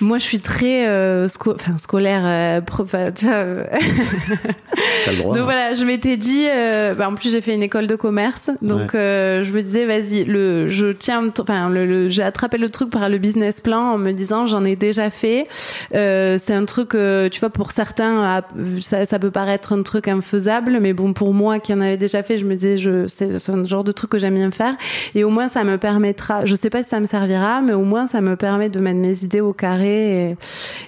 Moi, 0.00 0.18
je 0.18 0.22
suis 0.24 0.40
très 0.40 0.86
euh, 0.88 1.26
sco- 1.28 1.54
enfin, 1.54 1.78
scolaire, 1.78 2.22
euh, 2.24 2.60
pro- 2.60 2.82
enfin, 2.84 3.10
tu 3.12 3.24
vois, 3.26 3.34
euh, 3.34 3.64
T'as 5.04 5.12
le 5.12 5.18
droit. 5.18 5.32
donc 5.34 5.40
hein. 5.42 5.44
voilà, 5.44 5.74
je 5.74 5.84
m'étais 5.84 6.16
dit, 6.16 6.46
euh, 6.48 6.94
bah, 6.94 7.08
en 7.08 7.14
plus 7.14 7.32
j'ai 7.32 7.40
fait 7.40 7.54
une 7.54 7.62
école 7.62 7.86
de 7.86 7.96
commerce, 7.96 8.50
donc 8.62 8.94
euh, 8.94 9.42
je 9.42 9.52
me 9.52 9.62
disais 9.62 9.86
vas-y, 9.86 10.24
le, 10.24 10.68
je 10.68 10.88
tiens, 10.88 11.30
enfin 11.40 11.68
le, 11.68 11.86
le- 11.86 12.08
j'ai 12.08 12.22
attrapé 12.22 12.58
le 12.58 12.70
truc 12.70 12.90
par 12.90 13.08
le 13.08 13.18
business 13.18 13.60
plan 13.60 13.92
en 13.92 13.98
me 13.98 14.12
disant 14.12 14.46
j'en 14.46 14.64
ai 14.64 14.76
déjà 14.76 15.10
fait. 15.10 15.46
Euh, 15.94 16.38
c'est 16.42 16.54
un 16.54 16.64
truc, 16.64 16.94
euh, 16.94 17.28
tu 17.28 17.40
vois, 17.40 17.50
pour 17.50 17.72
certains 17.72 18.22
ah, 18.22 18.42
ça, 18.80 19.06
ça 19.06 19.18
peut 19.18 19.30
paraître 19.30 19.72
un 19.72 19.82
truc 19.82 20.08
infaisable, 20.08 20.78
mais 20.80 20.92
bon 20.92 21.12
pour 21.12 21.34
moi 21.34 21.58
qui 21.58 21.72
en 21.72 21.80
avait 21.80 21.96
déjà 21.96 22.22
fait, 22.22 22.36
je 22.36 22.44
me 22.44 22.54
disais 22.54 22.76
je 22.76 23.06
c'est 23.06 23.38
c'est 23.38 23.52
un 23.52 23.64
genre 23.64 23.84
de 23.84 23.92
truc 23.92 24.10
que 24.10 24.18
j'aime 24.18 24.34
bien 24.34 24.50
faire 24.50 24.74
et 25.14 25.24
au 25.24 25.30
moins 25.30 25.48
ça 25.48 25.64
me 25.64 25.76
permettra, 25.78 26.44
je 26.44 26.54
sais 26.54 26.70
pas 26.70 26.82
si 26.82 26.88
ça 26.88 27.00
me 27.00 27.06
servira, 27.06 27.60
mais 27.60 27.72
au 27.72 27.82
moins 27.82 28.06
ça 28.06 28.20
me 28.20 28.36
permet 28.36 28.68
de 28.68 28.80
mettre 28.80 28.98
mes 28.98 29.24
idées 29.24 29.40
au 29.40 29.52
carré 29.58 30.36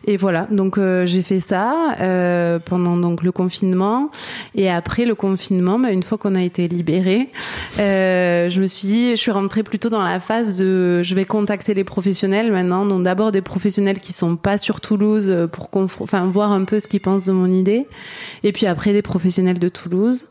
et, 0.06 0.16
voilà. 0.16 0.46
Donc 0.50 0.78
euh, 0.78 1.04
j'ai 1.06 1.22
fait 1.22 1.40
ça 1.40 1.94
euh, 2.00 2.58
pendant 2.58 2.96
donc 2.96 3.22
le 3.22 3.32
confinement 3.32 4.10
et 4.54 4.70
après 4.70 5.04
le 5.04 5.14
confinement, 5.14 5.78
bah, 5.78 5.90
une 5.90 6.02
fois 6.02 6.18
qu'on 6.18 6.34
a 6.34 6.42
été 6.42 6.68
libéré, 6.68 7.28
euh, 7.78 8.48
je 8.48 8.60
me 8.60 8.66
suis 8.66 8.88
dit, 8.88 9.10
je 9.10 9.16
suis 9.16 9.30
rentrée 9.30 9.62
plutôt 9.62 9.90
dans 9.90 10.02
la 10.02 10.20
phase 10.20 10.58
de, 10.58 11.02
je 11.02 11.14
vais 11.14 11.24
contacter 11.24 11.74
les 11.74 11.84
professionnels 11.84 12.52
maintenant. 12.52 12.86
Donc 12.86 13.02
d'abord 13.02 13.32
des 13.32 13.42
professionnels 13.42 14.00
qui 14.00 14.12
sont 14.12 14.36
pas 14.36 14.58
sur 14.58 14.80
Toulouse 14.80 15.28
euh, 15.30 15.46
pour 15.46 15.68
enfin 16.00 16.26
voir 16.26 16.52
un 16.52 16.64
peu 16.64 16.78
ce 16.78 16.88
qu'ils 16.88 17.00
pensent 17.00 17.26
de 17.26 17.32
mon 17.32 17.50
idée, 17.50 17.86
et 18.42 18.52
puis 18.52 18.66
après 18.66 18.92
des 18.92 19.02
professionnels 19.02 19.58
de 19.58 19.68
Toulouse. 19.68 20.26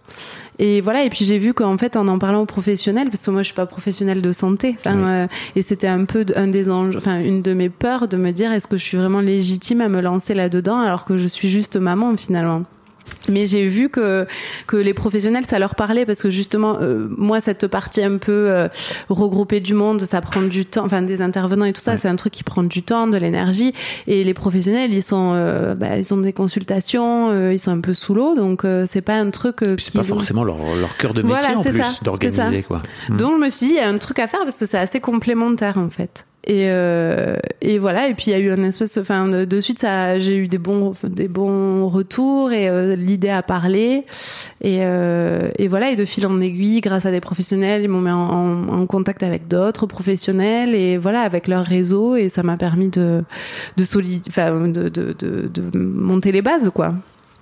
Et 0.62 0.82
voilà, 0.82 1.06
et 1.06 1.10
puis 1.10 1.24
j'ai 1.24 1.38
vu 1.40 1.54
qu'en 1.54 1.78
fait, 1.78 1.96
en 1.96 2.08
en 2.10 2.20
parlant 2.20 2.42
aux 2.42 2.46
professionnels, 2.46 3.10
parce 3.10 3.26
que 3.26 3.32
moi 3.32 3.42
je 3.42 3.46
suis 3.48 3.56
pas 3.56 3.66
professionnelle 3.66 4.22
de 4.22 4.32
santé, 4.34 4.76
Oui. 4.86 4.92
euh, 4.94 5.28
et 5.56 5.62
c'était 5.62 5.88
un 5.88 6.04
peu 6.04 6.26
un 6.36 6.48
des 6.48 6.70
enjeux, 6.70 6.98
enfin 6.98 7.22
une 7.22 7.42
de 7.42 7.54
mes 7.54 7.70
peurs 7.70 8.08
de 8.10 8.18
me 8.18 8.32
dire 8.32 8.52
est-ce 8.52 8.68
que 8.68 8.76
je 8.76 8.84
suis 8.84 8.98
vraiment 8.98 9.22
légitime 9.22 9.80
à 9.80 9.88
me 9.88 10.02
lancer 10.02 10.34
là-dedans 10.34 10.78
alors 10.78 11.06
que 11.06 11.18
je 11.18 11.28
suis 11.28 11.50
juste 11.50 11.78
maman 11.78 12.16
finalement. 12.18 12.64
Mais 13.30 13.46
j'ai 13.46 13.68
vu 13.68 13.90
que 13.90 14.26
que 14.68 14.76
les 14.78 14.94
professionnels 14.94 15.46
ça 15.46 15.60
leur 15.60 15.76
parlait 15.76 16.06
parce 16.06 16.22
que 16.24 16.30
justement 16.30 16.78
euh, 16.82 17.08
moi 17.18 17.40
cette 17.42 17.68
partie 17.68 18.02
un 18.04 18.18
peu 18.18 18.32
euh, 18.50 18.68
regroupée 19.10 19.60
du 19.60 19.74
monde 19.74 20.02
ça 20.02 20.22
prend 20.22 20.42
du 20.42 20.66
temps 20.66 20.86
enfin 20.86 21.02
des 21.02 21.22
intervenants 21.22 21.66
et 21.66 21.74
tout 21.74 21.82
ça 21.82 21.92
Ouais. 21.92 21.98
c'est 22.02 22.08
un 22.08 22.16
truc 22.16 22.34
qui 22.34 22.44
prend 22.44 22.64
du 22.64 22.84
temps 22.84 23.08
de 23.08 23.18
l'énergie 23.18 23.74
et 24.08 24.24
les 24.24 24.34
professionnels 24.34 24.94
ils 24.94 25.02
sont 25.04 25.32
euh, 25.34 25.76
bah, 25.76 25.98
ils 25.98 26.14
ont 26.14 26.18
des 26.18 26.34
consultations 26.34 27.30
euh, 27.32 27.54
ils 27.54 27.60
sont 27.60 27.72
un 27.72 27.82
peu 27.82 27.94
sous 27.94 28.14
l'eau 28.14 28.36
donc 28.36 28.64
euh, 28.66 28.86
c'est 28.88 29.02
pas 29.02 29.16
un 29.16 29.30
truc 29.32 29.64
euh, 29.64 29.76
c'est 29.80 29.94
pas 29.94 30.00
ont- 30.02 30.04
forcément 30.04 30.44
leur, 30.44 30.58
leur 30.80 30.96
cœur 30.98 31.14
de 31.14 31.22
métier 31.22 31.38
Voilà, 31.40 31.60
en 31.60 31.64
plus 31.64 32.04
d'organiser 32.04 32.64
quoi. 32.64 32.82
donc 33.10 33.38
je 33.38 33.44
me 33.46 33.50
suis 33.50 33.68
dit, 33.68 33.74
il 33.74 33.78
y 33.78 33.80
a 33.80 33.88
un 33.90 33.98
truc 33.98 34.20
à 34.20 34.28
faire 34.28 34.42
parce 34.44 34.58
que 34.60 34.66
c'est 34.66 34.78
assez 34.78 35.00
complémentaire 35.00 35.78
en 35.78 35.90
fait. 35.90 36.26
Et, 36.46 36.68
euh, 36.70 37.36
et 37.62 37.78
voilà, 37.80 38.08
et 38.08 38.14
puis 38.16 38.26
il 38.28 38.32
y 38.32 38.34
a 38.34 38.40
eu 38.40 38.50
un 38.50 38.64
espèce, 38.64 38.98
enfin 38.98 39.28
de, 39.28 39.46
de 39.46 39.60
suite, 39.60 39.78
ça, 39.80 40.18
j'ai 40.20 40.36
eu 40.36 40.48
des 40.48 40.58
bons, 40.58 40.94
des 41.04 41.28
bons 41.28 41.88
retours 41.90 42.52
et 42.54 42.70
euh, 42.70 42.96
l'idée 42.96 43.30
a 43.30 43.44
parlé. 43.44 44.06
Et, 44.62 44.80
euh, 44.82 45.50
et 45.60 45.68
voilà, 45.68 45.92
et 45.92 45.96
de 45.96 46.06
fil 46.06 46.26
en 46.26 46.40
aiguille, 46.40 46.80
grâce 46.82 47.06
à 47.06 47.12
des 47.12 47.20
professionnels, 47.20 47.84
ils 47.84 47.90
m'ont 47.90 48.02
mis 48.02 48.10
en, 48.10 48.70
en- 48.70 48.88
contact 48.88 49.22
avec 49.22 49.48
d'autres 49.48 49.86
professionnels 49.86 50.74
et 50.74 50.98
voilà, 50.98 51.22
avec 51.22 51.48
leur 51.48 51.64
réseau 51.66 52.16
et 52.16 52.30
ça 52.30 52.42
m'a 52.42 52.58
permis 52.58 52.90
de, 52.90 53.24
de 53.78 53.84
solide, 53.84 54.24
de, 54.36 54.90
de, 54.90 55.14
de 55.20 55.78
monter 55.78 56.32
les 56.32 56.42
bases 56.42 56.72
quoi. 56.74 56.96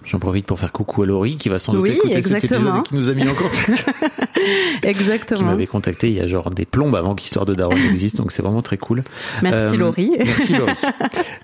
J'en 0.09 0.19
profite 0.19 0.45
pour 0.45 0.57
faire 0.57 0.71
coucou 0.71 1.03
à 1.03 1.05
Laurie 1.05 1.35
qui 1.37 1.49
va 1.49 1.59
sans 1.59 1.73
doute 1.73 1.83
Oui, 1.83 1.91
écouter 1.95 2.21
cet 2.21 2.43
épisode 2.43 2.53
exactement. 2.59 2.79
et 2.79 2.83
qui 2.83 2.95
nous 2.95 3.09
a 3.09 3.13
mis 3.13 3.27
en 3.27 3.33
contact. 3.33 3.89
qui 4.81 4.87
Exactement. 4.87 5.49
m'avait 5.49 5.67
contacté 5.67 6.07
il 6.07 6.13
y 6.15 6.19
a 6.21 6.27
genre 6.27 6.49
des 6.49 6.65
plombes 6.65 6.95
avant 6.95 7.13
qu'Histoire 7.15 7.45
de 7.45 7.53
Daron 7.55 7.75
existe, 7.89 8.15
donc 8.17 8.31
c'est 8.31 8.41
vraiment 8.41 8.61
très 8.61 8.77
cool. 8.77 9.03
Merci 9.41 9.75
Euh, 9.75 9.77
Laurie. 9.77 10.11
Merci 10.17 10.53
Laurie. 10.53 10.73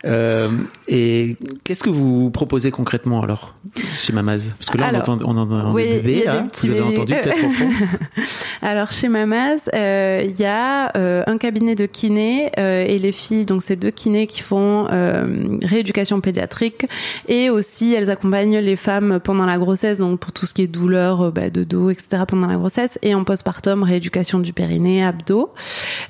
Euh, 0.05 0.49
et 0.89 1.37
qu'est-ce 1.63 1.81
que 1.81 1.89
vous 1.89 2.29
proposez 2.29 2.71
concrètement 2.71 3.21
alors 3.21 3.55
chez 3.87 4.11
Mamaz? 4.11 4.53
Parce 4.59 4.69
que 4.69 4.77
là 4.77 4.87
Alors, 4.87 5.03
on 5.07 5.11
entend, 5.13 5.25
on 5.29 5.37
entend 5.37 5.73
oui, 5.73 5.83
des 5.87 5.93
bébés, 5.95 6.13
des 6.25 6.47
petits 6.49 6.67
vous 6.67 6.73
avez 6.73 6.81
entendu 6.81 7.13
peut-être 7.13 7.45
au 7.45 7.49
fond. 7.49 7.69
Alors 8.61 8.91
chez 8.91 9.07
Mamaz, 9.07 9.69
euh, 9.73 10.21
il 10.25 10.37
y 10.39 10.43
a 10.45 10.91
un 10.95 11.37
cabinet 11.37 11.75
de 11.75 11.85
kiné 11.85 12.51
et 12.57 12.97
les 12.97 13.11
filles, 13.13 13.45
donc 13.45 13.61
c'est 13.63 13.77
deux 13.77 13.91
kinés 13.91 14.27
qui 14.27 14.41
font 14.41 14.87
rééducation 15.61 16.19
pédiatrique 16.21 16.85
et 17.29 17.49
aussi 17.49 17.93
elles 17.93 18.09
accompagnent 18.09 18.52
les 18.61 18.75
femmes 18.75 19.19
pendant 19.23 19.45
la 19.45 19.57
grossesse, 19.57 19.97
donc 19.99 20.19
pour 20.19 20.31
tout 20.31 20.45
ce 20.45 20.53
qui 20.53 20.63
est 20.63 20.67
douleur 20.67 21.21
euh, 21.21 21.31
bah, 21.31 21.49
de 21.49 21.63
dos, 21.63 21.89
etc. 21.89 22.23
pendant 22.27 22.47
la 22.47 22.55
grossesse 22.55 22.99
et 23.01 23.15
en 23.15 23.23
postpartum 23.23 23.83
rééducation 23.83 24.39
du 24.39 24.53
périnée, 24.53 25.03
abdos. 25.03 25.51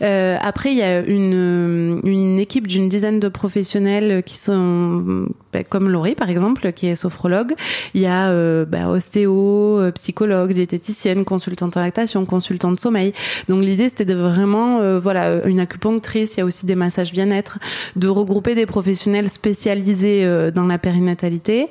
Euh, 0.01 0.37
après 0.41 0.71
il 0.71 0.77
y 0.77 0.81
a 0.81 0.99
une, 0.99 2.01
une 2.03 2.39
équipe 2.39 2.67
d'une 2.67 2.89
dizaine 2.89 3.19
de 3.19 3.27
professionnels 3.27 4.23
qui 4.23 4.37
sont 4.37 5.27
bah, 5.51 5.63
comme 5.63 5.89
Laurie 5.89 6.15
par 6.15 6.29
exemple, 6.29 6.71
qui 6.73 6.87
est 6.87 6.95
sophrologue. 6.95 7.53
Il 7.93 8.01
y 8.01 8.05
a 8.05 8.29
euh, 8.29 8.65
bah, 8.65 8.89
ostéo, 8.89 9.91
psychologue, 9.95 10.53
diététicienne, 10.53 11.25
consultante 11.25 11.77
en 11.77 11.81
lactation, 11.81 12.25
consultante 12.25 12.79
sommeil. 12.79 13.13
Donc 13.49 13.63
l'idée 13.63 13.89
c'était 13.89 14.05
de 14.05 14.15
vraiment, 14.15 14.99
voilà, 14.99 15.45
une 15.45 15.59
acupunctrice. 15.59 16.35
Il 16.35 16.39
y 16.39 16.41
a 16.41 16.45
aussi 16.45 16.65
des 16.65 16.75
massages 16.75 17.11
bien-être, 17.11 17.59
de 17.95 18.07
regrouper 18.07 18.55
des 18.55 18.65
professionnels 18.65 19.29
spécialisés 19.29 20.51
dans 20.53 20.65
la 20.65 20.77
périnatalité 20.77 21.69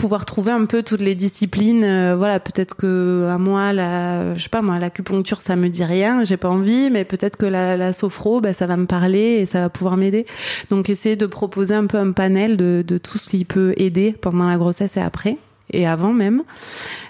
pouvoir 0.00 0.24
trouver 0.24 0.52
un 0.52 0.64
peu 0.64 0.82
toutes 0.82 1.02
les 1.02 1.14
disciplines. 1.14 1.84
Euh, 1.84 2.16
voilà, 2.16 2.40
peut-être 2.40 2.74
que 2.74 3.28
à 3.30 3.36
moi, 3.36 3.74
la, 3.74 4.34
je 4.34 4.42
sais 4.42 4.48
pas 4.48 4.62
moi, 4.62 4.78
l'acupuncture 4.78 5.42
ça 5.42 5.56
me 5.56 5.68
dit 5.68 5.84
rien, 5.84 6.24
j'ai 6.24 6.38
pas 6.38 6.48
envie, 6.48 6.88
mais 6.90 7.04
peut-être 7.04 7.36
que 7.36 7.44
la, 7.44 7.76
la 7.76 7.92
sophro, 7.92 8.40
bah, 8.40 8.54
ça 8.54 8.66
va 8.66 8.78
me 8.78 8.86
parler 8.86 9.38
et 9.40 9.46
ça 9.46 9.60
va 9.60 9.68
pouvoir 9.68 9.98
m'aider. 9.98 10.24
Donc 10.70 10.88
essayer 10.88 11.16
de 11.16 11.26
proposer 11.26 11.74
un 11.74 11.86
peu 11.86 11.98
un 11.98 12.12
panel 12.12 12.56
de, 12.56 12.82
de 12.86 12.96
tout 12.96 13.18
ce 13.18 13.28
qui 13.28 13.44
peut 13.44 13.74
aider 13.76 14.14
pendant 14.18 14.48
la 14.48 14.56
grossesse 14.56 14.96
et 14.96 15.00
après 15.00 15.36
et 15.72 15.86
avant 15.86 16.12
même. 16.12 16.42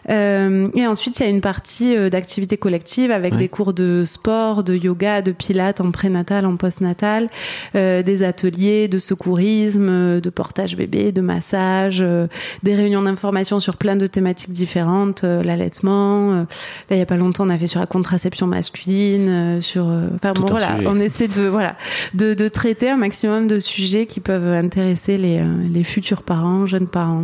Euh, 0.09 0.69
et 0.75 0.87
ensuite, 0.87 1.19
il 1.21 1.23
y 1.23 1.27
a 1.27 1.29
une 1.29 1.43
partie 1.43 1.95
euh, 1.95 2.09
d'activité 2.11 2.57
collective 2.57 3.11
avec 3.11 3.35
Ouais. 3.35 3.39
des 3.39 3.49
cours 3.49 3.75
de 3.75 4.05
sport, 4.07 4.65
de 4.65 4.75
yoga, 4.75 5.21
de 5.23 5.31
pilates 5.31 5.81
en 5.81 5.91
prénatal, 5.91 6.47
en 6.47 6.57
postnatal, 6.57 7.29
euh, 7.77 8.03
des 8.03 8.23
ateliers 8.23 8.89
de 8.89 8.99
secourisme, 8.99 9.89
euh, 9.89 10.21
de 10.21 10.31
portage 10.31 10.75
bébé, 10.77 11.13
de 11.13 11.21
massage, 11.21 11.99
euh, 12.01 12.27
des 12.63 12.75
réunions 12.75 13.03
d'information 13.03 13.61
sur 13.61 13.77
plein 13.77 13.95
de 13.97 14.07
thématiques 14.07 14.53
différentes, 14.53 15.23
euh, 15.23 15.43
l'allaitement. 15.43 16.33
euh, 16.33 16.41
là, 16.89 16.97
il 16.97 16.99
y 16.99 17.03
a 17.03 17.07
pas 17.07 17.17
longtemps, 17.17 17.45
on 17.47 17.51
a 17.51 17.59
fait 17.59 17.67
sur 17.67 17.79
la 17.81 17.87
contraception 17.87 18.47
masculine, 18.47 19.29
euh, 19.29 19.61
sur. 19.61 19.85
Enfin 20.17 20.33
bon, 20.33 20.47
voilà, 20.49 20.77
sujet. 20.77 20.87
on 20.89 20.99
essaie 20.99 21.29
de 21.29 21.47
voilà 21.47 21.77
de, 22.15 22.35
de 22.35 22.49
traiter 22.49 22.89
un 22.91 22.97
maximum 22.97 23.47
de 23.47 23.59
sujets 23.61 24.07
qui 24.07 24.21
peuvent 24.21 24.53
intéresser 24.53 25.19
les, 25.19 25.39
euh, 25.39 25.45
les 25.73 25.85
futurs 25.85 26.23
parents, 26.23 26.67
jeunes 26.67 26.89
parents. 26.89 27.23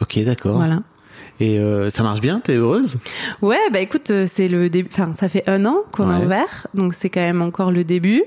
Ok, 0.00 0.18
d'accord. 0.24 0.56
Voilà. 0.56 0.80
Et 1.38 1.58
euh, 1.58 1.90
ça 1.90 2.02
marche 2.02 2.22
bien 2.22 2.40
T'es 2.40 2.54
heureuse? 2.54 2.96
Ouais, 3.42 3.58
bah 3.70 3.80
écoute, 3.80 4.10
euh, 4.10 4.24
c'est 4.26 4.48
le 4.48 4.70
début. 4.70 4.88
Enfin, 4.90 5.12
ça 5.12 5.28
fait 5.28 5.42
un 5.46 5.66
an 5.66 5.76
qu'on 5.92 6.08
a 6.08 6.18
Ouais. 6.18 6.24
ouvert, 6.24 6.66
donc 6.72 6.94
c'est 6.94 7.10
quand 7.10 7.20
même 7.20 7.42
encore 7.42 7.70
le 7.70 7.84
début. 7.84 8.24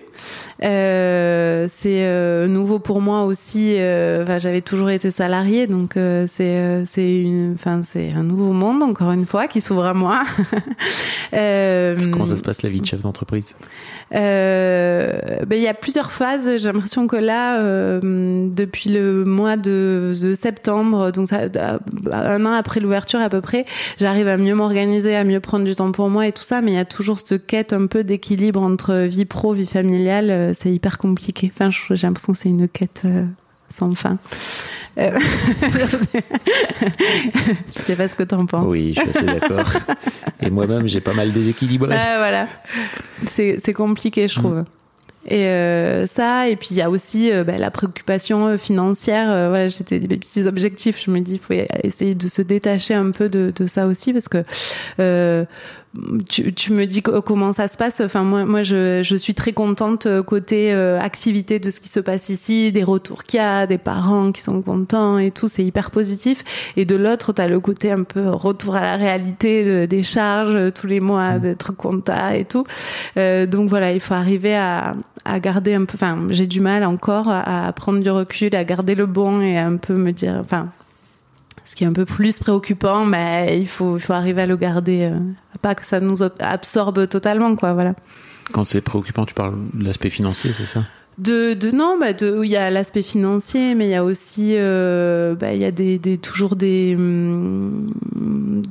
Euh, 0.64 1.66
c'est 1.70 2.06
euh, 2.06 2.48
nouveau 2.48 2.78
pour 2.78 3.02
moi 3.02 3.24
aussi. 3.24 3.76
j'avais 3.78 4.62
toujours 4.62 4.92
été 4.92 5.10
salariée, 5.10 5.66
donc 5.66 5.94
c'est 6.28 6.84
c'est 6.86 7.22
une. 7.22 7.54
Enfin, 7.56 7.82
c'est 7.82 8.12
un 8.12 8.22
nouveau 8.24 8.54
monde 8.54 8.84
encore 8.84 9.12
une 9.12 9.26
fois 9.26 9.48
qui 9.48 9.60
s'ouvre 9.60 9.86
à 9.86 9.96
moi. 9.96 10.24
Comment 11.32 12.26
ça 12.26 12.36
se 12.36 12.44
passe 12.44 12.62
la 12.62 12.70
vie 12.70 12.82
de 12.82 12.86
chef 12.86 13.02
d'entreprise? 13.02 13.56
Euh, 14.16 15.20
ben, 15.46 15.56
il 15.56 15.62
y 15.62 15.68
a 15.68 15.74
plusieurs 15.74 16.12
phases. 16.12 16.58
J'ai 16.58 16.72
l'impression 16.72 17.08
que 17.08 17.16
là, 17.16 17.60
euh, 17.60 18.48
depuis 18.50 18.90
le 18.90 19.26
mois 19.26 19.58
de, 19.58 20.14
septembre, 20.36 21.12
donc 21.12 21.30
ça, 21.30 21.42
un 22.12 22.46
an 22.46 22.54
après 22.54 22.80
l'ouverture 22.80 23.20
à 23.20 23.30
peu 23.30 23.42
près, 23.42 23.66
j'arrive 23.98 24.28
à 24.28 24.38
mieux 24.38 24.56
m'organiser, 24.56 25.16
à 25.16 25.24
mieux 25.24 25.40
prendre 25.40 25.66
du 25.66 25.76
temps 25.76 25.92
pour 25.92 26.10
moi 26.10 26.28
et 26.28 26.32
tout 26.32 26.44
ça. 26.44 26.62
Mais 26.62 26.72
il 26.72 26.76
y 26.76 26.80
a 26.80 26.86
toujours 26.86 27.20
cette 27.20 27.46
quête 27.46 27.74
un 27.74 27.88
peu 27.88 28.04
d'équilibre 28.04 28.62
entre 28.62 29.06
vie 29.06 29.26
pro, 29.26 29.54
vie 29.54 29.66
familiale. 29.66 30.30
Euh, 30.32 30.52
C'est 30.54 30.72
hyper 30.72 30.98
compliqué. 30.98 31.52
Enfin, 31.54 31.70
j'ai 31.70 32.08
l'impression 32.08 32.34
que 32.34 32.40
c'est 32.40 32.50
une 32.50 32.68
quête 32.68 33.04
euh, 33.06 33.26
sans 33.70 33.94
fin. 33.96 34.18
Euh, 35.00 35.18
je 37.76 37.82
sais 37.82 37.96
pas 37.96 38.08
ce 38.08 38.16
que 38.16 38.24
t'en 38.24 38.46
penses. 38.46 38.66
Oui, 38.68 38.94
je 38.96 39.02
suis 39.02 39.10
assez 39.10 39.26
d'accord. 39.26 39.72
Et 40.42 40.50
moi-même, 40.50 40.88
j'ai 40.88 41.02
pas 41.02 41.14
mal 41.14 41.32
déséquilibré. 41.32 41.90
Voilà. 41.90 42.48
C'est 43.26 43.74
compliqué, 43.74 44.28
je 44.28 44.36
trouve. 44.36 44.66
Et 45.28 45.46
euh, 45.46 46.08
ça, 46.08 46.48
et 46.48 46.56
puis 46.56 46.70
il 46.72 46.78
y 46.78 46.82
a 46.82 46.90
aussi 46.90 47.32
euh, 47.32 47.44
bah, 47.44 47.58
la 47.58 47.72
préoccupation 47.72 48.48
euh, 48.48 48.58
financière. 48.58 49.30
Euh, 49.30 49.50
voilà, 49.50 49.68
j'étais 49.68 50.00
des 50.00 50.18
petits 50.18 50.48
objectifs. 50.48 51.04
Je 51.04 51.12
me 51.12 51.20
dis, 51.20 51.34
il 51.34 51.40
faut 51.40 51.54
essayer 51.84 52.16
de 52.16 52.28
se 52.28 52.42
détacher 52.42 52.94
un 52.94 53.12
peu 53.12 53.28
de, 53.30 53.52
de 53.56 53.68
ça 53.68 53.86
aussi, 53.86 54.14
parce 54.14 54.28
que 54.28 54.44
tu, 56.28 56.54
tu 56.54 56.72
me 56.74 56.86
dis 56.86 57.02
co- 57.02 57.22
comment 57.22 57.52
ça 57.52 57.68
se 57.68 57.78
passe. 57.78 58.00
Enfin, 58.02 58.24
moi, 58.24 58.46
moi, 58.46 58.62
je, 58.64 59.02
je 59.04 59.16
suis 59.16 59.34
très 59.34 59.54
contente 59.54 60.06
euh, 60.06 60.22
côté 60.22 60.72
euh, 60.74 61.00
activité 61.00 61.60
de 61.60 61.70
ce 61.70 61.80
qui 61.80 61.90
se 61.90 62.00
passe 62.00 62.30
ici, 62.30 62.72
des 62.72 62.84
retours 62.84 63.24
qu'il 63.24 63.38
y 63.40 63.44
a, 63.44 63.66
des 63.66 63.78
parents 63.80 64.32
qui 64.32 64.42
sont 64.42 64.62
contents 64.62 65.18
et 65.18 65.32
tout. 65.32 65.48
C'est 65.48 65.64
hyper 65.66 65.90
positif. 65.92 66.44
Et 66.78 66.86
de 66.86 66.96
l'autre, 66.96 67.34
t'as 67.34 67.48
le 67.48 67.60
côté 67.60 67.92
un 67.92 68.04
peu 68.04 68.30
retour 68.30 68.76
à 68.76 68.82
la 68.82 68.96
réalité 68.98 69.64
de- 69.64 69.86
des 69.86 70.04
charges 70.04 70.56
euh, 70.56 70.72
tous 70.72 70.88
les 70.88 71.00
mois, 71.00 71.40
des 71.40 71.56
trucs 71.56 71.78
compta 71.78 72.36
et 72.38 72.46
tout. 72.46 72.66
Euh, 73.18 73.46
donc 73.46 73.70
voilà, 73.70 73.92
il 73.92 74.00
faut 74.00 74.14
arriver 74.14 74.56
à, 74.56 74.96
à 75.26 75.40
garder 75.40 75.74
un 75.74 75.86
peu. 75.86 75.96
Enfin, 75.96 76.18
j'ai 76.30 76.46
du 76.48 76.62
mal 76.62 76.86
encore 76.86 77.30
à, 77.30 77.68
à 77.68 77.72
prendre 77.74 78.00
du 78.02 78.10
recul, 78.12 78.56
à 78.56 78.64
garder 78.64 78.96
le 78.96 79.06
bon 79.08 79.42
et 79.42 79.58
à 79.58 79.66
un 79.66 79.78
peu 79.78 79.96
me 79.96 80.12
dire. 80.12 80.38
Enfin, 80.40 80.70
ce 81.70 81.76
qui 81.76 81.84
est 81.84 81.88
un 81.88 81.94
peu 81.94 82.06
plus 82.06 82.40
préoccupant, 82.40 83.06
mais 83.06 83.62
il 83.62 83.68
faut, 83.68 83.98
il 83.98 84.02
faut 84.02 84.14
arriver 84.14 84.42
à 84.42 84.48
le 84.48 84.58
garder, 84.58 85.04
euh, 85.04 85.20
pas 85.62 85.76
que 85.76 85.86
ça 85.86 86.00
nous 86.00 86.24
absorbe 86.24 87.08
totalement, 87.08 87.56
quoi. 87.56 87.74
Voilà. 87.74 87.94
Quand 88.52 88.68
c'est 88.68 88.82
préoccupant, 88.82 89.28
tu 89.28 89.36
parles 89.36 89.54
de 89.76 89.86
l'aspect 89.86 90.10
financier, 90.10 90.52
c'est 90.52 90.66
ça? 90.66 90.86
De, 91.20 91.54
de 91.54 91.72
non, 91.76 91.98
bah 92.00 92.14
de, 92.14 92.40
il 92.44 92.50
y 92.50 92.56
a 92.56 92.72
l'aspect 92.72 93.04
financier, 93.04 93.76
mais 93.76 93.88
il 93.88 93.92
y 93.92 93.96
a 93.96 94.04
aussi, 94.06 94.54
euh, 94.56 95.36
bah, 95.36 95.52
il 95.54 95.60
y 95.60 95.66
a 95.66 95.72
des, 95.72 96.00
des 96.00 96.18
toujours 96.18 96.56
des, 96.56 96.96
hum, 96.98 97.88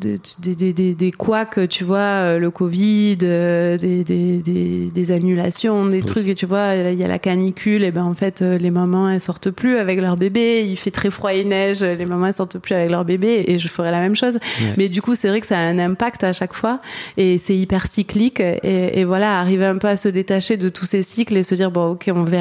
des, 0.01 0.19
des, 0.55 0.73
des, 0.73 0.95
des, 0.95 1.11
couacs, 1.13 1.69
tu 1.69 1.85
vois, 1.85 1.99
euh, 1.99 2.39
le 2.39 2.51
Covid, 2.51 3.19
euh, 3.23 3.77
des, 3.77 4.03
des, 4.05 4.39
des, 4.39 4.91
des 4.95 5.13
annulations, 5.13 5.87
des 5.87 5.99
Oui. 5.99 6.05
trucs, 6.05 6.29
et 6.29 6.35
tu 6.35 6.47
vois, 6.47 6.75
il 6.75 6.99
y 6.99 7.05
a 7.05 7.09
la 7.09 7.19
canicule, 7.19 7.85
et 7.85 7.91
ben 7.91 8.05
en 8.05 8.15
fait, 8.15 8.41
euh, 8.43 8.57
les 8.59 8.71
mamans 8.71 9.11
elles 9.11 9.21
sortent 9.21 9.51
plus 9.51 9.77
avec 9.77 10.01
leur 10.01 10.17
bébé, 10.17 10.65
il 10.67 10.77
fait 10.79 10.91
très 10.91 11.11
froid 11.11 11.35
et 11.35 11.45
neige, 11.45 11.83
les 11.83 12.07
mamans 12.07 12.27
elles 12.29 12.33
sortent 12.33 12.59
plus 12.59 12.75
avec 12.75 12.91
leur 12.91 13.05
bébé, 13.05 13.45
et 13.47 13.59
je 13.59 13.69
ferai 13.69 13.91
la 13.91 14.01
même 14.01 14.17
chose. 14.17 14.35
Ouais. 14.37 14.75
Mais 14.79 14.89
du 14.89 15.03
coup, 15.03 15.15
c'est 15.15 15.29
vrai 15.29 15.41
que 15.41 15.47
ça 15.47 15.59
a 15.59 15.63
un 15.63 15.79
impact 15.79 16.25
à 16.25 16.33
chaque 16.33 16.55
fois 16.55 16.81
et 17.17 17.37
c'est 17.37 17.57
hyper 17.57 17.87
cyclique. 17.87 18.41
Et, 18.41 19.01
et 19.01 19.05
voilà, 19.05 19.39
arriver 19.41 19.67
un 19.67 19.77
peu 19.77 19.89
à 19.89 19.97
se 19.97 20.09
détacher 20.09 20.57
de 20.57 20.69
tous 20.69 20.87
ces 20.87 21.03
cycles 21.03 21.37
et 21.37 21.43
se 21.43 21.55
dire 21.55 21.71
bon, 21.71 21.91
ok, 21.93 22.11
on 22.15 22.23
verra, 22.25 22.38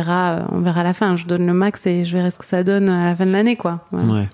on 0.52 0.60
verra 0.62 0.82
à 0.82 0.84
la 0.84 0.94
fin. 0.94 1.16
Je 1.16 1.26
donne 1.26 1.46
le 1.46 1.54
max 1.54 1.86
et 1.88 2.06
je 2.06 2.16
verrai 2.18 2.32
ce 2.32 2.40
que 2.40 2.46
ça 2.46 2.64
donne 2.64 2.90
à 2.90 3.06
la 3.06 3.16
fin 3.16 3.26
de 3.26 3.32
l'année, 3.32 3.56
quoi. 3.56 3.86
Voilà. 3.92 4.14
Ouais. 4.22 4.30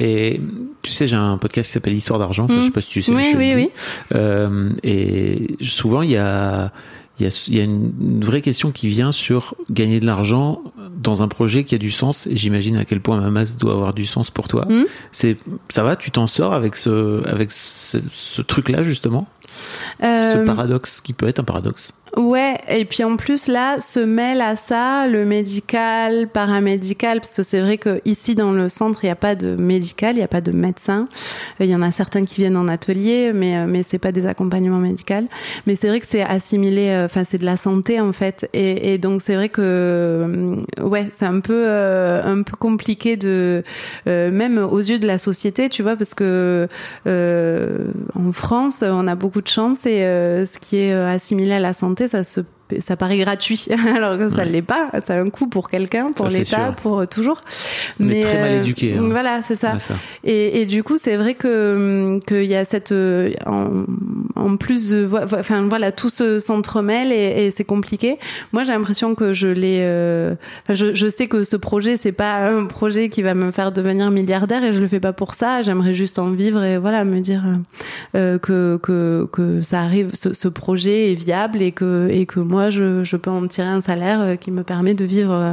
Et 0.00 0.40
tu 0.82 0.92
sais, 0.92 1.06
j'ai 1.06 1.16
un 1.16 1.38
podcast 1.38 1.68
qui 1.68 1.72
s'appelle 1.72 1.92
Histoire 1.94 2.18
d'argent. 2.18 2.44
Enfin, 2.44 2.54
Mm. 2.54 2.60
Je 2.60 2.66
sais 2.66 2.70
pas 2.70 2.80
si 2.80 2.90
tu 2.90 3.02
sais. 3.02 3.12
Oui, 3.12 3.24
je 3.24 3.30
te 3.30 3.36
le 3.36 3.38
oui, 3.42 3.50
dis. 3.50 3.54
oui. 3.56 3.70
Euh, 4.14 4.70
et 4.82 5.56
souvent, 5.62 6.02
il 6.02 6.10
y 6.10 6.16
a, 6.16 6.72
il 7.18 7.24
y 7.24 7.28
a, 7.28 7.44
il 7.48 7.56
y 7.56 7.60
a 7.60 7.64
une, 7.64 7.92
une 8.00 8.24
vraie 8.24 8.40
question 8.40 8.70
qui 8.70 8.86
vient 8.88 9.10
sur 9.12 9.54
gagner 9.70 9.98
de 10.00 10.06
l'argent 10.06 10.62
dans 10.96 11.22
un 11.22 11.28
projet 11.28 11.64
qui 11.64 11.74
a 11.74 11.78
du 11.78 11.90
sens. 11.90 12.26
Et 12.28 12.36
j'imagine 12.36 12.76
à 12.76 12.84
quel 12.84 13.00
point 13.00 13.20
Mamas 13.20 13.54
doit 13.58 13.72
avoir 13.72 13.92
du 13.92 14.06
sens 14.06 14.30
pour 14.30 14.46
toi. 14.48 14.66
Mm. 14.68 14.84
C'est, 15.12 15.36
ça 15.68 15.82
va, 15.82 15.96
tu 15.96 16.10
t'en 16.12 16.26
sors 16.28 16.52
avec 16.54 16.76
ce, 16.76 17.26
avec 17.28 17.50
ce, 17.52 17.98
ce 18.12 18.40
truc-là 18.42 18.82
justement, 18.84 19.26
ce 20.00 20.06
Euh, 20.38 20.44
paradoxe 20.44 21.00
qui 21.00 21.12
peut 21.12 21.26
être 21.26 21.40
un 21.40 21.44
paradoxe. 21.44 21.92
Ouais, 22.16 22.56
et 22.68 22.84
puis 22.84 23.04
en 23.04 23.16
plus 23.16 23.48
là 23.48 23.78
se 23.78 24.00
mêle 24.00 24.40
à 24.40 24.56
ça 24.56 25.06
le 25.06 25.24
médical, 25.24 26.28
paramédical, 26.28 27.20
parce 27.20 27.36
que 27.36 27.42
c'est 27.42 27.60
vrai 27.60 27.76
que 27.76 28.00
ici 28.04 28.34
dans 28.34 28.52
le 28.52 28.68
centre 28.68 29.04
il 29.04 29.08
n'y 29.08 29.12
a 29.12 29.16
pas 29.16 29.34
de 29.34 29.56
médical, 29.56 30.14
il 30.14 30.18
n'y 30.18 30.24
a 30.24 30.28
pas 30.28 30.40
de 30.40 30.52
médecin. 30.52 31.08
Euh, 31.60 31.64
Il 31.64 31.70
y 31.70 31.74
en 31.74 31.82
a 31.82 31.90
certains 31.90 32.24
qui 32.24 32.36
viennent 32.36 32.56
en 32.56 32.68
atelier, 32.68 33.32
mais 33.34 33.58
euh, 33.58 33.66
mais 33.68 33.82
c'est 33.82 33.98
pas 33.98 34.12
des 34.12 34.26
accompagnements 34.26 34.78
médicaux. 34.78 34.98
Mais 35.66 35.74
c'est 35.74 35.88
vrai 35.88 36.00
que 36.00 36.06
c'est 36.06 36.22
assimilé, 36.22 36.88
euh, 36.88 37.04
enfin 37.04 37.24
c'est 37.24 37.38
de 37.38 37.44
la 37.44 37.56
santé 37.56 38.00
en 38.00 38.12
fait, 38.12 38.48
et, 38.52 38.98
donc 38.98 39.22
c'est 39.22 39.36
vrai 39.36 39.48
que 39.48 40.56
ouais 40.82 41.10
c'est 41.14 41.26
un 41.26 41.40
peu 41.40 41.68
un 41.68 42.42
peu 42.42 42.56
compliqué 42.56 43.16
de 43.16 43.62
même 44.06 44.58
aux 44.58 44.80
yeux 44.80 44.98
de 44.98 45.06
la 45.06 45.18
société, 45.18 45.68
tu 45.68 45.82
vois, 45.82 45.96
parce 45.96 46.14
que 46.14 46.68
euh, 47.06 47.78
en 48.14 48.32
France 48.32 48.82
on 48.86 49.06
a 49.06 49.14
beaucoup 49.14 49.40
de 49.40 49.48
chance 49.48 49.86
et 49.86 50.00
ce 50.00 50.58
qui 50.58 50.76
est 50.78 50.92
assimilé 50.92 51.52
à 51.52 51.60
la 51.60 51.72
santé 51.72 51.97
ça 52.06 52.22
se 52.22 52.40
ça 52.80 52.96
paraît 52.96 53.18
gratuit, 53.18 53.66
alors 53.96 54.18
que 54.18 54.28
ça 54.28 54.38
Ouais. 54.42 54.48
l'est 54.48 54.62
pas. 54.62 54.90
Ça 55.06 55.14
a 55.14 55.20
un 55.20 55.30
coût 55.30 55.46
pour 55.48 55.70
quelqu'un, 55.70 56.12
pour 56.12 56.26
l'État, 56.26 56.72
pour 56.82 57.00
euh, 57.00 57.06
toujours. 57.06 57.42
On 58.00 58.08
est 58.08 58.20
très 58.20 58.40
mal 58.40 58.52
euh, 58.52 58.58
éduqués, 58.58 58.96
hein. 58.96 59.08
Voilà, 59.10 59.42
c'est 59.42 59.54
ça. 59.54 59.76
Et, 60.24 60.60
et 60.60 60.66
du 60.66 60.82
coup, 60.82 60.96
c'est 60.98 61.16
vrai 61.16 61.34
que 61.34 62.18
qu'il 62.26 62.44
y 62.44 62.54
a 62.54 62.64
cette 62.64 62.92
euh, 62.92 63.30
en, 63.46 63.84
en 64.36 64.56
plus, 64.56 64.94
enfin 65.38 65.66
voilà, 65.68 65.92
tout 65.92 66.10
se 66.10 66.38
s'entremêle 66.38 67.12
et, 67.12 67.46
et 67.46 67.50
c'est 67.50 67.64
compliqué. 67.64 68.18
Moi, 68.52 68.64
j'ai 68.64 68.72
l'impression 68.72 69.14
que 69.14 69.32
je 69.32 69.48
l'ai. 69.48 69.78
euh, 69.80 70.34
je, 70.68 70.94
je 70.94 71.08
sais 71.08 71.26
que 71.26 71.44
ce 71.44 71.56
projet, 71.56 71.96
c'est 71.96 72.12
pas 72.12 72.48
un 72.48 72.64
projet 72.66 73.08
qui 73.08 73.22
va 73.22 73.34
me 73.34 73.50
faire 73.50 73.72
devenir 73.72 74.10
milliardaire 74.10 74.62
et 74.64 74.72
je 74.72 74.80
le 74.80 74.88
fais 74.88 75.00
pas 75.00 75.12
pour 75.12 75.34
ça. 75.34 75.62
J'aimerais 75.62 75.92
juste 75.92 76.18
en 76.18 76.30
vivre 76.30 76.62
et 76.62 76.78
voilà, 76.78 77.04
me 77.04 77.20
dire 77.20 77.42
euh, 78.14 78.38
que 78.38 78.78
que 78.82 79.28
que 79.32 79.62
ça 79.62 79.80
arrive, 79.80 80.10
ce, 80.14 80.32
ce 80.34 80.48
projet 80.48 81.12
est 81.12 81.14
viable 81.14 81.62
et 81.62 81.72
que 81.72 82.08
et 82.10 82.26
que 82.26 82.40
moi, 82.40 82.57
je 82.70 83.04
je 83.04 83.16
peux 83.16 83.30
en 83.30 83.46
tirer 83.46 83.68
un 83.68 83.80
salaire 83.80 84.20
euh, 84.20 84.36
qui 84.36 84.50
me 84.50 84.62
permet 84.62 84.94
de 84.94 85.04
vivre 85.04 85.32
euh, 85.32 85.52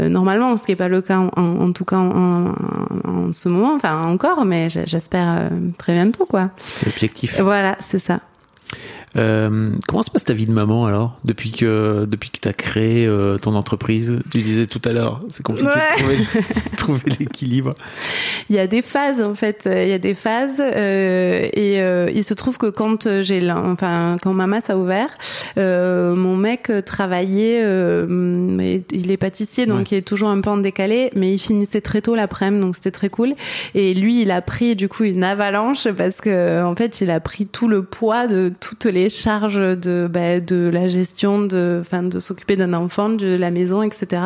euh, 0.00 0.08
normalement, 0.08 0.56
ce 0.56 0.64
qui 0.66 0.72
est 0.72 0.76
pas 0.76 0.88
le 0.88 1.00
cas 1.02 1.18
en, 1.18 1.30
en- 1.36 1.60
en 1.68 1.72
tout 1.72 1.84
cas 1.84 1.96
en, 1.98 2.46
en- 2.48 3.32
ce 3.32 3.48
moment, 3.48 3.74
enfin 3.74 4.06
encore, 4.08 4.44
mais 4.44 4.68
j'espère 4.68 5.50
très 5.78 5.92
bientôt 5.94 6.26
quoi. 6.26 6.50
C'est 6.66 6.86
l'objectif. 6.86 7.40
Voilà, 7.40 7.76
c'est 7.80 7.98
ça. 7.98 8.20
Euh, 9.16 9.72
comment 9.86 10.02
se 10.02 10.10
passe 10.10 10.24
ta 10.24 10.32
vie 10.32 10.46
de 10.46 10.52
maman 10.52 10.86
alors 10.86 11.18
depuis 11.24 11.52
que 11.52 12.06
depuis 12.06 12.30
que 12.30 12.38
t'as 12.40 12.52
créé 12.54 13.06
euh, 13.06 13.36
ton 13.36 13.54
entreprise? 13.54 14.20
Tu 14.30 14.40
disais 14.40 14.66
tout 14.66 14.80
à 14.86 14.92
l'heure, 14.92 15.20
c'est 15.28 15.42
compliqué 15.42 15.68
Ouais. 15.68 16.16
de 16.16 16.26
trouver, 16.26 16.44
trouver 16.78 17.02
l'équilibre. 17.20 17.70
Il 18.48 18.56
y 18.56 18.58
a 18.58 18.66
des 18.66 18.80
phases 18.82 19.20
en 19.22 19.34
fait, 19.34 19.64
euh, 19.66 19.82
il 19.84 19.90
y 19.90 19.92
a 19.92 19.98
des 19.98 20.14
phases 20.14 20.62
euh, 20.64 21.46
et 21.52 21.78
il 22.14 22.24
se 22.24 22.34
trouve 22.34 22.56
que 22.58 22.66
quand 22.70 23.20
j'ai 23.22 23.50
enfin 23.50 24.16
quand 24.22 24.32
Mamas 24.32 24.62
a 24.68 24.76
ouvert, 24.76 25.08
mon 25.56 26.36
mec 26.36 26.70
travaillait 26.86 27.64
mais 28.08 28.82
il 28.92 29.10
est 29.10 29.16
pâtissier 29.16 29.66
donc 29.66 29.78
Ouais. 29.78 29.84
il 29.92 29.98
est 29.98 30.02
toujours 30.06 30.28
un 30.28 30.40
peu 30.40 30.50
en 30.50 30.56
décalé 30.58 31.10
mais 31.14 31.32
il 31.34 31.38
finissait 31.38 31.80
très 31.80 32.00
tôt 32.02 32.14
l'après-midi 32.14 32.62
donc 32.62 32.76
c'était 32.76 32.90
très 32.90 33.08
cool 33.08 33.34
et 33.74 33.94
lui 33.94 34.22
il 34.22 34.30
a 34.30 34.40
pris 34.42 34.76
du 34.76 34.88
coup 34.88 35.04
une 35.04 35.24
avalanche 35.24 35.88
parce 35.96 36.20
que 36.20 36.62
en 36.62 36.74
fait 36.76 37.00
il 37.00 37.10
a 37.10 37.20
pris 37.20 37.46
tout 37.46 37.68
le 37.68 37.82
poids 37.82 38.26
de 38.26 38.52
toutes 38.60 38.84
les 38.86 39.01
charges 39.08 39.56
de 39.78 40.08
bah, 40.10 40.40
de 40.40 40.70
la 40.72 40.88
gestion 40.88 41.40
de 41.40 41.78
enfin 41.80 42.02
de 42.02 42.20
s'occuper 42.20 42.56
d'un 42.56 42.72
enfant 42.74 43.08
de 43.08 43.36
la 43.36 43.50
maison 43.50 43.82
etc 43.82 44.22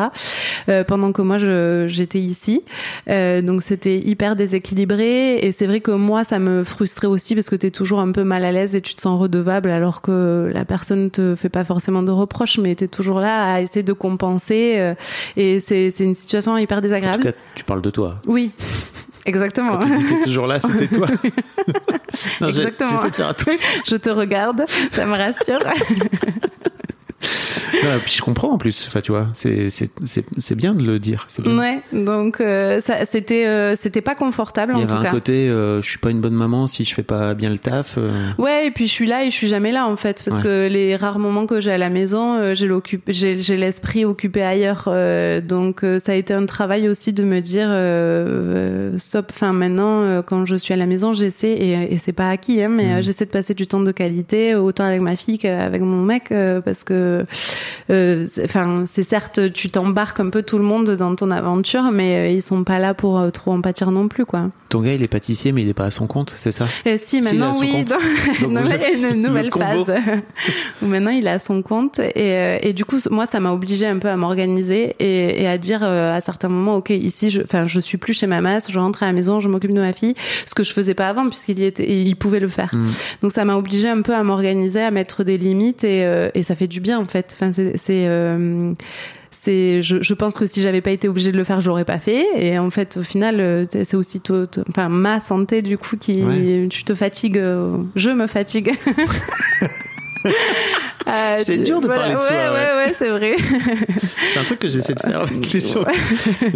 euh, 0.69 0.83
pendant 0.83 1.11
que 1.11 1.21
moi 1.21 1.37
je 1.37 1.85
j'étais 1.87 2.19
ici 2.19 2.63
euh, 3.09 3.41
donc 3.41 3.61
c'était 3.63 3.97
hyper 3.99 4.35
déséquilibré 4.35 5.37
et 5.37 5.51
c'est 5.51 5.67
vrai 5.67 5.79
que 5.79 5.91
moi 5.91 6.23
ça 6.23 6.39
me 6.39 6.63
frustrait 6.63 7.07
aussi 7.07 7.35
parce 7.35 7.49
que 7.49 7.55
tu 7.55 7.67
es 7.67 7.71
toujours 7.71 7.99
un 7.99 8.11
peu 8.11 8.23
mal 8.23 8.43
à 8.45 8.51
l'aise 8.51 8.75
et 8.75 8.81
tu 8.81 8.95
te 8.95 9.01
sens 9.01 9.19
redevable 9.19 9.69
alors 9.69 10.01
que 10.01 10.49
la 10.53 10.65
personne 10.65 11.09
te 11.11 11.35
fait 11.35 11.49
pas 11.49 11.63
forcément 11.63 12.03
de 12.03 12.11
reproches 12.11 12.57
mais 12.57 12.75
tu 12.75 12.85
es 12.85 12.87
toujours 12.87 13.19
là 13.19 13.53
à 13.53 13.61
essayer 13.61 13.83
de 13.83 13.93
compenser 13.93 14.75
euh, 14.77 14.93
et 15.35 15.59
c'est 15.59 15.91
c'est 15.91 16.03
une 16.03 16.15
situation 16.15 16.57
hyper 16.57 16.77
En 16.77 16.81
tout 16.81 16.87
désagréable. 16.87 17.23
cas, 17.23 17.31
tu 17.55 17.63
parles 17.63 17.81
de 17.81 17.89
toi. 17.89 18.15
Oui. 18.27 18.51
Exactement. 19.27 19.77
Quand 19.77 19.87
tu 19.87 19.95
dis 19.97 20.03
que 20.05 20.09
t'es 20.13 20.23
toujours 20.23 20.47
là, 20.47 20.59
c'était 20.59 20.87
toi. 20.87 21.07
non, 22.41 22.47
Exactement. 22.47 22.89
J'essaie 22.89 23.09
de 23.09 23.15
faire 23.15 23.27
attention. 23.27 23.69
Je 23.85 23.95
te 23.97 24.09
regarde, 24.09 24.63
ça 24.91 25.05
me 25.05 25.15
rassure. 25.15 25.59
Non, 27.83 27.99
puis 28.03 28.13
je 28.13 28.21
comprends 28.21 28.49
en 28.51 28.57
plus. 28.57 28.85
Enfin, 28.87 29.01
tu 29.01 29.11
vois, 29.11 29.27
c'est 29.33 29.69
c'est 29.69 29.89
c'est 30.03 30.25
c'est 30.37 30.55
bien 30.55 30.73
de 30.73 30.83
le 30.85 30.99
dire. 30.99 31.27
Bien. 31.39 31.57
ouais, 31.57 31.81
donc 31.91 32.39
euh, 32.41 32.79
ça 32.81 33.05
c'était 33.05 33.45
euh, 33.45 33.75
c'était 33.75 34.01
pas 34.01 34.15
confortable 34.15 34.73
Il 34.75 34.79
y 34.79 34.83
en 34.83 34.85
avait 34.85 34.93
tout 34.93 34.99
un 34.99 35.03
cas. 35.03 35.11
côté, 35.11 35.49
euh, 35.49 35.81
je 35.81 35.87
suis 35.89 35.97
pas 35.99 36.09
une 36.09 36.21
bonne 36.21 36.33
maman 36.33 36.67
si 36.67 36.85
je 36.85 36.93
fais 36.95 37.03
pas 37.03 37.33
bien 37.33 37.49
le 37.49 37.59
taf. 37.59 37.95
euh. 37.97 38.09
Ouais, 38.37 38.67
et 38.67 38.71
puis 38.71 38.87
je 38.87 38.91
suis 38.93 39.05
là 39.05 39.25
et 39.25 39.29
je 39.29 39.35
suis 39.35 39.47
jamais 39.49 39.71
là 39.71 39.85
en 39.87 39.95
fait, 39.95 40.23
parce 40.25 40.37
Ouais. 40.37 40.43
que 40.43 40.67
les 40.67 40.95
rares 40.95 41.19
moments 41.19 41.45
que 41.45 41.59
j'ai 41.59 41.71
à 41.71 41.77
la 41.77 41.89
maison, 41.89 42.35
euh, 42.35 42.55
j'ai 42.55 42.67
l'occup- 42.67 43.03
j'ai 43.09 43.39
j'ai 43.41 43.57
l'esprit 43.57 44.05
occupé 44.05 44.41
ailleurs. 44.43 44.89
donc 45.43 45.81
ça 46.03 46.13
a 46.13 46.15
été 46.15 46.33
un 46.33 46.45
travail 46.45 46.87
aussi 46.89 47.13
de 47.13 47.23
me 47.23 47.41
dire 47.41 47.69
stop. 48.99 49.27
Enfin 49.33 49.53
maintenant, 49.53 50.21
quand 50.25 50.45
je 50.45 50.55
suis 50.55 50.73
à 50.73 50.77
la 50.77 50.85
maison, 50.85 51.13
j'essaie 51.13 51.51
et, 51.53 51.93
et 51.93 51.97
c'est 51.97 52.13
pas 52.13 52.29
acquis, 52.29 52.61
hein, 52.61 52.69
mais 52.69 52.93
euh, 52.93 53.01
j'essaie 53.01 53.25
de 53.25 53.31
passer 53.31 53.53
du 53.53 53.67
temps 53.67 53.79
de 53.81 53.91
qualité, 53.91 54.55
autant 54.55 54.85
avec 54.85 55.01
ma 55.01 55.15
fille 55.15 55.37
qu'avec 55.37 55.81
mon 55.81 56.01
mec, 56.01 56.31
parce 56.63 56.83
que 56.83 57.06
euh, 57.89 58.25
c'est- 58.27 58.43
enfin 58.45 58.83
c'est 58.85 59.03
certes 59.03 59.51
tu 59.53 59.69
t'embarques 59.69 60.19
un 60.19 60.29
peu 60.29 60.43
tout 60.43 60.57
le 60.57 60.63
monde 60.63 60.91
dans 60.91 61.15
ton 61.15 61.31
aventure, 61.31 61.83
mais 61.91 62.17
euh, 62.17 62.29
ils 62.29 62.41
sont 62.41 62.63
pas 62.63 62.79
là 62.79 62.93
pour 62.93 63.19
euh, 63.19 63.29
trop 63.29 63.51
en 63.51 63.61
pâtir 63.61 63.91
non 63.91 64.07
plus 64.07 64.25
quoi. 64.25 64.49
Ton 64.69 64.81
gars, 64.81 64.93
il 64.93 65.01
est 65.01 65.07
pâtissier, 65.07 65.51
mais 65.53 65.61
il 65.61 65.69
est 65.69 65.73
pas 65.73 65.85
à 65.85 65.91
son 65.91 66.07
compte, 66.07 66.29
c'est 66.35 66.51
ça? 66.51 66.65
Euh, 66.85 66.97
si, 66.97 67.21
maintenant, 67.21 67.53
son 67.53 67.61
oui. 67.61 67.71
compte. 67.71 67.89
Donc, 68.41 68.51
une 68.51 69.01
le 69.01 69.13
nouvelle 69.15 69.49
phase 69.51 69.89
où 70.81 70.85
maintenant 70.85 71.11
il 71.11 71.25
est 71.25 71.29
à 71.31 71.39
son 71.39 71.61
compte. 71.61 71.99
Et, 71.99 72.11
euh, 72.33 72.57
et 72.61 72.73
du 72.73 72.83
coup, 72.83 72.97
moi, 73.09 73.25
ça 73.25 73.39
m'a 73.39 73.53
obligé 73.53 73.87
un 73.87 73.97
peu 73.97 74.09
à 74.09 74.17
m'organiser 74.17 74.95
et, 74.99 75.41
et 75.41 75.47
à 75.47 75.57
dire 75.57 75.79
euh, 75.83 76.13
à 76.13 76.19
certains 76.21 76.49
moments, 76.49 76.75
OK, 76.75 76.89
ici, 76.89 77.29
je, 77.29 77.41
enfin, 77.41 77.65
je 77.67 77.79
suis 77.79 77.97
plus 77.97 78.13
chez 78.13 78.27
ma 78.27 78.41
masse, 78.41 78.69
je 78.69 78.77
rentre 78.77 79.03
à 79.03 79.05
la 79.05 79.13
maison, 79.13 79.39
je 79.39 79.47
m'occupe 79.47 79.73
de 79.73 79.79
ma 79.79 79.93
fille, 79.93 80.15
ce 80.45 80.53
que 80.53 80.63
je 80.63 80.73
faisais 80.73 80.93
pas 80.93 81.07
avant 81.07 81.27
puisqu'il 81.27 81.59
y 81.59 81.63
était, 81.63 81.89
il 81.89 82.15
pouvait 82.17 82.41
le 82.41 82.49
faire. 82.49 82.73
Mm. 82.73 82.87
Donc, 83.21 83.31
ça 83.31 83.45
m'a 83.45 83.55
obligé 83.55 83.87
un 83.87 84.01
peu 84.01 84.13
à 84.13 84.23
m'organiser, 84.23 84.81
à 84.81 84.91
mettre 84.91 85.23
des 85.23 85.37
limites 85.37 85.85
et, 85.85 86.03
euh, 86.05 86.29
et 86.35 86.43
ça 86.43 86.55
fait 86.55 86.67
du 86.67 86.81
bien, 86.81 86.96
en 86.97 87.05
fait. 87.05 87.31
Enfin, 87.33 87.51
c'est, 87.51 87.77
c'est, 87.77 88.05
euh, 88.07 88.73
je, 89.45 89.97
je 90.01 90.13
pense 90.13 90.33
que 90.37 90.45
si 90.45 90.61
j'avais 90.61 90.81
pas 90.81 90.91
été 90.91 91.07
obligée 91.07 91.31
de 91.31 91.37
le 91.37 91.43
faire 91.45 91.61
je 91.61 91.67
l'aurais 91.67 91.85
pas 91.85 91.99
fait 91.99 92.25
et 92.37 92.59
en 92.59 92.69
fait 92.69 92.97
au 92.97 93.01
final 93.03 93.39
euh, 93.39 93.63
c'est 93.69 93.95
aussi 93.95 94.19
to- 94.19 94.45
to- 94.47 94.63
enfin 94.67 94.89
ma 94.89 95.21
santé 95.21 95.61
du 95.61 95.77
coup 95.77 95.95
qui 95.95 96.21
Ouais. 96.21 96.67
tu 96.69 96.83
te 96.83 96.93
fatigues 96.93 97.37
euh, 97.37 97.77
je 97.95 98.09
me 98.09 98.27
fatigue 98.27 98.73
Euh, 101.07 101.35
C'est 101.37 101.59
dur 101.59 101.79
de 101.79 101.85
voilà, 101.85 102.01
parler 102.01 102.15
de 102.15 102.19
ouais, 102.19 102.25
soi, 102.25 102.35
ouais. 102.35 102.49
ouais 102.49 102.85
ouais 102.87 102.93
c'est 102.97 103.07
vrai 103.07 103.35
C'est 104.33 104.39
un 104.39 104.43
truc 104.43 104.59
que 104.59 104.67
j'essaie 104.67 104.93
de 104.93 104.99
faire 104.99 105.21
avec 105.21 105.53
les 105.53 105.61
gens. 105.61 105.85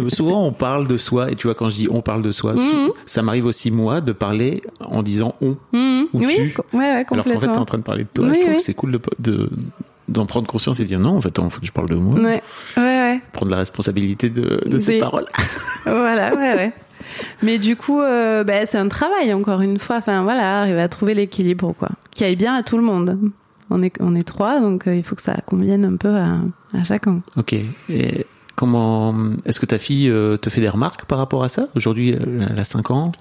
Souvent, 0.08 0.44
on 0.46 0.52
parle 0.52 0.86
de 0.88 0.98
soi, 0.98 1.30
et 1.30 1.36
tu 1.36 1.46
vois, 1.46 1.54
quand 1.54 1.70
je 1.70 1.76
dis 1.76 1.88
on 1.90 2.02
parle 2.02 2.20
de 2.22 2.30
soi, 2.30 2.52
Mhm. 2.52 2.90
ça 3.06 3.22
m'arrive 3.22 3.46
aussi, 3.46 3.70
moi, 3.70 4.02
de 4.02 4.12
parler 4.12 4.62
en 4.80 5.02
disant 5.02 5.36
on. 5.40 5.56
Mhm. 5.72 6.06
Ou 6.12 6.18
oui 6.26 6.34
tu. 6.36 6.76
ouais 6.76 6.78
ouais 6.78 6.86
Alors 6.88 7.06
qu'en 7.06 7.14
fait, 7.16 7.30
complètement 7.30 7.52
t'es 7.54 7.58
en 7.60 7.64
train 7.64 7.78
de 7.78 7.82
parler 7.82 8.02
de 8.04 8.08
toi. 8.12 8.26
Oui, 8.26 8.32
je 8.34 8.40
trouve 8.40 8.50
oui. 8.52 8.56
que 8.58 8.62
c'est 8.62 8.74
cool 8.74 8.90
de, 8.90 9.00
de- 9.20 9.48
d'en 10.12 10.26
prendre 10.26 10.46
conscience 10.46 10.78
et 10.80 10.84
de 10.84 10.88
dire 10.88 11.00
non, 11.00 11.16
en 11.16 11.20
fait, 11.20 11.38
en 11.38 11.50
fait, 11.50 11.60
je 11.62 11.72
parle 11.72 11.88
de 11.88 11.94
moi. 11.96 12.14
ouais 12.20 12.42
ouais 12.76 12.82
ouais 12.82 13.20
Prendre 13.32 13.50
la 13.50 13.58
responsabilité 13.58 14.30
de, 14.30 14.62
de 14.66 14.78
ses 14.78 14.92
Des- 14.94 14.98
paroles. 15.00 15.26
voilà, 15.84 16.34
ouais, 16.34 16.54
ouais. 16.54 16.72
Mais 17.42 17.58
du 17.58 17.76
coup, 17.76 18.00
euh, 18.00 18.44
bah, 18.44 18.64
c'est 18.66 18.78
un 18.78 18.88
travail 18.88 19.32
encore 19.34 19.60
une 19.60 19.78
fois. 19.78 19.96
Enfin 19.96 20.22
voilà, 20.22 20.60
arriver 20.60 20.80
à 20.80 20.88
trouver 20.88 21.14
l'équilibre, 21.14 21.74
quoi, 21.78 21.88
qui 22.14 22.24
aille 22.24 22.36
bien 22.36 22.54
à 22.54 22.62
tout 22.62 22.76
le 22.76 22.82
monde. 22.82 23.18
On 23.70 23.82
est, 23.82 23.94
on 24.00 24.14
est 24.14 24.22
trois, 24.24 24.60
donc 24.60 24.86
euh, 24.86 24.94
il 24.94 25.02
faut 25.02 25.14
que 25.16 25.22
ça 25.22 25.36
convienne 25.46 25.84
un 25.84 25.96
peu 25.96 26.14
à, 26.14 26.36
à 26.74 26.84
chacun. 26.84 27.20
Ok. 27.36 27.54
Et 27.88 28.26
comment, 28.56 29.14
est-ce 29.44 29.60
que 29.60 29.66
ta 29.66 29.78
fille 29.78 30.08
euh, 30.08 30.36
te 30.36 30.50
fait 30.50 30.60
des 30.60 30.68
remarques 30.68 31.04
par 31.06 31.18
rapport 31.18 31.42
à 31.44 31.48
ça? 31.48 31.68
Aujourd'hui, 31.76 32.10
elle 32.10 32.48
elle 32.50 32.58
a 32.58 32.64
5 32.64 32.90
ans? 32.90 33.12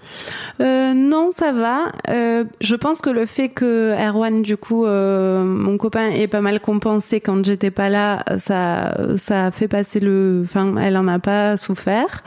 Euh, 0.61 0.93
non, 0.93 1.29
ça 1.31 1.51
va. 1.51 1.91
Euh, 2.09 2.43
je 2.59 2.75
pense 2.75 3.01
que 3.01 3.09
le 3.09 3.25
fait 3.25 3.49
que 3.49 3.93
Erwan, 3.97 4.41
du 4.41 4.57
coup, 4.57 4.85
euh, 4.85 5.43
mon 5.43 5.77
copain, 5.77 6.09
ait 6.09 6.27
pas 6.27 6.41
mal 6.41 6.59
compensé 6.59 7.21
quand 7.21 7.43
j'étais 7.45 7.71
pas 7.71 7.89
là, 7.89 8.23
ça, 8.37 8.97
ça 9.17 9.45
a 9.47 9.51
fait 9.51 9.67
passer 9.67 9.99
le. 9.99 10.41
Enfin, 10.43 10.75
elle 10.77 10.97
en 10.97 11.07
a 11.07 11.19
pas 11.19 11.57
souffert. 11.57 12.23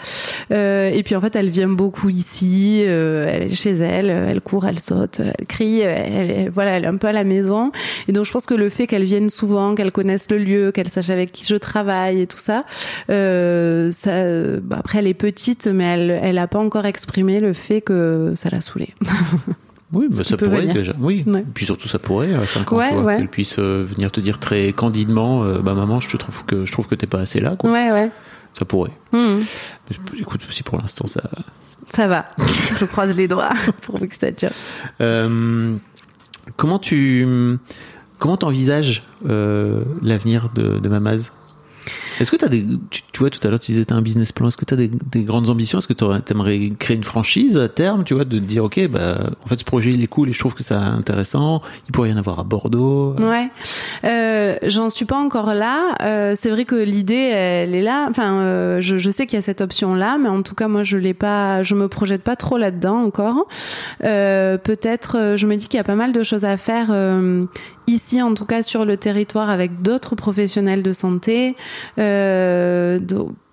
Euh, 0.53 0.89
et 0.91 1.03
puis 1.03 1.15
en 1.17 1.21
fait, 1.21 1.37
elle 1.37 1.51
vient 1.51 1.69
beaucoup 1.69 2.09
ici. 2.09 2.83
euh, 2.87 3.27
elle 3.29 3.43
est 3.45 3.55
chez 3.55 3.73
elle, 3.73 4.09
elle 4.11 4.41
court, 4.41 4.67
elle 4.67 4.79
saute, 4.81 5.21
elle 5.21 5.47
crie. 5.47 5.81
Elle- 5.81 6.51
voilà, 6.51 6.73
elle 6.73 6.85
est 6.85 6.89
un 6.89 6.97
peu 6.97 7.07
à 7.09 7.13
la 7.13 7.25
maison. 7.25 7.73
Et 8.09 8.13
donc, 8.13 8.25
je 8.25 8.33
pense 8.33 8.47
que 8.47 8.55
le 8.55 8.69
fait 8.69 8.87
qu'elle 8.87 9.05
vienne 9.05 9.31
souvent, 9.31 9.75
qu'elle 9.75 9.93
connaisse 9.93 10.31
le 10.31 10.39
lieu, 10.39 10.73
qu'elle 10.73 10.89
sache 10.89 11.11
avec 11.11 11.33
qui 11.33 11.45
je 11.45 11.57
travaille 11.57 12.21
et 12.21 12.27
tout 12.27 12.39
ça, 12.39 12.65
euh, 13.11 13.91
ça, 13.91 14.11
bah, 14.61 14.77
après, 14.79 14.99
elle 14.99 15.07
est 15.07 15.15
petite, 15.15 15.67
mais 15.67 15.85
elle, 15.85 16.11
elle 16.23 16.39
a 16.39 16.47
pas 16.47 16.59
encore 16.59 16.87
exprimé 16.87 17.41
le 17.41 17.53
fait 17.53 17.81
que 17.81 18.33
ça 18.35 18.51
l'a 18.51 18.61
saoulée. 18.61 18.95
Oui, 19.93 20.07
mais 20.17 20.25
ça 20.25 20.37
pourrait 20.37 20.61
venir. 20.63 20.75
déjà. 20.75 20.93
Oui. 20.99 21.25
Ouais. 21.27 21.41
Et 21.41 21.53
puis 21.55 21.67
surtout, 21.67 21.89
ça 21.89 21.99
pourrait 21.99 22.35
à 22.35 22.47
5 22.47 22.73
ans, 22.73 22.77
Ouais, 22.77 22.89
tu 22.89 22.95
vois, 22.95 23.03
ouais. 23.05 23.17
qu'elle 23.19 23.29
puisse 23.29 23.59
euh, 23.59 23.85
venir 23.89 24.11
te 24.13 24.21
dire 24.21 24.39
très 24.39 24.73
candidement, 24.73 25.45
euh, 25.45 25.59
bah 25.61 25.75
maman, 25.75 26.01
je 26.01 26.09
te 26.09 26.17
trouve 26.17 26.45
que 26.45 26.65
je 26.65 26.73
trouve 26.73 26.87
que 26.89 26.95
t'es 26.95 27.07
pas 27.07 27.21
assez 27.21 27.41
là, 27.41 27.57
quoi. 27.57 27.71
Ouais, 27.73 27.93
ouais. 27.93 28.11
Ça 28.53 28.65
pourrait. 28.65 28.93
Mais, 29.13 29.31
écoute, 30.19 30.41
si 30.51 30.63
pour 30.63 30.79
l'instant 30.79 31.07
ça. 31.09 31.23
Ça 31.91 32.07
va. 32.07 32.27
je 32.79 32.85
croise 32.87 33.15
les 33.17 33.27
doigts 33.29 33.51
pour 33.83 33.99
que 33.99 34.15
ça 34.19 34.31
dure. 34.31 34.51
Euh, 35.01 35.75
comment 36.57 36.79
tu 36.79 37.27
comment 38.19 38.37
t'envisages 38.37 39.03
euh, 39.29 39.83
l'avenir 40.03 40.51
de, 40.55 40.79
de 40.79 40.89
Mamaz? 40.89 41.33
Est-ce 42.21 42.31
que 42.31 42.45
as 42.45 42.49
des 42.49 42.65
tu, 42.91 43.03
vois 43.19 43.31
tout 43.31 43.41
à 43.47 43.51
l'heure 43.51 43.61
tu 43.61 43.73
disais 43.73 43.85
t'as 43.85 43.95
un 43.95 44.03
business 44.03 44.33
plan 44.33 44.49
est-ce 44.49 44.57
que 44.57 44.65
tu 44.65 44.75
as 44.75 44.77
des, 44.77 44.89
des 44.89 45.23
grandes 45.23 45.49
ambitions? 45.51 45.79
Est-ce 45.79 45.89
que 45.89 45.93
tu 45.93 46.05
aimerais 46.33 46.71
créer 46.79 46.97
une 46.97 47.05
franchise 47.05 47.57
à 47.59 47.69
terme 47.69 48.05
tu 48.05 48.15
vois 48.15 48.25
de 48.25 48.39
dire 48.39 48.65
OK 48.65 48.87
bah 48.89 49.31
en 49.45 49.47
fait 49.47 49.59
ce 49.59 49.65
projet 49.65 49.91
il 49.93 50.03
est 50.03 50.07
cool 50.07 50.29
et 50.29 50.33
je 50.33 50.39
trouve 50.39 50.55
que 50.55 50.63
c'est 50.63 50.75
intéressant 50.75 51.63
il 51.89 51.93
pourrait 51.93 52.11
y 52.11 52.13
en 52.13 52.17
avoir 52.17 52.39
à 52.39 52.45
Bordeaux 52.45 53.15
Ouais, 53.21 53.51
euh, 54.05 54.57
j'en 54.63 54.91
suis 54.91 55.05
pas 55.05 55.17
encore 55.17 55.55
là. 55.55 55.95
Euh, 56.03 56.35
c'est 56.37 56.51
vrai 56.51 56.65
que 56.65 56.75
l'idée, 56.75 57.15
elle 57.15 57.75
est 57.75 57.83
là. 57.83 58.07
Enfin, 58.09 58.35
euh, 58.35 58.81
je, 58.81 58.99
je 58.99 59.11
sais 59.11 59.27
qu'il 59.27 59.37
y 59.37 59.39
a 59.39 59.43
cette 59.43 59.61
option-là, 59.61 60.19
mais 60.19 60.29
en 60.29 60.43
tout 60.43 60.55
cas, 60.55 60.69
moi, 60.69 60.83
je 60.83 60.99
l'ai 60.99 61.15
pas. 61.15 61.63
Je 61.63 61.75
me 61.75 61.89
projette 61.89 62.23
pas 62.23 62.37
trop 62.37 62.59
là-dedans 62.59 63.03
encore. 63.03 63.47
Euh, 64.05 64.59
Peut-être, 64.59 65.17
euh, 65.19 65.37
je 65.37 65.47
me 65.47 65.57
dis 65.57 65.69
qu'il 65.69 65.79
y 65.79 65.81
a 65.81 65.85
pas 65.85 65.95
mal 65.95 66.13
de 66.13 66.23
choses 66.23 66.45
à 66.45 66.57
faire 66.57 66.89
euh, 66.91 67.45
ici 67.87 68.23
en 68.23 68.35
tout 68.35 68.47
cas 68.47 68.63
sur 68.63 68.85
le 68.85 68.97
territoire 68.97 69.51
avec 69.51 69.83
d'autres 69.83 70.15
professionnels 70.15 70.83
de 70.83 70.93
santé. 70.93 71.57
Euh, 71.99 72.99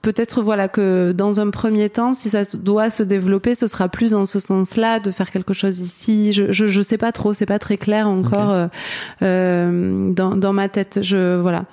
peut-être 0.02 0.41
voilà 0.41 0.68
que 0.68 1.12
dans 1.12 1.39
un 1.39 1.49
premier 1.49 1.89
temps, 1.89 2.14
si 2.14 2.30
ça 2.30 2.43
doit 2.56 2.89
se 2.89 3.04
développer, 3.04 3.56
ce 3.56 3.68
sera 3.68 3.89
plus 3.89 4.12
dans 4.12 4.26
ce 4.26 4.39
sens-là 4.39 4.99
de 4.99 5.12
faire 5.12 5.32
quelque 5.32 5.54
chose 5.54 5.80
ici. 5.80 6.34
Je 6.34 6.52
je, 6.52 6.68
je 6.68 6.82
sais 6.82 6.97
pas 6.97 7.12
trop, 7.12 7.34
c'est 7.34 7.45
pas 7.45 7.60
très 7.60 7.78
clair 7.78 8.08
encore 8.08 8.52
euh, 8.52 8.68
euh, 9.22 10.12
dans 10.12 10.36
dans 10.36 10.54
ma 10.54 10.70
tête. 10.70 10.99
Je 11.02 11.39
voilà, 11.39 11.66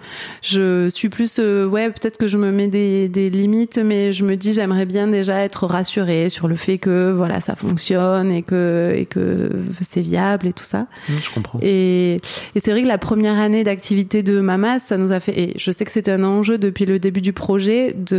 je 0.43 0.89
suis 0.89 1.09
plus 1.09 1.39
euh, 1.39 1.67
ouais 1.67 1.89
peut-être 1.91 2.19
que 2.19 2.27
je 2.27 2.37
me 2.37 2.51
mets 2.51 2.69
des 2.69 3.09
des 3.09 3.31
limites, 3.31 3.79
mais 3.83 4.13
je 4.13 4.25
me 4.25 4.37
dis 4.37 4.53
j'aimerais 4.53 4.87
bien 4.87 5.07
déjà 5.09 5.43
être 5.45 5.67
rassurée 5.67 6.29
sur 6.29 6.49
le 6.49 6.57
fait 6.57 6.79
que 6.79 7.13
voilà 7.13 7.41
ça 7.41 7.55
fonctionne 7.55 8.31
et 8.31 8.43
que 8.43 8.93
et 8.95 9.07
que 9.07 9.51
c'est 9.81 10.03
viable 10.03 10.47
et 10.47 10.53
tout 10.53 10.65
ça. 10.65 10.87
Hum, 11.09 11.17
Je 11.23 11.31
comprends. 11.31 11.59
Et, 11.63 12.15
et 12.55 12.61
c'est 12.61 12.71
vrai 12.71 12.83
que 12.83 12.89
la 12.89 12.99
première 12.99 13.39
année 13.39 13.65
d'activité 13.65 14.23
de 14.23 14.41
Mamas, 14.41 14.81
ça 14.81 14.97
nous 14.97 15.13
a 15.13 15.21
fait. 15.21 15.39
Et 15.39 15.53
je 15.57 15.71
sais 15.71 15.85
que 15.85 15.93
c'était 15.93 16.11
un 16.13 16.25
enjeu 16.25 16.59
depuis 16.59 16.85
le 16.87 16.99
début 16.99 17.21
du 17.21 17.33
projet 17.33 17.95
de. 17.97 18.18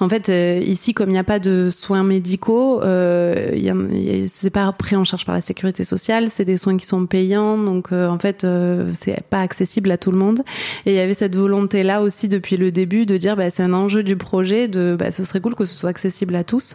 En 0.00 0.08
fait, 0.08 0.28
euh, 0.28 0.60
ici, 0.64 0.94
comme 0.94 1.08
il 1.08 1.12
n'y 1.12 1.18
a 1.18 1.24
pas 1.24 1.38
de 1.38 1.70
soins 1.70 2.04
médicaux, 2.04 2.82
euh, 2.82 4.24
c'est 4.26 4.50
pas 4.50 4.70
pris 4.72 4.96
en 4.96 5.04
charge 5.04 5.24
par 5.24 5.34
la 5.34 5.40
sécurité 5.40 5.84
sociale, 5.84 6.28
c'est 6.28 6.44
des 6.44 6.56
soins 6.56 6.76
qui 6.76 6.86
sont 6.86 7.06
payants, 7.06 7.58
donc 7.58 7.92
euh, 7.92 8.08
en 8.08 8.18
fait, 8.18 8.44
euh, 8.44 8.90
c'est 8.94 9.22
pas 9.22 9.40
accessible 9.40 9.90
à 9.90 9.98
tout 9.98 10.10
le 10.10 10.18
monde. 10.18 10.42
Et 10.86 10.92
il 10.92 10.96
y 10.96 11.00
avait 11.00 11.14
cette 11.14 11.36
volonté-là 11.36 12.02
aussi 12.02 12.28
depuis 12.28 12.56
le 12.56 12.72
début 12.72 13.06
de 13.06 13.16
dire, 13.16 13.36
bah, 13.36 13.50
c'est 13.50 13.62
un 13.62 13.72
enjeu 13.72 14.02
du 14.02 14.16
projet, 14.16 14.68
de, 14.68 14.96
bah, 14.98 15.10
ce 15.10 15.24
serait 15.24 15.40
cool 15.40 15.54
que 15.54 15.66
ce 15.66 15.74
soit 15.74 15.90
accessible 15.90 16.34
à 16.36 16.44
tous. 16.44 16.74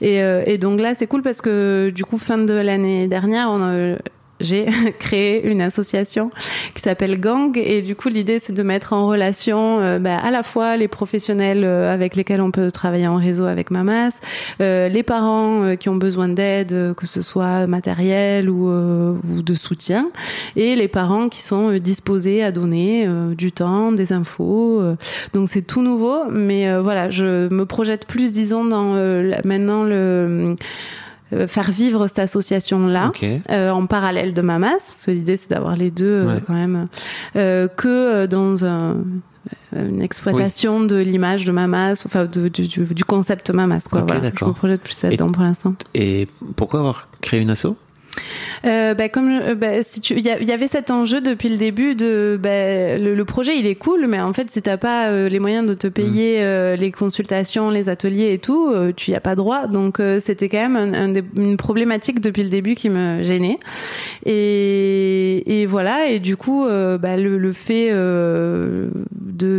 Et, 0.00 0.18
et 0.46 0.58
donc 0.58 0.80
là, 0.80 0.94
c'est 0.94 1.06
cool 1.06 1.22
parce 1.22 1.40
que 1.40 1.90
du 1.94 2.04
coup, 2.04 2.18
fin 2.18 2.38
de 2.38 2.54
l'année 2.54 3.08
dernière, 3.08 3.48
on 3.50 3.62
a, 3.62 3.96
j'ai 4.44 4.66
créé 4.98 5.46
une 5.46 5.60
association 5.60 6.30
qui 6.74 6.82
s'appelle 6.82 7.18
Gang 7.20 7.56
et 7.56 7.82
du 7.82 7.96
coup 7.96 8.08
l'idée 8.08 8.38
c'est 8.38 8.52
de 8.52 8.62
mettre 8.62 8.92
en 8.92 9.06
relation 9.06 9.80
euh, 9.80 9.98
bah, 9.98 10.16
à 10.16 10.30
la 10.30 10.42
fois 10.42 10.76
les 10.76 10.88
professionnels 10.88 11.64
euh, 11.64 11.92
avec 11.92 12.16
lesquels 12.16 12.40
on 12.40 12.50
peut 12.50 12.70
travailler 12.70 13.06
en 13.06 13.16
réseau 13.16 13.44
avec 13.44 13.70
Mamas, 13.70 14.20
euh, 14.60 14.88
les 14.88 15.02
parents 15.02 15.62
euh, 15.62 15.74
qui 15.76 15.88
ont 15.88 15.96
besoin 15.96 16.28
d'aide, 16.28 16.72
euh, 16.72 16.94
que 16.94 17.06
ce 17.06 17.22
soit 17.22 17.66
matériel 17.66 18.50
ou, 18.50 18.68
ou 18.68 19.42
de 19.42 19.54
soutien, 19.54 20.10
et 20.56 20.76
les 20.76 20.88
parents 20.88 21.28
qui 21.28 21.42
sont 21.42 21.72
disposés 21.78 22.42
à 22.42 22.52
donner 22.52 23.08
du 23.36 23.52
temps, 23.52 23.92
des 23.92 24.12
infos. 24.12 24.82
donc 25.32 25.48
c'est 25.48 25.62
tout 25.62 25.82
nouveau, 25.82 26.24
mais 26.30 26.78
voilà, 26.78 27.10
je 27.10 27.48
me 27.48 27.64
projette 27.66 28.06
plus, 28.06 28.32
disons, 28.32 28.64
dans 28.64 28.94
maintenant 29.44 29.84
le 29.84 30.56
faire 31.46 31.70
vivre 31.70 32.06
cette 32.06 32.18
association 32.20 32.86
là 32.86 33.12
euh, 33.50 33.70
en 33.70 33.86
parallèle 33.86 34.34
de 34.34 34.42
Mamas, 34.42 34.78
parce 34.78 35.04
que 35.06 35.10
l'idée 35.10 35.36
c'est 35.36 35.50
d'avoir 35.50 35.76
les 35.76 35.90
deux 35.90 36.04
euh, 36.06 36.34
Ouais. 36.34 36.40
quand 36.46 36.54
même, 36.54 36.88
euh, 37.36 37.68
que 37.68 37.88
euh, 37.88 38.26
dans 38.26 38.64
un- 38.64 38.96
une 39.76 40.00
exploitation 40.00 40.80
de 40.84 40.96
l'image 40.96 41.44
de 41.44 41.52
Mamas, 41.52 42.02
enfin 42.06 42.24
de- 42.26 42.48
du, 42.48 43.04
concept 43.04 43.50
Mamas. 43.50 43.86
Quoi, 43.90 44.04
voilà. 44.08 44.30
Je 44.38 44.44
me 44.44 44.52
projette 44.52 44.80
plus 44.82 45.02
là-dedans 45.02 45.30
pour 45.32 45.42
l'instant. 45.42 45.74
Et 45.94 46.28
pourquoi 46.56 46.80
avoir 46.80 47.08
créé 47.20 47.40
une 47.40 47.50
asso? 47.50 47.66
Euh, 48.64 48.94
bah, 48.94 49.08
comme 49.08 49.28
euh, 49.30 49.54
bah, 49.54 49.82
si 49.82 50.00
tu, 50.00 50.14
il 50.14 50.24
y, 50.24 50.30
a- 50.30 50.38
il 50.40 50.46
y 50.48 50.52
avait 50.52 50.68
cet 50.68 50.90
enjeu 50.90 51.20
depuis 51.20 51.48
le 51.48 51.56
début 51.56 51.94
de 51.94 52.38
bah, 52.42 52.96
le, 52.98 53.14
le 53.14 53.24
projet 53.24 53.58
il 53.58 53.66
est 53.66 53.74
cool, 53.74 54.06
mais 54.08 54.20
en 54.20 54.32
fait 54.32 54.50
si 54.50 54.62
t'as 54.62 54.76
pas 54.78 55.08
euh, 55.08 55.28
les 55.28 55.38
moyens 55.38 55.66
de 55.66 55.74
te 55.74 55.86
payer 55.86 56.38
euh, 56.42 56.76
les 56.76 56.90
consultations, 56.92 57.70
les 57.70 57.88
ateliers 57.88 58.32
et 58.32 58.38
tout, 58.38 58.72
tu 58.96 59.10
y 59.10 59.14
as 59.14 59.20
pas 59.20 59.34
droit. 59.34 59.66
Donc 59.66 60.00
c'était 60.20 60.48
quand 60.48 60.68
même 60.68 60.76
un, 60.76 60.94
un 60.94 61.08
des- 61.08 61.24
une 61.36 61.56
problématique 61.56 62.20
depuis 62.20 62.42
le 62.42 62.48
début 62.48 62.74
qui 62.74 62.88
me 62.90 63.22
gênait. 63.22 63.58
Et, 64.26 65.60
et 65.60 65.66
voilà. 65.66 66.08
Et 66.08 66.18
du 66.20 66.36
coup, 66.36 66.66
bah, 67.00 67.16
le, 67.16 67.38
le 67.38 67.52
fait 67.52 67.90
de, 67.90 68.90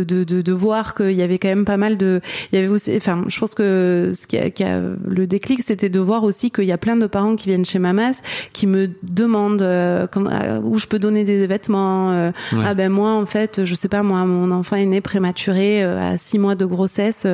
de, 0.04 0.24
de, 0.24 0.42
de 0.42 0.52
voir 0.52 0.94
qu'il 0.94 1.12
y 1.12 1.22
avait 1.22 1.38
quand 1.38 1.48
même 1.48 1.64
pas 1.64 1.76
mal 1.76 1.96
de, 1.96 2.20
il 2.52 2.56
y 2.56 2.58
avait 2.62 2.68
aussi, 2.70 2.94
enfin, 2.96 3.24
je 3.28 3.38
pense 3.38 3.54
que 3.54 4.12
ce 4.14 4.26
qui 4.26 4.38
a, 4.38 4.50
qui 4.50 4.64
a 4.64 4.80
le 5.06 5.26
déclic, 5.26 5.60
c'était 5.62 5.88
de 5.88 6.00
voir 6.00 6.24
aussi 6.24 6.50
qu'il 6.50 6.64
y 6.64 6.72
a 6.72 6.78
plein 6.78 6.96
de 6.96 7.06
parents 7.06 7.36
qui 7.36 7.48
viennent 7.48 7.64
chez 7.64 7.78
Mamas, 7.78 8.20
qui 8.52 8.66
me 8.66 8.88
demandent 9.02 9.62
euh, 9.62 10.06
quand- 10.06 10.26
euh, 10.26 10.60
où 10.62 10.78
je 10.78 10.86
peux 10.86 10.98
donner 10.98 11.24
des 11.24 11.46
vêtements. 11.46 12.10
euh, 12.12 12.30
Ouais. 12.52 12.64
Ah 12.66 12.74
ben 12.74 12.90
moi, 12.90 13.12
en 13.12 13.26
fait, 13.26 13.64
je 13.64 13.74
sais 13.74 13.88
pas 13.88 14.02
moi, 14.02 14.24
mon 14.24 14.50
enfant 14.50 14.76
est 14.76 14.86
né 14.86 15.00
prématuré 15.00 15.82
euh, 15.84 16.00
à 16.14 16.18
six 16.18 16.38
mois 16.38 16.54
de 16.54 16.64
grossesse. 16.66 17.26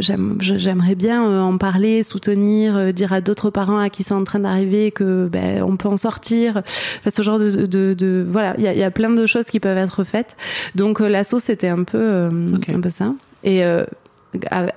J'aimerais 0.00 0.94
bien 0.94 1.26
euh, 1.26 1.40
en 1.40 1.58
parler, 1.58 2.02
soutenir, 2.02 2.76
euh, 2.76 2.92
dire 2.92 3.12
à 3.12 3.20
d'autres 3.20 3.50
parents 3.50 3.78
à 3.78 3.90
qui 3.90 4.02
c'est 4.02 4.14
en 4.14 4.24
train 4.24 4.40
d'arriver 4.40 4.90
que 4.90 5.28
ben 5.28 5.62
on 5.62 5.76
peut 5.76 5.88
en 5.88 5.96
sortir. 5.96 6.58
Enfin, 7.00 7.10
ce 7.14 7.22
genre 7.22 7.38
de, 7.38 7.66
de, 7.66 7.94
de 7.94 8.26
voilà, 8.28 8.54
il 8.58 8.64
y 8.64 8.68
a, 8.68 8.74
y 8.74 8.82
a 8.82 8.90
plein 8.90 9.10
de 9.10 9.26
choses 9.26 9.46
qui 9.46 9.60
peuvent 9.60 9.78
être 9.78 10.04
faites. 10.04 10.36
Donc 10.74 11.00
euh, 11.00 11.08
l'asso 11.08 11.38
c'était 11.38 11.68
un 11.68 11.84
peu 11.84 11.98
euh, 11.98 12.30
Ok. 12.54 12.68
un 12.70 12.80
peu 12.80 12.90
ça. 12.90 13.12
Et 13.44 13.64
euh, 13.64 13.84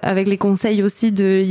avec 0.01 0.27
les 0.27 0.37
conseils 0.37 0.83
aussi 0.83 1.11
de, 1.11 1.43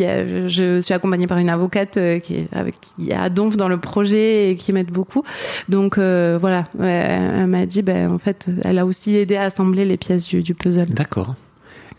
je, 0.47 0.81
suis 0.81 0.95
accompagnée 0.95 1.27
par 1.27 1.39
une 1.39 1.51
avocate 1.51 1.97
euh, 1.97 2.19
qui 2.19 2.37
est 2.37 2.49
avec 2.53 2.77
qui 2.81 3.13
a 3.13 3.29
Donf 3.29 3.57
dans 3.57 3.69
le 3.69 3.79
projet 3.79 4.51
et 4.51 4.57
qui 4.57 4.73
m'aide 4.73 4.91
beaucoup. 4.91 5.25
Donc 5.69 5.99
euh, 5.99 6.39
voilà, 6.41 6.67
ouais, 6.79 6.89
elle 6.89 7.47
m'a 7.47 7.67
dit, 7.67 7.83
ben 7.83 8.11
en 8.11 8.19
fait, 8.19 8.49
elle 8.65 8.79
a 8.79 8.87
aussi 8.87 9.17
aidé 9.17 9.37
à 9.37 9.43
assembler 9.43 9.85
les 9.85 9.97
pièces 9.97 10.27
du, 10.27 10.43
du 10.43 10.55
puzzle. 10.55 10.89
D'accord. 10.91 11.35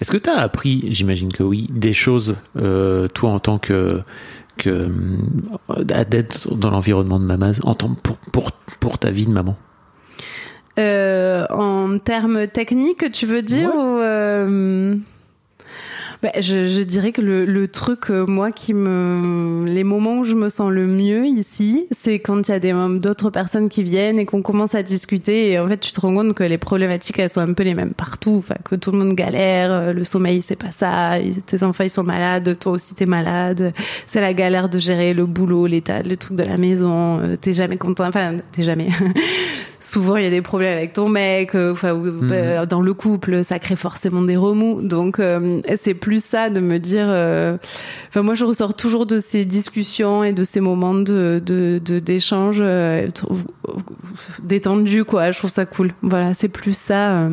Est-ce 0.02 0.12
que 0.12 0.18
tu 0.18 0.30
as 0.30 0.38
appris, 0.38 0.86
j'imagine 0.89 1.32
que 1.32 1.43
oui, 1.43 1.68
des 1.70 1.93
choses, 1.93 2.38
euh, 2.58 3.08
toi 3.10 3.32
en 3.32 3.39
tant 3.39 3.60
que, 3.60 4.02
que 4.58 4.70
euh, 4.70 5.84
d'être 5.84 6.56
dans 6.56 6.72
l'environnement 6.72 7.20
de 7.20 7.68
en 7.68 7.76
tant, 7.76 7.93
pour, 7.95 8.18
pour, 8.32 8.52
pour 8.80 8.97
ta 8.97 9.12
vie 9.12 9.26
de 9.26 9.32
maman? 9.32 9.58
Euh, 10.78 11.45
en 11.50 11.97
termes 12.00 12.47
techniques, 12.47 13.12
tu 13.12 13.26
veux 13.26 13.41
dire 13.41 13.70
Ouais. 13.70 13.82
ou 13.82 14.00
euh, 14.00 14.95
bah, 16.22 16.32
je, 16.39 16.65
je 16.65 16.82
dirais 16.82 17.13
que 17.13 17.22
le, 17.22 17.45
le 17.45 17.67
truc, 17.70 18.09
euh, 18.09 18.26
moi, 18.26 18.51
qui 18.51 18.74
me, 18.74 19.65
les 19.65 19.86
moments 19.86 20.20
où 20.20 20.24
je 20.26 20.36
me 20.36 20.49
sens 20.49 20.70
le 20.70 20.86
mieux 20.86 21.26
ici, 21.26 21.88
c'est 21.91 22.20
quand 22.20 22.47
il 22.47 22.51
y 22.51 22.53
a 22.53 22.59
des 22.59 22.74
d'autres 22.99 23.30
personnes 23.30 23.70
qui 23.70 23.84
viennent 23.84 24.20
et 24.20 24.26
qu'on 24.26 24.41
commence 24.41 24.76
à 24.76 24.84
discuter. 24.84 25.51
Et 25.51 25.59
en 25.59 25.67
fait, 25.70 25.78
tu 25.78 25.93
te 25.93 26.01
rends 26.01 26.13
compte 26.13 26.34
que 26.34 26.43
les 26.43 26.57
problématiques 26.57 27.20
elles 27.20 27.30
sont 27.30 27.39
un 27.39 27.53
peu 27.53 27.63
les 27.63 27.74
mêmes 27.74 27.93
partout, 27.93 28.36
enfin 28.38 28.55
que 28.65 28.76
tout 28.76 28.91
le 28.91 28.97
monde 28.97 29.13
galère, 29.13 29.72
euh, 29.72 29.93
le 29.93 30.03
sommeil 30.03 30.41
c'est 30.41 30.57
pas 30.57 30.72
ça, 30.72 31.13
tes 31.45 31.63
enfants 31.63 31.86
ils 31.86 31.89
sont 31.89 32.03
malades, 32.03 32.57
toi 32.59 32.74
aussi 32.74 32.95
t'es 32.95 33.05
malade, 33.05 33.74
c'est 34.05 34.22
la 34.22 34.34
galère 34.34 34.67
de 34.67 34.78
gérer 34.78 35.13
le 35.13 35.26
boulot, 35.26 35.67
l'état, 35.67 36.01
le 36.01 36.17
truc 36.17 36.38
de 36.38 36.43
la 36.43 36.57
maison, 36.57 37.20
euh, 37.20 37.38
t'es 37.38 37.53
jamais 37.53 37.78
content, 37.78 38.07
enfin 38.07 38.36
t'es 38.51 38.63
jamais. 38.63 38.89
Souvent 39.80 40.17
il 40.17 40.26
y 40.26 40.28
a 40.28 40.30
des 40.30 40.41
problèmes 40.41 40.78
avec 40.78 40.91
ton 40.91 41.07
mec, 41.07 41.55
euh, 41.55 41.72
enfin 41.72 41.95
euh, 41.95 42.65
dans 42.65 42.82
le 42.82 42.93
couple, 42.93 43.45
ça 43.45 43.59
crée 43.59 43.78
forcément 43.78 44.22
des 44.22 44.36
remous. 44.36 44.82
Donc 44.82 45.20
euh, 45.20 45.61
c'est 45.78 45.93
plus 45.93 46.09
ça 46.18 46.49
de 46.49 46.60
me 46.60 46.80
dire. 46.80 47.05
euh, 47.07 47.57
Enfin 48.10 48.24
moi 48.24 48.34
je 48.34 48.43
ressors 48.45 48.74
toujours 48.74 49.05
de 49.05 49.20
ces 49.20 49.45
discussions 49.45 50.24
et 50.24 50.34
de 50.34 50.43
ces 50.43 50.60
moments 50.62 50.95
de 50.95 51.39
de 51.45 51.80
de- 51.86 51.99
d'échange 51.99 52.57
euh, 52.62 53.07
détendus 54.41 55.05
quoi. 55.05 55.32
Je 55.32 55.38
trouve 55.38 55.51
ça 55.51 55.66
cool. 55.66 55.91
Voilà 56.01 56.34
c'est 56.34 56.49
plus 56.49 56.76
ça. 56.76 57.28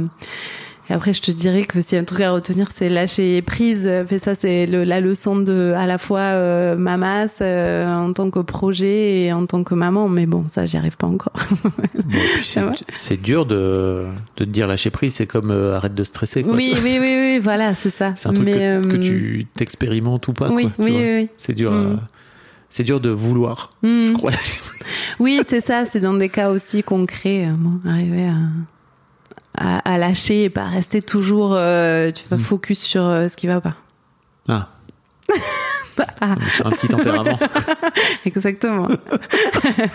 Et 0.89 0.93
après, 0.93 1.13
je 1.13 1.21
te 1.21 1.33
dirais 1.33 1.65
que 1.65 1.81
s'il 1.81 1.97
y 1.97 1.99
a 1.99 2.01
un 2.03 2.05
truc 2.05 2.21
à 2.21 2.31
retenir, 2.31 2.69
c'est 2.73 2.89
lâcher 2.89 3.43
prise. 3.43 3.91
Fait 4.07 4.21
ça, 4.21 4.37
c'est 4.37 4.67
le- 4.67 4.85
la 4.85 5.01
leçon 5.01 5.35
de 5.37 5.73
à 5.77 5.85
la 5.85 5.99
fois 5.99 6.21
euh, 6.21 6.77
mamas 6.77 7.39
euh, 7.41 7.93
en 7.93 8.13
tant 8.13 8.31
que 8.31 8.39
projet 8.39 9.23
et 9.23 9.33
en 9.33 9.47
tant 9.47 9.65
que 9.65 9.75
maman. 9.75 10.09
Mais 10.09 10.27
bon, 10.27 10.45
ça, 10.47 10.65
j'y 10.65 10.77
arrive 10.77 10.97
pas 10.97 11.09
encore. 11.09 11.33
Bon, 11.63 12.19
et 12.19 12.43
c'est, 12.93 13.21
dur 13.21 13.47
de, 13.47 14.05
de 14.37 14.45
te 14.45 14.49
dire 14.49 14.69
lâcher 14.69 14.91
prise, 14.91 15.15
c'est 15.15 15.27
comme 15.27 15.51
euh, 15.51 15.75
arrête 15.75 15.95
de 15.95 16.05
stresser. 16.05 16.45
Quoi, 16.45 16.55
oui, 16.55 16.73
oui, 16.77 16.99
oui, 17.01 17.17
oui, 17.19 17.39
voilà, 17.41 17.75
c'est 17.75 17.91
ça. 17.91 18.13
C'est 18.15 18.29
un 18.29 18.33
truc 18.33 18.45
Mais, 18.47 18.53
que, 18.53 18.87
que 18.89 18.97
euh, 18.97 19.01
tu 19.01 19.47
t'expérimentes 19.57 20.29
ou 20.29 20.35
pas. 20.35 20.51
Oui, 20.51 20.63
quoi, 20.65 20.73
tu 20.77 20.83
oui, 20.83 20.91
vois. 20.93 21.01
oui, 21.01 21.17
oui. 21.23 21.29
C'est 21.37 21.55
dur, 21.55 21.73
Mm. 21.73 21.99
c'est 22.69 22.85
dur 22.85 23.01
de 23.01 23.11
vouloir, 23.11 23.71
Mm. 23.83 24.05
je 24.07 24.13
crois. 24.13 24.33
Oui, 25.19 25.41
c'est 25.47 25.61
ça. 25.61 25.85
C'est 25.87 25.99
dans 26.01 26.15
des 26.15 26.29
cas 26.29 26.51
aussi 26.51 26.83
concrets, 26.85 27.49
bon, 27.57 27.81
arriver 27.91 28.27
à, 28.27 28.37
à, 29.57 29.79
à 29.79 29.99
lâcher 29.99 30.45
et 30.45 30.51
pas 30.51 30.67
rester 30.67 31.03
toujours, 31.03 31.55
euh, 31.55 32.11
tu 32.13 32.25
vas 32.31 32.37
Mm. 32.37 32.41
focus 32.41 32.79
sur 32.81 33.03
euh, 33.05 33.29
ce 33.29 33.37
qui 33.37 33.47
va 33.47 33.61
pas. 33.61 33.75
Ah. 34.49 34.69
Ah. 36.21 36.35
Sur 36.51 36.67
un 36.67 36.71
petit 36.73 36.89
tempérament. 36.89 37.39
Exactement. 38.27 38.87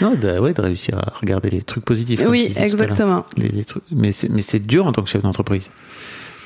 non, 0.00 0.14
de, 0.14 0.38
ouais, 0.40 0.52
de 0.52 0.60
réussir 0.60 0.98
à 0.98 1.12
regarder 1.20 1.48
les 1.50 1.62
trucs 1.62 1.84
positifs. 1.84 2.20
oui, 2.26 2.52
exactement. 2.56 3.24
Les- 3.36 3.48
les 3.48 3.64
trucs- 3.64 3.84
Mais 3.92 4.10
c'est, 4.12 4.58
dur 4.58 4.86
en 4.86 4.92
tant 4.92 5.02
que 5.02 5.08
chef 5.08 5.22
d'entreprise 5.22 5.70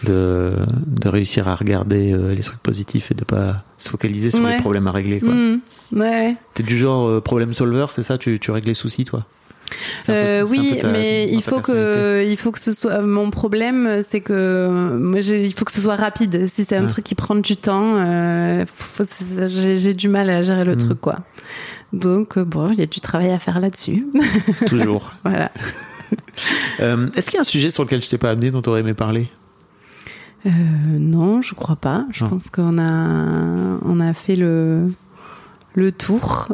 de, 0.05 0.55
de 0.87 1.09
réussir 1.09 1.49
à 1.49 1.55
regarder 1.55 2.13
euh, 2.13 2.35
les 2.35 2.43
trucs 2.43 2.61
positifs 2.61 3.11
et 3.11 3.15
de 3.15 3.25
pas 3.25 3.63
se 3.79 3.89
focaliser 3.89 4.31
sur 4.31 4.43
Ouais. 4.45 4.55
les 4.57 4.61
problèmes 4.61 4.87
à 4.87 4.93
régler. 4.93 5.21
Quoi. 5.21 5.33
Mm. 5.35 5.61
Ouais. 5.93 6.37
T'es 6.55 6.63
du 6.63 6.77
genre 6.79 7.09
euh, 7.09 7.21
problème 7.21 7.55
solver, 7.55 7.87
c'est 7.91 8.03
ça? 8.03 8.19
Tu, 8.19 8.39
tu 8.41 8.51
règles 8.51 8.69
les 8.69 8.75
soucis, 8.75 9.05
toi? 9.05 9.25
Peu- 10.07 10.13
Euh, 10.13 10.47
oui, 10.49 10.79
ta- 10.81 10.89
mais 10.91 11.29
il 11.31 11.43
faut 11.43 11.61
que 11.61 12.25
il 12.27 12.37
faut 12.37 12.51
que 12.53 12.59
ce 12.61 12.73
soit 12.73 13.01
mon 13.03 13.31
problème, 13.31 14.01
c'est 14.03 14.21
que 14.21 14.69
moi 14.99 15.21
il 15.21 15.53
faut 15.55 15.65
que 15.65 15.73
ce 15.73 15.81
soit 15.81 15.97
rapide. 15.97 16.47
Si 16.47 16.65
c'est 16.65 16.77
un 16.77 16.83
Ouais. 16.83 16.89
truc 16.89 17.05
qui 17.05 17.15
prend 17.15 17.35
du 17.37 17.57
temps, 17.57 17.95
euh, 17.97 18.65
j'ai 19.49 19.95
du 19.95 20.09
mal 20.09 20.29
à 20.31 20.43
gérer 20.43 20.65
le 20.65 20.75
Mm. 20.75 20.79
truc 20.79 21.01
quoi. 21.01 21.17
Donc 21.93 22.39
euh, 22.39 22.45
bon, 22.45 22.69
il 22.73 22.79
y 22.79 22.83
a 22.83 22.87
du 22.87 23.01
travail 23.01 23.31
à 23.31 23.39
faire 23.39 23.59
là-dessus. 23.61 24.07
Toujours. 24.67 25.11
voilà. 25.25 25.51
Euh, 26.81 27.07
Est-ce 27.15 27.27
qu'il 27.31 27.35
y 27.37 27.39
a 27.39 27.43
un 27.43 27.45
sujet 27.45 27.71
sur 27.71 27.85
lequel 27.85 28.03
je 28.03 28.09
t'ai 28.11 28.19
pas 28.19 28.31
amené 28.31 28.51
dont 28.51 28.61
tu 28.63 28.69
aurais 28.69 28.81
aimé 28.81 28.95
parler? 28.95 29.29
Non, 30.45 31.41
je 31.43 31.55
crois 31.55 31.77
pas. 31.77 32.07
Je 32.11 32.25
Non. 32.25 32.31
pense 32.31 32.51
qu'on 32.51 32.79
a 32.79 33.79
on 33.85 34.01
a 34.01 34.13
fait 34.15 34.35
le 34.35 34.87
le 35.75 35.93
tour. 35.93 36.49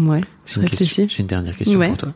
Ouais, 0.00 0.18
je 0.46 0.54
J'ai 0.54 0.60
une, 0.60 0.68
question- 0.68 0.84
réfléchis. 0.86 1.06
j'ai 1.08 1.20
une 1.22 1.26
dernière 1.26 1.56
question 1.56 1.78
Ouais. 1.78 1.88
pour 1.88 1.96
toi. 1.98 2.12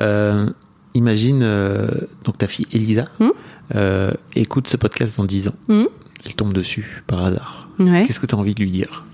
Euh, 0.00 0.48
imagine, 0.94 1.40
euh, 1.42 1.88
donc 2.24 2.38
ta 2.38 2.46
fille 2.46 2.66
Elisa 2.72 3.06
Hmm 3.18 3.30
euh, 3.74 4.12
écoute 4.36 4.68
ce 4.68 4.76
podcast 4.76 5.16
dans 5.16 5.24
10 5.24 5.48
ans. 5.48 5.54
Hmm 5.68 5.86
Elle 6.24 6.34
tombe 6.34 6.52
dessus 6.52 7.02
par 7.06 7.24
hasard. 7.24 7.68
Ouais. 7.78 8.04
Qu'est-ce 8.06 8.20
que 8.20 8.26
tu 8.26 8.34
as 8.34 8.38
envie 8.38 8.54
de 8.54 8.62
lui 8.62 8.70
dire? 8.70 9.04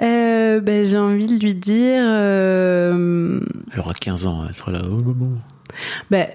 Ben, 0.00 0.84
j'ai 0.84 0.98
envie 0.98 1.26
de 1.28 1.38
lui 1.44 1.54
dire. 1.54 2.02
Elle 2.02 3.78
aura 3.80 3.94
15 3.94 4.26
ans, 4.26 4.44
elle 4.48 4.54
sera 4.54 4.72
là. 4.72 4.82
Oh 4.84 4.96
maman. 4.96 5.30
ben, 6.10 6.26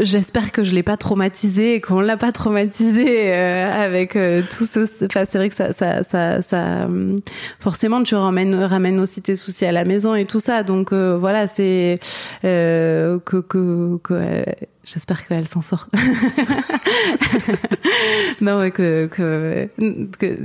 J'espère 0.00 0.52
que 0.52 0.64
je 0.64 0.74
l'ai 0.74 0.82
pas 0.82 0.96
traumatisé 0.96 1.74
et 1.74 1.80
qu'on 1.80 2.00
l'a 2.00 2.16
pas 2.16 2.32
traumatisé 2.32 3.32
euh, 3.32 3.70
avec 3.70 4.16
euh, 4.16 4.42
tout 4.56 4.64
ce. 4.64 4.80
Enfin, 5.04 5.24
c'est 5.28 5.38
vrai 5.38 5.48
que 5.48 5.54
ça, 5.54 5.72
ça, 5.72 6.02
ça, 6.02 6.42
ça 6.42 6.84
hum, 6.84 7.16
forcément, 7.60 8.02
tu 8.02 8.14
ramènes, 8.14 8.54
ramènes 8.54 9.00
aussi 9.00 9.22
tes 9.22 9.36
soucis 9.36 9.64
à 9.66 9.72
la 9.72 9.84
maison 9.84 10.14
et 10.14 10.24
tout 10.24 10.40
ça. 10.40 10.62
Donc 10.62 10.92
euh, 10.92 11.16
voilà, 11.16 11.46
c'est 11.46 11.98
euh, 12.44 13.18
que 13.20 13.38
que, 13.38 13.98
que 14.02 14.14
euh, 14.14 14.44
j'espère 14.86 15.26
qu'elle 15.26 15.46
s'en 15.46 15.60
sort. 15.62 15.88
non, 18.40 18.70
que 18.70 19.06
que, 19.06 19.68
que 20.18 20.36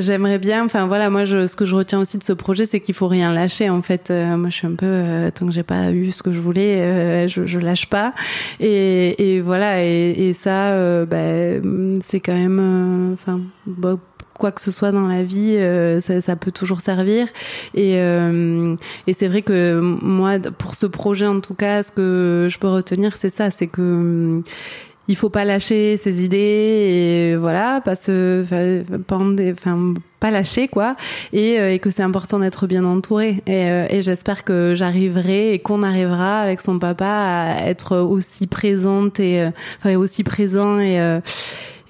j'aimerais 0.00 0.38
bien. 0.38 0.64
Enfin 0.64 0.86
voilà, 0.86 1.10
moi, 1.10 1.24
je, 1.24 1.46
ce 1.46 1.56
que 1.56 1.64
je 1.64 1.74
retiens 1.74 1.98
aussi 2.00 2.18
de 2.18 2.22
ce 2.22 2.32
projet, 2.32 2.66
c'est 2.66 2.80
qu'il 2.80 2.94
faut 2.94 3.08
rien 3.08 3.32
lâcher. 3.32 3.70
En 3.70 3.82
fait, 3.82 4.10
Euh, 4.10 4.36
moi, 4.36 4.50
je 4.50 4.56
suis 4.56 4.66
un 4.66 4.74
peu 4.74 4.86
euh, 4.86 5.30
tant 5.30 5.46
que 5.46 5.52
j'ai 5.52 5.62
pas 5.62 5.90
eu 5.90 6.12
ce 6.12 6.22
que 6.22 6.32
je 6.32 6.40
voulais, 6.40 6.80
euh, 6.80 7.28
je, 7.28 7.46
je 7.46 7.58
lâche 7.58 7.86
pas. 7.86 8.14
Et, 8.60 9.34
et 9.36 9.40
voilà, 9.40 9.82
et, 9.84 10.10
et 10.28 10.32
ça, 10.32 11.04
bah, 11.06 11.16
c'est 12.02 12.20
quand 12.20 12.34
même, 12.34 13.12
enfin, 13.14 13.40
bah, 13.66 13.96
quoi 14.38 14.52
que 14.52 14.60
ce 14.60 14.70
soit 14.70 14.92
dans 14.92 15.06
la 15.06 15.22
vie, 15.22 15.56
euh, 15.56 16.00
ça, 16.00 16.20
ça 16.20 16.36
peut 16.36 16.52
toujours 16.52 16.80
servir. 16.80 17.26
Et, 17.74 17.98
euh, 17.98 18.76
et 19.06 19.12
c'est 19.12 19.28
vrai 19.28 19.42
que 19.42 19.80
moi, 19.80 20.38
pour 20.38 20.74
ce 20.74 20.86
projet 20.86 21.26
en 21.26 21.40
tout 21.40 21.54
cas, 21.54 21.82
ce 21.82 21.92
que 21.92 22.48
je 22.50 22.58
peux 22.58 22.68
retenir, 22.68 23.16
c'est 23.16 23.30
ça, 23.30 23.50
c'est 23.50 23.66
que 23.66 24.42
il 25.08 25.16
faut 25.16 25.30
pas 25.30 25.44
lâcher 25.44 25.96
ses 25.96 26.24
idées 26.24 26.36
et 26.36 27.36
voilà, 27.36 27.80
pas 27.80 27.96
se, 27.96 28.44
enfin, 28.44 29.94
pas 30.20 30.30
lâcher 30.30 30.68
quoi, 30.68 30.96
et, 31.32 31.58
euh, 31.58 31.72
et 31.72 31.78
que 31.78 31.88
c'est 31.88 32.02
important 32.02 32.38
d'être 32.38 32.66
bien 32.66 32.84
entouré. 32.84 33.42
Et, 33.46 33.70
euh, 33.70 33.86
et 33.88 34.02
j'espère 34.02 34.44
que 34.44 34.74
j'arriverai 34.74 35.54
et 35.54 35.58
qu'on 35.60 35.82
arrivera 35.82 36.40
avec 36.40 36.60
son 36.60 36.78
papa 36.78 37.06
à 37.06 37.66
être 37.68 37.96
aussi 37.96 38.46
présente 38.46 39.18
et 39.18 39.40
euh, 39.40 39.50
enfin, 39.78 39.96
aussi 39.96 40.24
présent 40.24 40.78
et 40.78 41.00
euh, 41.00 41.20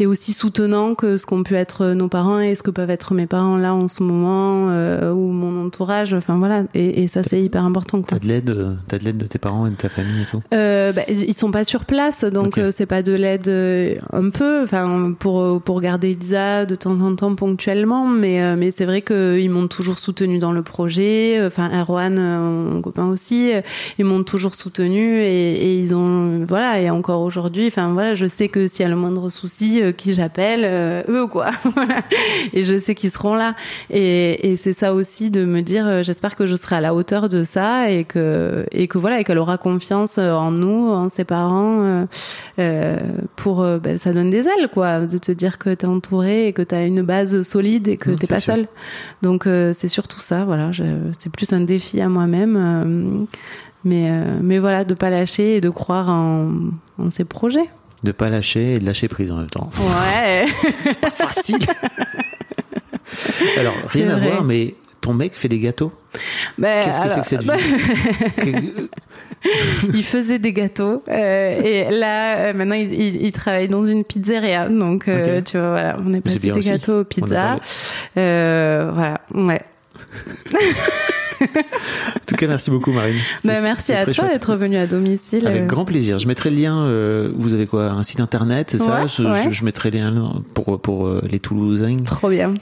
et 0.01 0.07
aussi 0.07 0.33
soutenant 0.33 0.95
que 0.95 1.17
ce 1.17 1.27
qu'ont 1.27 1.43
pu 1.43 1.55
être 1.55 1.87
nos 1.89 2.09
parents 2.09 2.41
et 2.41 2.55
ce 2.55 2.63
que 2.63 2.71
peuvent 2.71 2.91
être 2.91 3.15
mes 3.15 3.27
parents 3.27 3.57
là 3.57 3.75
en 3.75 3.89
ce 3.89 4.03
moment 4.03 4.69
euh, 4.71 5.13
ou 5.13 5.31
mon 5.33 5.67
entourage. 5.67 6.15
Enfin 6.15 6.37
voilà, 6.39 6.65
et, 6.75 7.03
et 7.03 7.09
ça 7.09 7.23
c'est 7.23 7.41
hyper 7.41 7.65
important. 7.65 8.03
T'as 8.03 8.19
de 8.19 8.27
l'aide, 8.29 8.51
euh, 8.51 8.75
t'as 8.87 8.99
de 8.99 9.05
l'aide 9.05 9.19
de 9.19 9.27
tes 9.27 9.39
parents 9.39 9.67
et 9.67 9.71
de 9.71 9.75
ta 9.77 9.89
famille 9.89 10.23
et 10.23 10.27
tout? 10.27 10.41
Euh, 10.55 10.93
bah, 10.93 11.03
ils 11.09 11.35
sont 11.35 11.51
pas 11.51 11.65
sur 11.65 11.85
place, 11.85 12.25
donc 12.25 12.49
Ok. 12.49 12.59
euh, 12.59 12.71
c'est 12.71 12.87
pas 12.87 13.03
de 13.03 13.13
l'aide 13.13 13.49
euh, 13.49 13.97
un 14.13 14.31
peu, 14.31 14.63
enfin 14.63 15.13
pour 15.19 15.61
pour 15.63 15.81
garder 15.81 16.11
Elisa 16.11 16.65
de 16.67 16.75
temps 16.75 17.01
en 17.01 17.15
temps 17.15 17.35
ponctuellement, 17.35 18.07
mais 18.07 18.43
euh, 18.43 18.57
mais 18.57 18.71
c'est 18.71 18.85
vrai 18.87 19.03
qu'ils 19.03 19.51
m'ont 19.51 19.69
toujours 19.69 19.99
soutenu 19.99 20.39
dans 20.39 20.53
le 20.53 20.63
projet. 20.63 21.41
Enfin 21.47 21.71
Erwan, 21.73 22.17
euh, 22.19 22.71
mon 22.73 22.83
copain 22.83 23.07
aussi, 23.07 23.53
euh, 23.53 23.61
ils 23.99 24.05
m'ont 24.05 24.23
toujours 24.23 24.55
soutenu 24.55 25.21
et, 25.21 25.53
et 25.55 25.79
ils 25.81 25.95
ont 25.95 26.45
voilà 26.47 26.81
et 26.81 26.91
encore 26.91 27.21
aujourd'hui, 27.23 27.67
enfin 27.67 27.93
voilà, 27.93 28.15
je 28.15 28.27
sais 28.27 28.49
que 28.49 28.67
s'il 28.67 28.83
y 28.83 28.87
a 28.87 28.89
le 28.89 28.97
moindre 28.97 29.29
souci, 29.29 29.81
euh, 29.89 29.93
qui 29.93 30.15
j'appelle, 30.15 30.63
euh, 30.65 31.03
eux 31.09 31.27
quoi, 31.27 31.51
voilà, 31.75 32.03
et 32.53 32.63
je 32.63 32.79
sais 32.79 32.95
qu'ils 32.95 33.11
seront 33.11 33.35
là. 33.35 33.55
Et, 33.91 34.51
et 34.51 34.57
c'est 34.57 34.73
ça 34.73 34.95
aussi 34.95 35.31
de 35.31 35.45
me 35.45 35.61
dire, 35.63 35.87
euh, 35.87 36.03
j'espère 36.03 36.37
que 36.37 36.47
je 36.47 36.57
serai 36.57 36.77
à 36.77 36.81
la 36.81 36.95
hauteur 36.95 37.29
de 37.29 37.45
ça 37.45 37.91
et 37.91 38.05
que 38.05 38.67
et 38.73 38.89
que 38.89 38.99
voilà 38.99 39.21
et 39.21 39.25
qu'elle 39.25 39.39
aura 39.39 39.59
confiance 39.59 40.19
euh, 40.19 40.33
en 40.33 40.51
nous, 40.51 40.89
en 40.91 41.09
ses 41.09 41.25
parents, 41.25 42.07
euh, 42.59 42.97
pour 43.37 43.65
ben, 43.65 43.99
ça 43.99 44.13
donne 44.13 44.31
des 44.31 44.47
ailes 44.47 44.69
quoi, 44.73 45.01
de 45.01 45.19
te 45.19 45.33
dire 45.33 45.59
que 45.59 45.71
t'es 45.75 45.87
entouré 45.87 46.49
et 46.49 46.53
que 46.53 46.63
t'as 46.63 46.87
une 46.87 47.03
base 47.03 47.43
solide 47.43 47.89
et 47.89 47.97
que 47.97 48.11
t'es 48.11 48.27
pas 48.27 48.39
sûr. 48.39 48.55
seul. 48.55 48.69
Donc 49.23 49.45
c'est 49.45 49.89
surtout 49.89 50.21
ça, 50.21 50.45
voilà, 50.45 50.71
c'est 51.19 51.33
plus 51.33 51.53
un 51.53 51.61
défi 51.61 52.01
à 52.01 52.09
moi-même. 52.09 53.27
mais, 53.85 54.11
euh, 54.11 54.39
mais 54.43 54.59
voilà, 54.59 54.85
de 54.85 54.95
pas 54.95 55.11
lâcher 55.11 55.57
et 55.57 55.61
de 55.61 55.71
croire 55.71 56.09
en, 56.11 56.51
en 56.99 57.11
ses 57.11 57.25
projets. 57.25 57.69
De 58.05 58.13
pas 58.13 58.29
lâcher 58.29 58.75
et 58.75 58.79
de 58.79 58.87
lâcher 58.87 59.09
prise 59.09 59.31
en 59.33 59.37
même 59.37 59.51
temps. 59.51 59.71
Ouais. 59.79 60.47
C'est 60.85 61.01
pas 61.01 61.11
facile. 61.11 61.59
Alors, 63.59 63.75
rien 63.87 64.11
à 64.11 64.17
vrai. 64.17 64.29
voir, 64.31 64.45
mais 64.45 64.75
ton 65.01 65.15
mec 65.15 65.35
fait 65.35 65.49
des 65.49 65.59
gâteaux? 65.59 65.93
Ben, 66.59 66.85
Qu'est-ce 66.85 67.01
que 67.01 67.09
c'est 67.09 67.21
que 67.21 67.27
cette 67.27 67.43
vie? 67.43 68.73
Il 69.95 70.03
faisait 70.03 70.39
des 70.41 70.53
gâteaux 70.53 71.05
euh, 71.09 71.61
et 71.63 71.91
là 71.93 72.37
euh, 72.39 72.53
maintenant 72.55 72.75
il, 72.75 72.93
il, 72.93 73.23
il 73.25 73.31
travaille 73.31 73.69
dans 73.69 73.87
une 73.87 74.03
pizzeria 74.03 74.69
donc 74.69 75.07
euh, 75.07 75.41
tu 75.43 75.57
vois 75.57 75.69
voilà 75.71 75.97
on 76.05 76.13
est 76.13 76.21
passé 76.21 76.41
des 76.41 76.51
aussi. 76.51 76.71
gâteaux 76.71 77.01
aux 77.03 77.05
pizzas 77.05 77.61
voilà 78.17 79.21
ouais 79.33 79.61
En 81.41 82.21
tout 82.27 82.37
cas, 82.37 82.47
merci 82.47 82.71
beaucoup, 82.71 82.93
Marine. 82.93 83.17
Ben, 83.45 83.63
merci 83.63 83.93
à 83.93 84.05
toi 84.05 84.13
chouette. 84.13 84.33
d'être 84.33 84.57
venu 84.57 84.77
à 84.77 84.87
domicile 84.87 85.47
Avec 85.47 85.63
euh. 85.63 85.67
grand 85.67 85.85
plaisir. 85.85 86.19
Je 86.19 86.27
mettrai 86.29 86.51
le 86.51 86.57
lien. 86.57 86.79
euh, 86.85 87.31
vous 87.37 87.55
avez 87.55 87.67
quoi 87.67 87.91
Un 87.91 88.03
site 88.03 88.21
internet, 88.21 88.69
c'est 88.71 88.79
ça? 88.79 89.07
Je, 89.07 89.23
ouais. 89.23 89.45
je- 89.45 89.51
je 89.51 89.65
mettrai 89.65 89.91
les 89.91 89.99
liens 90.01 90.43
pour 90.55 90.81
pour 90.81 91.07
euh, 91.07 91.23
les 91.31 91.39
Toulousains. 91.41 91.97
trop 92.05 92.29
bien 92.31 92.55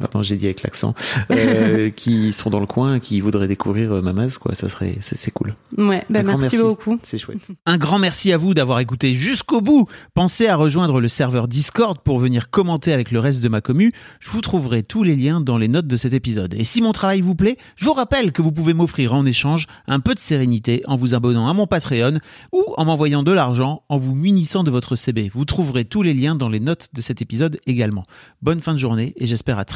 Pardon, 0.00 0.22
j'ai 0.22 0.36
dit 0.36 0.46
avec 0.46 0.62
l'accent. 0.62 0.94
euh, 1.30 1.88
qui 1.96 2.32
sont 2.32 2.50
dans 2.50 2.60
le 2.60 2.66
coin, 2.66 2.98
qui 2.98 3.20
voudraient 3.20 3.48
découvrir 3.48 3.92
euh, 3.92 4.02
Mamaz, 4.02 4.38
quoi. 4.38 4.54
Ça 4.54 4.68
serait, 4.68 4.98
c'est 5.00 5.16
c'est 5.16 5.30
cool. 5.30 5.54
ouais 5.76 6.04
ben, 6.10 6.24
grand 6.24 6.38
merci, 6.38 6.58
beaucoup 6.58 6.98
C'est 7.02 7.18
chouette. 7.18 7.38
Un 7.66 7.78
grand 7.78 7.98
merci 7.98 8.32
à 8.32 8.36
vous 8.36 8.54
d'avoir 8.54 8.80
écouté 8.80 9.14
jusqu'au 9.14 9.60
bout. 9.60 9.86
Pensez 10.14 10.46
à 10.48 10.56
rejoindre 10.56 11.00
le 11.00 11.08
serveur 11.08 11.48
Discord 11.48 11.98
pour 12.02 12.18
venir 12.18 12.50
commenter 12.50 12.92
avec 12.92 13.10
le 13.10 13.20
reste 13.20 13.42
de 13.42 13.48
ma 13.48 13.60
commu. 13.60 13.92
Je 14.20 14.30
vous 14.30 14.40
trouverai 14.40 14.82
tous 14.82 15.02
les 15.02 15.16
liens 15.16 15.40
dans 15.40 15.58
les 15.58 15.68
notes 15.68 15.86
de 15.86 15.96
cet 15.96 16.12
épisode. 16.12 16.54
Et 16.54 16.64
si 16.64 16.80
mon 16.80 16.92
travail 16.92 17.20
vous 17.20 17.34
plaît, 17.34 17.56
je 17.76 17.84
vous 17.84 17.92
rappelle 17.92 18.32
que 18.32 18.42
vous 18.42 18.52
pouvez 18.52 18.74
m'offrir 18.74 19.14
en 19.14 19.24
échange 19.26 19.66
un 19.86 20.00
peu 20.00 20.14
de 20.14 20.18
sérénité 20.18 20.82
en 20.86 20.96
vous 20.96 21.14
abonnant 21.14 21.48
à 21.48 21.52
mon 21.54 21.66
Patreon 21.66 22.18
ou 22.52 22.64
en 22.76 22.84
m'envoyant 22.84 23.22
de 23.22 23.32
l'argent 23.32 23.82
en 23.88 23.98
vous 23.98 24.14
munissant 24.14 24.64
de 24.64 24.70
votre 24.70 24.96
CB. 24.96 25.30
Vous 25.32 25.44
trouverez 25.44 25.84
tous 25.84 26.02
les 26.02 26.14
liens 26.14 26.34
dans 26.34 26.48
les 26.48 26.60
notes 26.60 26.88
de 26.94 27.00
cet 27.00 27.22
épisode 27.22 27.58
également. 27.66 28.04
Bonne 28.42 28.60
fin 28.60 28.72
de 28.74 28.78
journée 28.78 29.12
et 29.16 29.26
j'espère 29.26 29.58
à 29.58 29.64
très 29.64 29.75